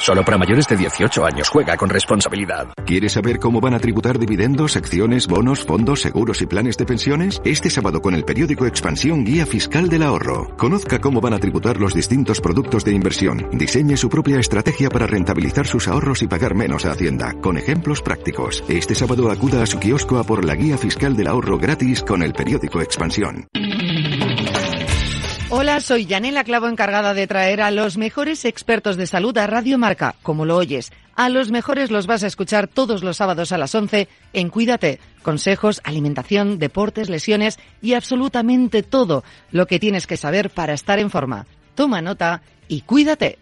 Solo 0.00 0.24
para 0.24 0.38
mayores 0.38 0.66
de 0.66 0.76
18 0.76 1.26
años. 1.26 1.50
Juega 1.50 1.76
con 1.76 1.90
responsabilidad. 1.90 2.68
¿Quieres 2.86 3.12
saber 3.12 3.38
cómo 3.38 3.60
van 3.60 3.74
a 3.74 3.78
tributar 3.78 4.18
dividendos, 4.18 4.74
acciones, 4.74 5.26
bonos, 5.26 5.62
fondos, 5.66 6.00
seguros 6.00 6.40
y 6.40 6.46
planes 6.46 6.78
de 6.78 6.86
pensiones? 6.86 7.42
Este 7.44 7.68
sábado 7.68 8.00
con 8.00 8.14
el 8.14 8.24
periódico 8.24 8.64
Expansión 8.64 9.26
Guía 9.26 9.44
Fiscal 9.44 9.90
del 9.90 10.02
Ahorro. 10.02 10.56
Conozca 10.56 11.00
cómo 11.00 11.20
van 11.20 11.34
a 11.34 11.38
tributar 11.38 11.78
los 11.78 11.92
distintos 11.92 12.40
productos 12.40 12.82
de 12.82 12.92
inversión. 12.92 13.46
Diseñe 13.52 13.98
su 13.98 14.08
propia 14.08 14.40
estrategia 14.40 14.88
para 14.88 15.06
rentabilizar 15.06 15.66
sus 15.66 15.86
ahorros 15.86 16.22
y 16.22 16.28
pagar 16.28 16.54
menos 16.54 16.86
a 16.86 16.92
Hacienda, 16.92 17.34
con 17.34 17.58
ejemplos 17.58 18.00
prácticos. 18.00 18.64
Este 18.68 18.94
sábado 18.94 19.30
acuda 19.30 19.62
a 19.62 19.66
su 19.66 19.78
kiosco 19.78 20.18
a 20.18 20.24
por 20.24 20.46
la 20.46 20.54
Guía 20.54 20.78
Fiscal 20.78 21.14
del 21.14 21.26
Ahorro 21.26 21.58
gratis 21.58 22.02
con 22.02 22.22
el 22.22 22.32
periódico 22.32 22.80
Expansión. 22.80 23.48
Hola, 25.60 25.78
soy 25.80 26.06
Yanela 26.06 26.42
Clavo, 26.42 26.68
encargada 26.68 27.12
de 27.12 27.26
traer 27.26 27.60
a 27.60 27.70
los 27.70 27.98
mejores 27.98 28.46
expertos 28.46 28.96
de 28.96 29.06
salud 29.06 29.36
a 29.36 29.46
Radio 29.46 29.76
Marca, 29.76 30.14
como 30.22 30.46
lo 30.46 30.56
oyes. 30.56 30.90
A 31.14 31.28
los 31.28 31.50
mejores 31.50 31.90
los 31.90 32.06
vas 32.06 32.24
a 32.24 32.28
escuchar 32.28 32.66
todos 32.66 33.02
los 33.02 33.18
sábados 33.18 33.52
a 33.52 33.58
las 33.58 33.74
11 33.74 34.08
en 34.32 34.48
Cuídate. 34.48 35.00
Consejos, 35.20 35.82
alimentación, 35.84 36.58
deportes, 36.58 37.10
lesiones 37.10 37.58
y 37.82 37.92
absolutamente 37.92 38.82
todo 38.82 39.22
lo 39.50 39.66
que 39.66 39.78
tienes 39.78 40.06
que 40.06 40.16
saber 40.16 40.48
para 40.48 40.72
estar 40.72 40.98
en 40.98 41.10
forma. 41.10 41.44
Toma 41.74 42.00
nota 42.00 42.40
y 42.66 42.80
cuídate. 42.80 43.38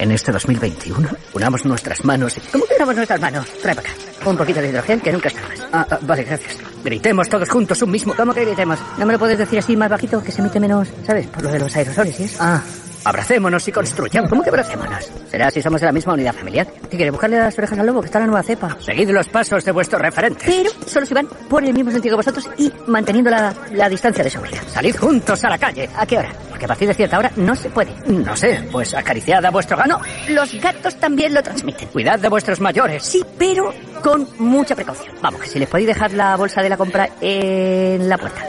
En 0.00 0.10
este 0.10 0.32
2021, 0.32 1.08
unamos 1.32 1.64
nuestras 1.64 2.04
manos. 2.04 2.34
¿Cómo 2.50 2.64
que 2.66 2.74
unamos 2.74 2.96
nuestras 2.96 3.20
manos? 3.20 3.48
Trae 3.62 3.76
para 3.76 3.88
acá. 3.88 3.96
Un 4.28 4.36
poquito 4.36 4.60
de 4.60 4.70
hidrogel 4.70 5.00
que 5.00 5.12
nunca 5.12 5.28
está 5.28 5.40
más. 5.42 5.53
Ah, 5.76 5.84
ah, 5.90 5.98
vale, 6.02 6.22
gracias. 6.22 6.56
Gritemos 6.84 7.28
todos 7.28 7.50
juntos 7.50 7.82
un 7.82 7.90
mismo. 7.90 8.14
¿Cómo 8.14 8.32
que 8.32 8.44
gritemos? 8.44 8.78
¿No 8.96 9.04
me 9.06 9.12
lo 9.12 9.18
puedes 9.18 9.36
decir 9.36 9.58
así 9.58 9.76
más 9.76 9.90
bajito 9.90 10.22
que 10.22 10.30
se 10.30 10.40
emite 10.40 10.60
menos, 10.60 10.86
¿sabes? 11.04 11.26
Por 11.26 11.42
lo 11.42 11.50
de 11.50 11.58
los 11.58 11.74
aerosoles 11.74 12.20
eso. 12.20 12.38
Ah, 12.40 12.62
Abracémonos 13.04 13.68
y 13.68 13.72
construyamos. 13.72 14.30
¿Cómo 14.30 14.42
que 14.42 14.48
abracémonos? 14.48 15.10
Será 15.30 15.50
si 15.50 15.60
somos 15.60 15.80
de 15.80 15.86
la 15.86 15.92
misma 15.92 16.14
unidad 16.14 16.32
familiar. 16.34 16.66
¿Qué 16.66 16.96
quiere 16.96 17.10
buscarle 17.10 17.38
las 17.38 17.56
orejas 17.58 17.78
al 17.78 17.86
lobo 17.86 18.00
que 18.00 18.06
está 18.06 18.20
la 18.20 18.26
nueva 18.26 18.42
cepa? 18.42 18.76
Seguid 18.80 19.10
los 19.10 19.28
pasos 19.28 19.64
de 19.64 19.72
vuestros 19.72 20.00
referentes. 20.00 20.44
Pero 20.46 20.70
solo 20.86 21.04
si 21.04 21.14
van 21.14 21.26
por 21.48 21.64
el 21.64 21.74
mismo 21.74 21.90
sentido 21.90 22.14
que 22.16 22.26
vosotros 22.26 22.48
y 22.58 22.72
manteniendo 22.86 23.30
la, 23.30 23.54
la 23.72 23.88
distancia 23.88 24.24
de 24.24 24.30
seguridad. 24.30 24.62
Salid 24.68 24.96
juntos 24.96 25.44
a 25.44 25.50
la 25.50 25.58
calle. 25.58 25.88
¿A 25.96 26.06
qué 26.06 26.18
hora? 26.18 26.32
Porque 26.48 26.64
a 26.64 26.68
partir 26.68 26.88
de 26.88 26.94
cierta 26.94 27.18
hora 27.18 27.30
no 27.36 27.54
se 27.54 27.68
puede. 27.68 27.92
No 28.06 28.36
sé, 28.36 28.66
pues 28.72 28.94
acariciad 28.94 29.44
a 29.44 29.50
vuestro 29.50 29.76
gano. 29.76 30.00
Los 30.28 30.54
gatos 30.60 30.94
también 30.96 31.34
lo 31.34 31.42
transmiten. 31.42 31.88
Cuidad 31.88 32.18
de 32.18 32.28
vuestros 32.28 32.60
mayores. 32.60 33.04
Sí, 33.04 33.24
pero 33.38 33.72
con 34.02 34.26
mucha 34.38 34.74
precaución. 34.74 35.14
Vamos, 35.20 35.42
que 35.42 35.48
si 35.48 35.58
les 35.58 35.68
podéis 35.68 35.88
dejar 35.88 36.12
la 36.12 36.36
bolsa 36.36 36.62
de 36.62 36.68
la 36.68 36.76
compra 36.76 37.08
en 37.20 38.08
la 38.08 38.16
puerta 38.18 38.42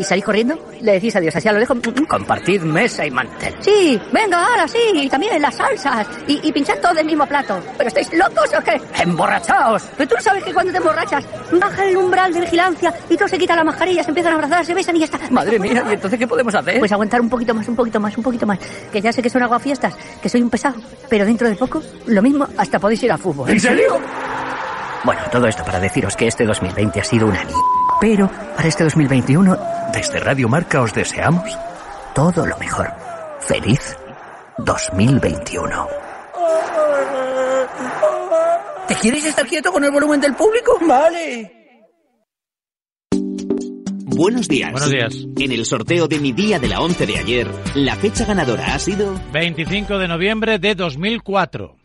y 0.00 0.04
salís 0.04 0.24
corriendo, 0.24 0.58
le 0.80 0.92
decís 0.92 1.14
adiós, 1.14 1.36
así 1.36 1.46
a 1.46 1.52
lo 1.52 1.58
lejos. 1.58 1.76
Compartid 2.08 2.62
mesa 2.62 3.04
y 3.04 3.10
mantel. 3.10 3.54
Sí, 3.60 4.00
venga, 4.10 4.46
ahora 4.46 4.66
sí, 4.66 4.78
y 4.94 5.08
también 5.10 5.40
las 5.42 5.54
salsas, 5.54 6.06
y, 6.26 6.40
y 6.48 6.52
pinchad 6.52 6.78
todo 6.78 6.94
del 6.94 7.04
mismo 7.04 7.26
plato. 7.26 7.60
¿Pero 7.76 7.88
estáis 7.88 8.10
locos 8.14 8.50
o 8.58 8.64
qué? 8.64 8.80
¡Emborrachaos! 9.02 9.82
Pero 9.96 10.08
tú 10.08 10.14
no 10.14 10.20
sabes 10.22 10.42
que 10.42 10.54
cuando 10.54 10.72
te 10.72 10.78
emborrachas, 10.78 11.24
baja 11.52 11.84
el 11.84 11.96
umbral 11.98 12.32
de 12.32 12.40
vigilancia 12.40 12.94
y 13.10 13.16
todos 13.16 13.30
se 13.30 13.38
quitan 13.38 13.56
las 13.56 13.66
mascarillas, 13.66 14.06
se 14.06 14.10
empiezan 14.10 14.32
a 14.32 14.36
abrazar, 14.36 14.64
se 14.64 14.72
besan 14.72 14.96
y 14.96 15.00
ya 15.00 15.04
está. 15.04 15.18
Madre 15.30 15.58
mía, 15.58 15.84
¿y 15.90 15.92
entonces 15.92 16.18
qué 16.18 16.26
podemos 16.26 16.54
hacer? 16.54 16.78
Pues 16.78 16.92
aguantar 16.92 17.20
un 17.20 17.28
poquito 17.28 17.52
más, 17.54 17.68
un 17.68 17.76
poquito 17.76 18.00
más, 18.00 18.16
un 18.16 18.24
poquito 18.24 18.46
más. 18.46 18.58
Que 18.90 19.02
ya 19.02 19.12
sé 19.12 19.22
que 19.22 19.28
son 19.28 19.42
aguafiestas, 19.42 19.94
que 20.22 20.30
soy 20.30 20.40
un 20.40 20.48
pesado, 20.48 20.80
pero 21.10 21.26
dentro 21.26 21.46
de 21.46 21.56
poco, 21.56 21.82
lo 22.06 22.22
mismo, 22.22 22.48
hasta 22.56 22.78
podéis 22.78 23.02
ir 23.02 23.12
a 23.12 23.18
fútbol. 23.18 23.50
¿En 23.50 23.60
serio? 23.60 23.98
Bueno, 25.04 25.20
todo 25.30 25.46
esto 25.46 25.62
para 25.64 25.78
deciros 25.78 26.16
que 26.16 26.26
este 26.26 26.44
2020 26.44 27.00
ha 27.00 27.04
sido 27.04 27.26
una 27.26 27.42
pero 28.00 28.30
para 28.56 28.66
este 28.66 28.82
2021, 28.84 29.56
desde 29.92 30.20
Radio 30.20 30.48
Marca 30.48 30.82
os 30.82 30.92
deseamos 30.92 31.50
todo 32.14 32.46
lo 32.46 32.56
mejor. 32.58 32.92
Feliz 33.40 33.96
2021. 34.58 35.88
¿Te 38.88 38.94
quieres 38.96 39.24
estar 39.24 39.46
quieto 39.46 39.72
con 39.72 39.84
el 39.84 39.90
volumen 39.90 40.20
del 40.20 40.34
público? 40.34 40.78
Vale. 40.86 41.56
Buenos 44.04 44.48
días. 44.48 44.72
Buenos 44.72 44.90
días. 44.90 45.26
En 45.38 45.52
el 45.52 45.64
sorteo 45.64 46.06
de 46.06 46.18
mi 46.18 46.32
día 46.32 46.58
de 46.58 46.68
la 46.68 46.80
11 46.80 47.06
de 47.06 47.18
ayer, 47.18 47.50
la 47.74 47.96
fecha 47.96 48.24
ganadora 48.24 48.74
ha 48.74 48.78
sido 48.78 49.18
25 49.32 49.98
de 49.98 50.08
noviembre 50.08 50.58
de 50.58 50.74
2004. 50.74 51.76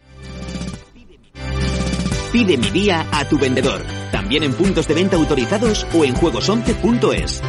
Pide 2.31 2.57
mi 2.57 2.69
día 2.71 3.07
a 3.13 3.23
tu 3.29 3.37
vendedor, 3.37 3.81
también 4.11 4.43
en 4.43 4.53
puntos 4.53 4.87
de 4.87 4.95
venta 4.95 5.15
autorizados 5.15 5.87
o 5.93 6.03
en 6.03 6.15
juegos11.es. 6.15 7.41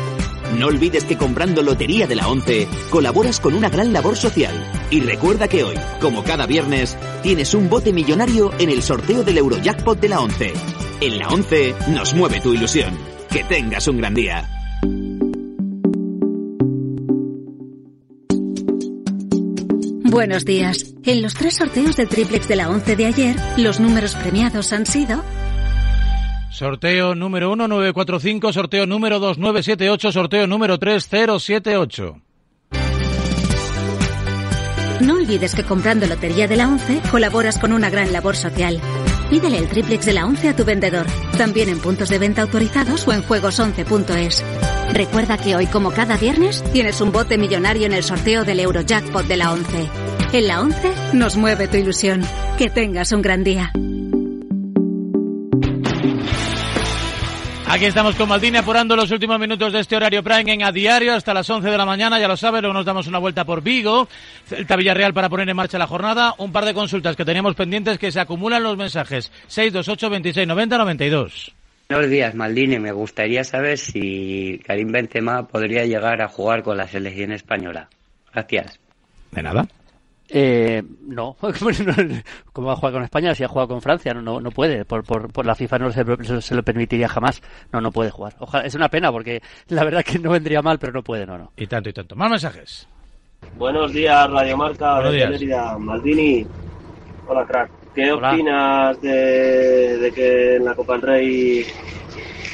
No 0.54 0.68
olvides 0.68 1.04
que 1.04 1.16
comprando 1.16 1.62
Lotería 1.62 2.06
de 2.06 2.14
la 2.14 2.28
11 2.28 2.68
colaboras 2.90 3.40
con 3.40 3.54
una 3.54 3.68
gran 3.68 3.92
labor 3.92 4.16
social. 4.16 4.54
Y 4.90 5.00
recuerda 5.00 5.48
que 5.48 5.64
hoy, 5.64 5.76
como 6.00 6.22
cada 6.22 6.46
viernes, 6.46 6.96
tienes 7.22 7.54
un 7.54 7.68
bote 7.68 7.92
millonario 7.92 8.52
en 8.59 8.70
el 8.70 8.82
sorteo 8.82 9.22
del 9.22 9.38
Eurojackpot 9.38 10.00
de 10.00 10.09
la 10.09 10.20
11. 10.20 10.52
En 11.00 11.18
la 11.18 11.28
11 11.28 11.74
nos 11.88 12.14
mueve 12.14 12.40
tu 12.40 12.54
ilusión. 12.54 12.96
Que 13.30 13.44
tengas 13.44 13.87
un 13.88 13.98
gran 13.98 14.14
día. 14.14 14.48
Buenos 20.09 20.46
días. 20.46 20.94
En 21.04 21.20
los 21.20 21.35
tres 21.35 21.56
sorteos 21.56 21.96
del 21.96 22.09
triplex 22.09 22.48
de 22.48 22.56
la 22.56 22.70
11 22.70 22.96
de 22.96 23.04
ayer, 23.04 23.37
los 23.59 23.80
números 23.80 24.14
premiados 24.14 24.72
han 24.72 24.87
sido 24.87 25.22
Sorteo 26.56 27.14
número 27.14 27.50
1945, 27.50 28.50
sorteo 28.50 28.86
número 28.86 29.18
2978, 29.18 30.10
sorteo 30.10 30.46
número 30.46 30.78
3078. 30.78 32.18
No 35.02 35.16
olvides 35.16 35.54
que 35.54 35.64
comprando 35.64 36.06
Lotería 36.06 36.48
de 36.48 36.56
la 36.56 36.68
11 36.68 37.02
colaboras 37.10 37.58
con 37.58 37.74
una 37.74 37.90
gran 37.90 38.10
labor 38.10 38.36
social. 38.36 38.80
Pídele 39.28 39.58
el 39.58 39.68
triplex 39.68 40.06
de 40.06 40.14
la 40.14 40.24
11 40.24 40.48
a 40.48 40.56
tu 40.56 40.64
vendedor, 40.64 41.04
también 41.36 41.68
en 41.68 41.78
puntos 41.78 42.08
de 42.08 42.18
venta 42.18 42.40
autorizados 42.40 43.06
o 43.06 43.12
en 43.12 43.22
juegos11.es. 43.22 44.42
Recuerda 44.94 45.36
que 45.36 45.56
hoy, 45.56 45.66
como 45.66 45.90
cada 45.90 46.16
viernes, 46.16 46.64
tienes 46.72 47.02
un 47.02 47.12
bote 47.12 47.36
millonario 47.36 47.84
en 47.84 47.92
el 47.92 48.02
sorteo 48.02 48.44
del 48.44 48.60
Eurojackpot 48.60 49.26
de 49.26 49.36
la 49.36 49.52
11. 49.52 49.90
En 50.32 50.46
la 50.46 50.62
11 50.62 50.94
nos 51.12 51.36
mueve 51.36 51.68
tu 51.68 51.76
ilusión. 51.76 52.22
Que 52.56 52.70
tengas 52.70 53.12
un 53.12 53.20
gran 53.20 53.44
día. 53.44 53.74
Aquí 57.68 57.87
estamos 57.87 58.14
con 58.14 58.29
Maldini 58.29 58.59
apurando 58.59 58.94
los 58.94 59.11
últimos 59.11 59.40
minutos 59.40 59.72
de 59.72 59.81
este 59.81 59.96
horario 59.96 60.22
Prime 60.22 60.52
en 60.52 60.62
a 60.62 60.70
diario 60.70 61.14
hasta 61.14 61.35
las 61.35 61.50
11 61.50 61.68
de 61.68 61.76
la 61.76 61.85
mañana, 61.85 62.20
ya 62.20 62.29
lo 62.29 62.37
sabe, 62.37 62.61
luego 62.61 62.74
nos 62.74 62.87
damos 62.87 63.09
una 63.09 63.18
vuelta 63.18 63.44
por 63.44 63.61
Vigo, 63.61 64.09
Celta 64.46 64.76
Villarreal 64.76 65.12
para 65.12 65.29
poner 65.29 65.48
en 65.48 65.57
marcha 65.57 65.76
la 65.76 65.88
jornada, 65.88 66.35
un 66.38 66.52
par 66.52 66.64
de 66.64 66.74
consultas 66.74 67.16
que 67.16 67.24
teníamos 67.24 67.57
pendientes 67.57 67.98
que 67.98 68.12
se 68.12 68.20
acumulan 68.20 68.62
los 68.62 68.76
mensajes 68.76 69.33
628 69.48 70.11
26 70.11 70.46
90 70.46 70.79
92. 70.79 71.55
Buenos 71.88 72.11
días, 72.11 72.35
Maldini. 72.35 72.79
Me 72.79 72.92
gustaría 72.92 73.42
saber 73.42 73.79
si 73.79 74.61
Karim 74.64 74.92
Benzema 74.92 75.46
podría 75.46 75.85
llegar 75.85 76.22
a 76.22 76.29
jugar 76.29 76.62
con 76.62 76.76
la 76.76 76.87
selección 76.87 77.33
española. 77.33 77.88
Gracias. 78.33 78.79
De 79.33 79.42
nada. 79.42 79.66
Eh, 80.28 80.82
no, 81.02 81.36
¿cómo 82.52 82.66
va 82.66 82.72
a 82.72 82.76
jugar 82.76 82.92
con 82.92 83.02
España 83.02 83.34
si 83.34 83.44
ha 83.44 83.48
jugado 83.48 83.68
con 83.68 83.82
Francia? 83.82 84.12
No, 84.14 84.40
no, 84.40 84.50
puede, 84.50 84.84
por, 84.84 85.04
por, 85.04 85.32
por, 85.32 85.46
la 85.46 85.54
FIFA 85.54 85.78
no 85.78 85.92
se, 85.92 86.42
se, 86.42 86.54
lo 86.54 86.62
permitiría 86.62 87.08
jamás. 87.08 87.42
No, 87.72 87.80
no 87.80 87.92
puede 87.92 88.10
jugar. 88.10 88.34
Ojalá, 88.38 88.64
es 88.64 88.74
una 88.74 88.88
pena 88.88 89.12
porque 89.12 89.42
la 89.68 89.84
verdad 89.84 90.04
que 90.04 90.18
no 90.18 90.30
vendría 90.30 90.62
mal, 90.62 90.78
pero 90.78 90.92
no 90.92 91.02
puede, 91.02 91.26
no, 91.26 91.38
no. 91.38 91.52
Y 91.56 91.66
tanto 91.66 91.90
y 91.90 91.92
tanto. 91.92 92.16
Más 92.16 92.30
mensajes. 92.30 92.88
Buenos 93.56 93.92
días, 93.92 94.28
Radio 94.30 94.56
Marca. 94.56 95.00
Buenos 95.00 95.38
días. 95.38 95.78
Maldini. 95.78 96.46
Hola, 97.28 97.44
crack. 97.46 97.70
¿Qué 97.94 98.12
Hola. 98.12 98.32
opinas 98.32 99.00
de, 99.00 99.96
de, 99.98 100.12
que 100.12 100.56
en 100.56 100.64
la 100.64 100.74
Copa 100.74 100.94
del 100.94 101.02
Rey 101.02 101.66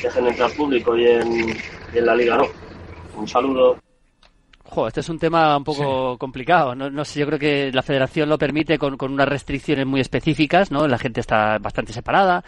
dejen 0.03 0.27
entrar 0.27 0.53
público 0.53 0.97
y 0.97 1.07
en, 1.07 1.51
y 1.93 1.99
en 1.99 2.07
la 2.07 2.15
Liga 2.15 2.37
no? 2.37 2.45
Un 3.17 3.27
saludo. 3.27 3.77
Jo, 4.75 4.89
este 4.89 5.01
es 5.01 5.09
un 5.11 5.19
tema 5.19 5.55
un 5.55 5.65
poco 5.65 6.13
sí. 6.13 6.19
complicado. 6.19 6.75
No, 6.75 6.89
no, 6.89 7.05
sé, 7.05 7.21
yo 7.21 7.27
creo 7.27 7.39
que 7.39 7.71
la 7.73 7.83
federación 7.83 8.31
lo 8.31 8.39
permite 8.39 8.79
con, 8.79 8.97
con, 8.97 9.13
unas 9.13 9.29
restricciones 9.29 9.87
muy 9.87 10.01
específicas, 10.01 10.71
¿no? 10.71 10.89
La 10.89 10.97
gente 10.97 11.21
está 11.21 11.59
bastante 11.59 11.93
separada. 11.93 12.43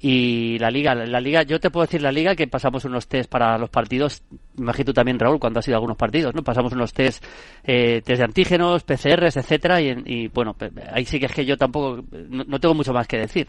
Y 0.00 0.58
la 0.58 0.68
liga, 0.68 0.96
la 0.96 1.20
liga, 1.20 1.42
yo 1.42 1.60
te 1.60 1.70
puedo 1.70 1.86
decir 1.86 2.02
la 2.02 2.10
liga 2.10 2.34
que 2.34 2.48
pasamos 2.48 2.84
unos 2.86 3.06
test 3.06 3.30
para 3.30 3.56
los 3.56 3.70
partidos, 3.70 4.22
imagino 4.56 4.86
tú 4.86 4.92
también 4.94 5.18
Raúl, 5.18 5.38
cuando 5.38 5.60
has 5.60 5.68
ido 5.68 5.76
a 5.76 5.78
algunos 5.78 5.98
partidos, 5.98 6.34
¿no? 6.34 6.42
Pasamos 6.42 6.72
unos 6.72 6.92
test, 6.92 7.22
eh, 7.62 8.00
test 8.02 8.18
de 8.18 8.24
antígenos, 8.24 8.82
PCRs, 8.82 9.36
etcétera, 9.36 9.80
y, 9.80 9.94
y, 10.06 10.28
bueno, 10.28 10.56
ahí 10.90 11.04
sí 11.04 11.20
que 11.20 11.26
es 11.26 11.32
que 11.32 11.44
yo 11.44 11.58
tampoco, 11.58 12.02
no, 12.30 12.44
no 12.44 12.58
tengo 12.58 12.74
mucho 12.74 12.94
más 12.94 13.06
que 13.06 13.18
decir. 13.18 13.46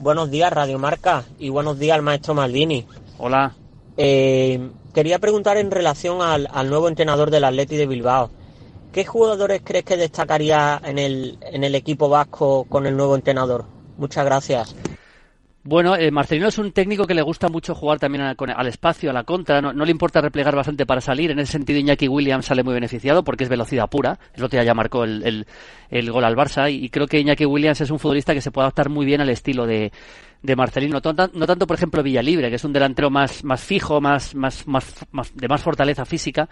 Buenos 0.00 0.30
días, 0.30 0.50
Radio 0.50 0.78
Marca, 0.78 1.22
y 1.38 1.50
buenos 1.50 1.78
días 1.78 1.94
al 1.94 2.02
maestro 2.02 2.34
Maldini. 2.34 2.86
Hola. 3.18 3.54
Eh, 3.98 4.58
quería 4.98 5.20
preguntar 5.20 5.56
en 5.58 5.70
relación 5.70 6.22
al, 6.22 6.68
nuevo 6.68 6.88
entrenador 6.88 7.30
del 7.30 7.44
Atleti 7.44 7.76
de 7.76 7.86
Bilbao. 7.86 8.30
¿Qué 8.90 9.04
jugadores 9.04 9.62
crees 9.64 9.84
que 9.84 9.96
destacaría 9.96 10.80
en 10.84 10.98
el, 10.98 11.38
en 11.40 11.62
el 11.62 11.76
equipo 11.76 12.08
vasco 12.08 12.66
con 12.68 12.84
el 12.84 12.96
nuevo 12.96 13.14
entrenador? 13.14 13.64
Muchas 13.96 14.24
gracias. 14.24 14.74
Bueno, 15.64 15.96
eh, 15.96 16.10
Marcelino 16.10 16.48
es 16.48 16.56
un 16.58 16.72
técnico 16.72 17.06
que 17.06 17.14
le 17.14 17.20
gusta 17.20 17.48
mucho 17.48 17.74
jugar 17.74 17.98
también 17.98 18.22
al, 18.24 18.66
espacio, 18.66 19.10
a 19.10 19.12
la 19.12 19.24
contra. 19.24 19.60
No, 19.60 19.72
no, 19.72 19.84
le 19.84 19.90
importa 19.90 20.20
replegar 20.20 20.54
bastante 20.54 20.86
para 20.86 21.00
salir. 21.00 21.30
En 21.30 21.38
ese 21.40 21.52
sentido, 21.52 21.78
Iñaki 21.78 22.08
Williams 22.08 22.46
sale 22.46 22.62
muy 22.62 22.74
beneficiado 22.74 23.22
porque 23.22 23.44
es 23.44 23.50
velocidad 23.50 23.88
pura. 23.90 24.18
El 24.34 24.44
otro 24.44 24.56
día 24.56 24.64
ya 24.64 24.74
marcó 24.74 25.04
el, 25.04 25.44
gol 26.10 26.24
al 26.24 26.36
Barça. 26.36 26.72
Y, 26.72 26.84
y, 26.84 26.88
creo 26.88 27.06
que 27.06 27.20
Iñaki 27.20 27.44
Williams 27.44 27.80
es 27.80 27.90
un 27.90 27.98
futbolista 27.98 28.32
que 28.32 28.40
se 28.40 28.50
puede 28.50 28.64
adaptar 28.64 28.88
muy 28.88 29.04
bien 29.04 29.20
al 29.20 29.28
estilo 29.28 29.66
de, 29.66 29.92
de 30.42 30.56
Marcelino. 30.56 31.00
No, 31.02 31.12
no, 31.32 31.46
tanto, 31.46 31.66
por 31.66 31.76
ejemplo, 31.76 32.02
Villalibre, 32.02 32.48
que 32.48 32.56
es 32.56 32.64
un 32.64 32.72
delantero 32.72 33.10
más, 33.10 33.44
más 33.44 33.62
fijo, 33.62 34.00
más, 34.00 34.34
más, 34.34 34.66
más, 34.66 35.06
más, 35.10 35.34
de 35.34 35.48
más 35.48 35.62
fortaleza 35.62 36.04
física. 36.04 36.48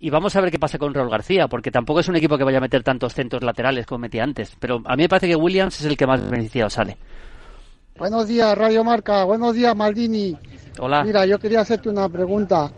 Y 0.00 0.10
vamos 0.10 0.34
a 0.34 0.40
ver 0.40 0.50
qué 0.50 0.58
pasa 0.58 0.78
con 0.78 0.94
Raúl 0.94 1.10
García, 1.10 1.46
porque 1.46 1.70
tampoco 1.70 2.00
es 2.00 2.08
un 2.08 2.16
equipo 2.16 2.38
que 2.38 2.44
vaya 2.44 2.58
a 2.58 2.62
meter 2.62 2.82
tantos 2.82 3.14
centros 3.14 3.42
laterales 3.42 3.86
como 3.86 4.00
metía 4.00 4.24
antes. 4.24 4.56
Pero 4.58 4.82
a 4.84 4.96
mí 4.96 5.02
me 5.02 5.08
parece 5.08 5.28
que 5.28 5.36
Williams 5.36 5.78
es 5.80 5.86
el 5.86 5.96
que 5.96 6.06
más 6.06 6.28
beneficiado 6.28 6.70
sale. 6.70 6.96
Buenos 8.00 8.26
días, 8.26 8.56
Radio 8.56 8.82
Marca. 8.82 9.24
Buenos 9.24 9.54
días, 9.54 9.76
Maldini. 9.76 10.34
Hola. 10.78 11.04
Mira, 11.04 11.26
yo 11.26 11.38
quería 11.38 11.60
hacerte 11.60 11.90
una 11.90 12.08
pregunta. 12.08 12.72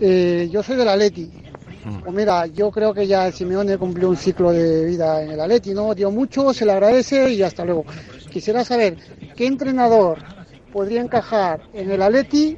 Eh, 0.00 0.48
yo 0.48 0.62
soy 0.62 0.76
del 0.76 0.88
Atleti. 0.88 1.28
Pues 2.04 2.14
mira, 2.14 2.46
yo 2.46 2.70
creo 2.70 2.94
que 2.94 3.04
ya 3.04 3.32
Simeone 3.32 3.76
cumplió 3.78 4.08
un 4.08 4.16
ciclo 4.16 4.52
de 4.52 4.84
vida 4.84 5.24
en 5.24 5.32
el 5.32 5.40
Atleti, 5.40 5.74
¿no? 5.74 5.92
Dio 5.92 6.12
mucho, 6.12 6.54
se 6.54 6.64
le 6.64 6.70
agradece 6.70 7.32
y 7.32 7.42
hasta 7.42 7.64
luego. 7.64 7.84
Quisiera 8.30 8.64
saber 8.64 8.96
qué 9.34 9.44
entrenador 9.48 10.18
podría 10.72 11.00
encajar 11.00 11.60
en 11.72 11.90
el 11.90 12.00
Atleti 12.00 12.56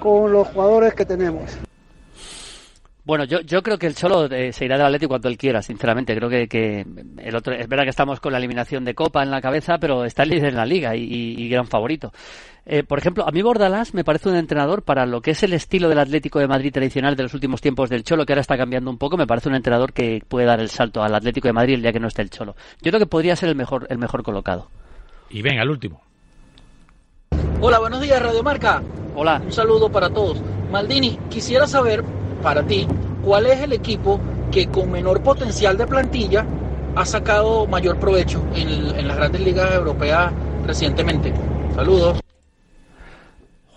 con 0.00 0.32
los 0.32 0.48
jugadores 0.48 0.94
que 0.94 1.04
tenemos. 1.04 1.44
Bueno, 3.08 3.24
yo, 3.24 3.40
yo 3.40 3.62
creo 3.62 3.78
que 3.78 3.86
el 3.86 3.94
Cholo 3.94 4.26
eh, 4.26 4.52
se 4.52 4.66
irá 4.66 4.76
del 4.76 4.84
Atleti 4.84 5.06
cuando 5.06 5.30
él 5.30 5.38
quiera, 5.38 5.62
sinceramente. 5.62 6.14
Creo 6.14 6.28
que, 6.28 6.46
que, 6.46 6.84
el 7.16 7.34
otro 7.34 7.54
es 7.54 7.66
verdad 7.66 7.84
que 7.84 7.88
estamos 7.88 8.20
con 8.20 8.32
la 8.32 8.38
eliminación 8.38 8.84
de 8.84 8.94
Copa 8.94 9.22
en 9.22 9.30
la 9.30 9.40
cabeza, 9.40 9.78
pero 9.78 10.04
está 10.04 10.24
el 10.24 10.28
líder 10.28 10.50
en 10.50 10.56
la 10.56 10.66
liga 10.66 10.94
y, 10.94 11.04
y, 11.04 11.42
y 11.42 11.48
gran 11.48 11.66
favorito. 11.66 12.12
Eh, 12.66 12.82
por 12.82 12.98
ejemplo, 12.98 13.26
a 13.26 13.30
mí 13.30 13.40
Bordalás 13.40 13.94
me 13.94 14.04
parece 14.04 14.28
un 14.28 14.36
entrenador 14.36 14.82
para 14.82 15.06
lo 15.06 15.22
que 15.22 15.30
es 15.30 15.42
el 15.42 15.54
estilo 15.54 15.88
del 15.88 16.00
Atlético 16.00 16.38
de 16.38 16.48
Madrid 16.48 16.70
tradicional 16.70 17.16
de 17.16 17.22
los 17.22 17.32
últimos 17.32 17.62
tiempos 17.62 17.88
del 17.88 18.04
Cholo, 18.04 18.26
que 18.26 18.34
ahora 18.34 18.42
está 18.42 18.58
cambiando 18.58 18.90
un 18.90 18.98
poco. 18.98 19.16
Me 19.16 19.26
parece 19.26 19.48
un 19.48 19.54
entrenador 19.54 19.94
que 19.94 20.22
puede 20.28 20.44
dar 20.44 20.60
el 20.60 20.68
salto 20.68 21.02
al 21.02 21.14
Atlético 21.14 21.48
de 21.48 21.54
Madrid 21.54 21.76
el 21.76 21.80
día 21.80 21.94
que 21.94 22.00
no 22.00 22.08
esté 22.08 22.20
el 22.20 22.28
Cholo. 22.28 22.56
Yo 22.82 22.90
creo 22.90 23.00
que 23.00 23.06
podría 23.06 23.36
ser 23.36 23.48
el 23.48 23.56
mejor, 23.56 23.86
el 23.88 23.96
mejor 23.96 24.22
colocado. 24.22 24.68
Y 25.30 25.40
venga, 25.40 25.62
el 25.62 25.70
último. 25.70 26.02
Hola, 27.62 27.78
buenos 27.78 28.02
días, 28.02 28.20
Radio 28.20 28.42
Marca. 28.42 28.82
Hola. 29.14 29.40
Un 29.42 29.50
saludo 29.50 29.90
para 29.90 30.10
todos. 30.10 30.42
Maldini, 30.70 31.18
quisiera 31.30 31.66
saber, 31.66 32.04
para 32.42 32.62
ti, 32.62 32.86
cuál 33.24 33.46
es 33.46 33.60
el 33.60 33.72
equipo 33.72 34.20
que 34.50 34.66
con 34.68 34.90
menor 34.90 35.22
potencial 35.22 35.76
de 35.76 35.86
plantilla 35.86 36.44
ha 36.96 37.04
sacado 37.04 37.66
mayor 37.66 37.98
provecho 37.98 38.42
en, 38.54 39.06
las 39.06 39.16
grandes 39.16 39.40
ligas 39.40 39.72
europeas 39.74 40.32
recientemente. 40.66 41.32
Saludos. 41.74 42.27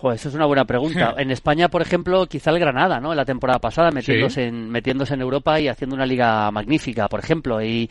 Joder, 0.02 0.16
eso 0.16 0.30
es 0.30 0.34
una 0.34 0.46
buena 0.46 0.64
pregunta. 0.64 1.14
En 1.22 1.30
España, 1.30 1.68
por 1.68 1.80
ejemplo, 1.80 2.26
quizá 2.26 2.50
el 2.50 2.58
Granada, 2.58 2.98
¿no? 2.98 3.12
En 3.12 3.16
la 3.16 3.24
temporada 3.24 3.60
pasada, 3.60 3.92
metiéndose, 3.92 4.42
sí. 4.42 4.48
en, 4.48 4.68
metiéndose 4.68 5.14
en 5.14 5.20
Europa 5.20 5.60
y 5.60 5.68
haciendo 5.68 5.94
una 5.94 6.04
liga 6.04 6.50
magnífica, 6.50 7.08
por 7.08 7.20
ejemplo. 7.20 7.62
Y 7.62 7.88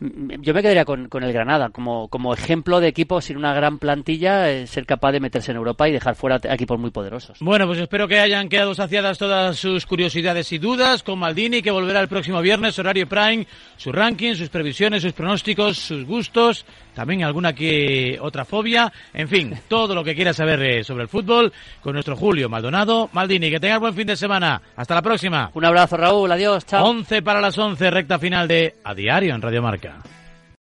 yo 0.00 0.52
me 0.52 0.62
quedaría 0.62 0.84
con, 0.84 1.08
con 1.08 1.22
el 1.22 1.32
Granada 1.32 1.68
como, 1.68 2.08
como 2.08 2.34
ejemplo 2.34 2.80
de 2.80 2.88
equipo 2.88 3.20
sin 3.20 3.36
una 3.36 3.54
gran 3.54 3.78
plantilla, 3.78 4.50
eh, 4.50 4.66
ser 4.66 4.84
capaz 4.84 5.12
de 5.12 5.20
meterse 5.20 5.52
en 5.52 5.58
Europa 5.58 5.88
y 5.88 5.92
dejar 5.92 6.16
fuera 6.16 6.40
equipos 6.42 6.80
muy 6.80 6.90
poderosos. 6.90 7.38
Bueno, 7.40 7.68
pues 7.68 7.78
espero 7.78 8.08
que 8.08 8.18
hayan 8.18 8.48
quedado 8.48 8.74
saciadas 8.74 9.18
todas 9.18 9.56
sus 9.56 9.86
curiosidades 9.86 10.50
y 10.50 10.58
dudas 10.58 11.04
con 11.04 11.20
Maldini, 11.20 11.62
que 11.62 11.70
volverá 11.70 12.00
el 12.00 12.08
próximo 12.08 12.40
viernes, 12.40 12.76
horario 12.80 13.08
prime, 13.08 13.46
su 13.76 13.92
ranking, 13.92 14.34
sus 14.34 14.48
previsiones, 14.48 15.02
sus 15.02 15.12
pronósticos, 15.12 15.78
sus 15.78 16.04
gustos, 16.04 16.66
también 16.94 17.24
alguna 17.24 17.52
que 17.52 18.18
otra 18.20 18.44
fobia, 18.44 18.92
en 19.12 19.28
fin, 19.28 19.54
todo 19.68 19.94
lo 19.94 20.04
que 20.04 20.14
quiera 20.14 20.32
saber 20.32 20.62
eh, 20.62 20.84
sobre 20.84 21.02
el 21.02 21.08
fútbol 21.08 21.52
con 21.80 21.94
nuestro 21.94 22.16
Julio 22.16 22.48
Maldonado. 22.48 23.10
Maldini, 23.12 23.50
que 23.50 23.60
tengas 23.60 23.80
buen 23.80 23.94
fin 23.94 24.06
de 24.06 24.16
semana. 24.16 24.60
Hasta 24.76 24.94
la 24.94 25.02
próxima. 25.02 25.50
Un 25.54 25.64
abrazo, 25.64 25.96
Raúl. 25.96 26.30
Adiós. 26.30 26.64
Chao. 26.66 26.86
11 26.86 27.22
para 27.22 27.40
las 27.40 27.58
11, 27.58 27.90
recta 27.90 28.18
final 28.18 28.48
de 28.48 28.76
A 28.84 28.94
Diario 28.94 29.34
en 29.34 29.42
Radio 29.42 29.62
Marca. 29.62 29.98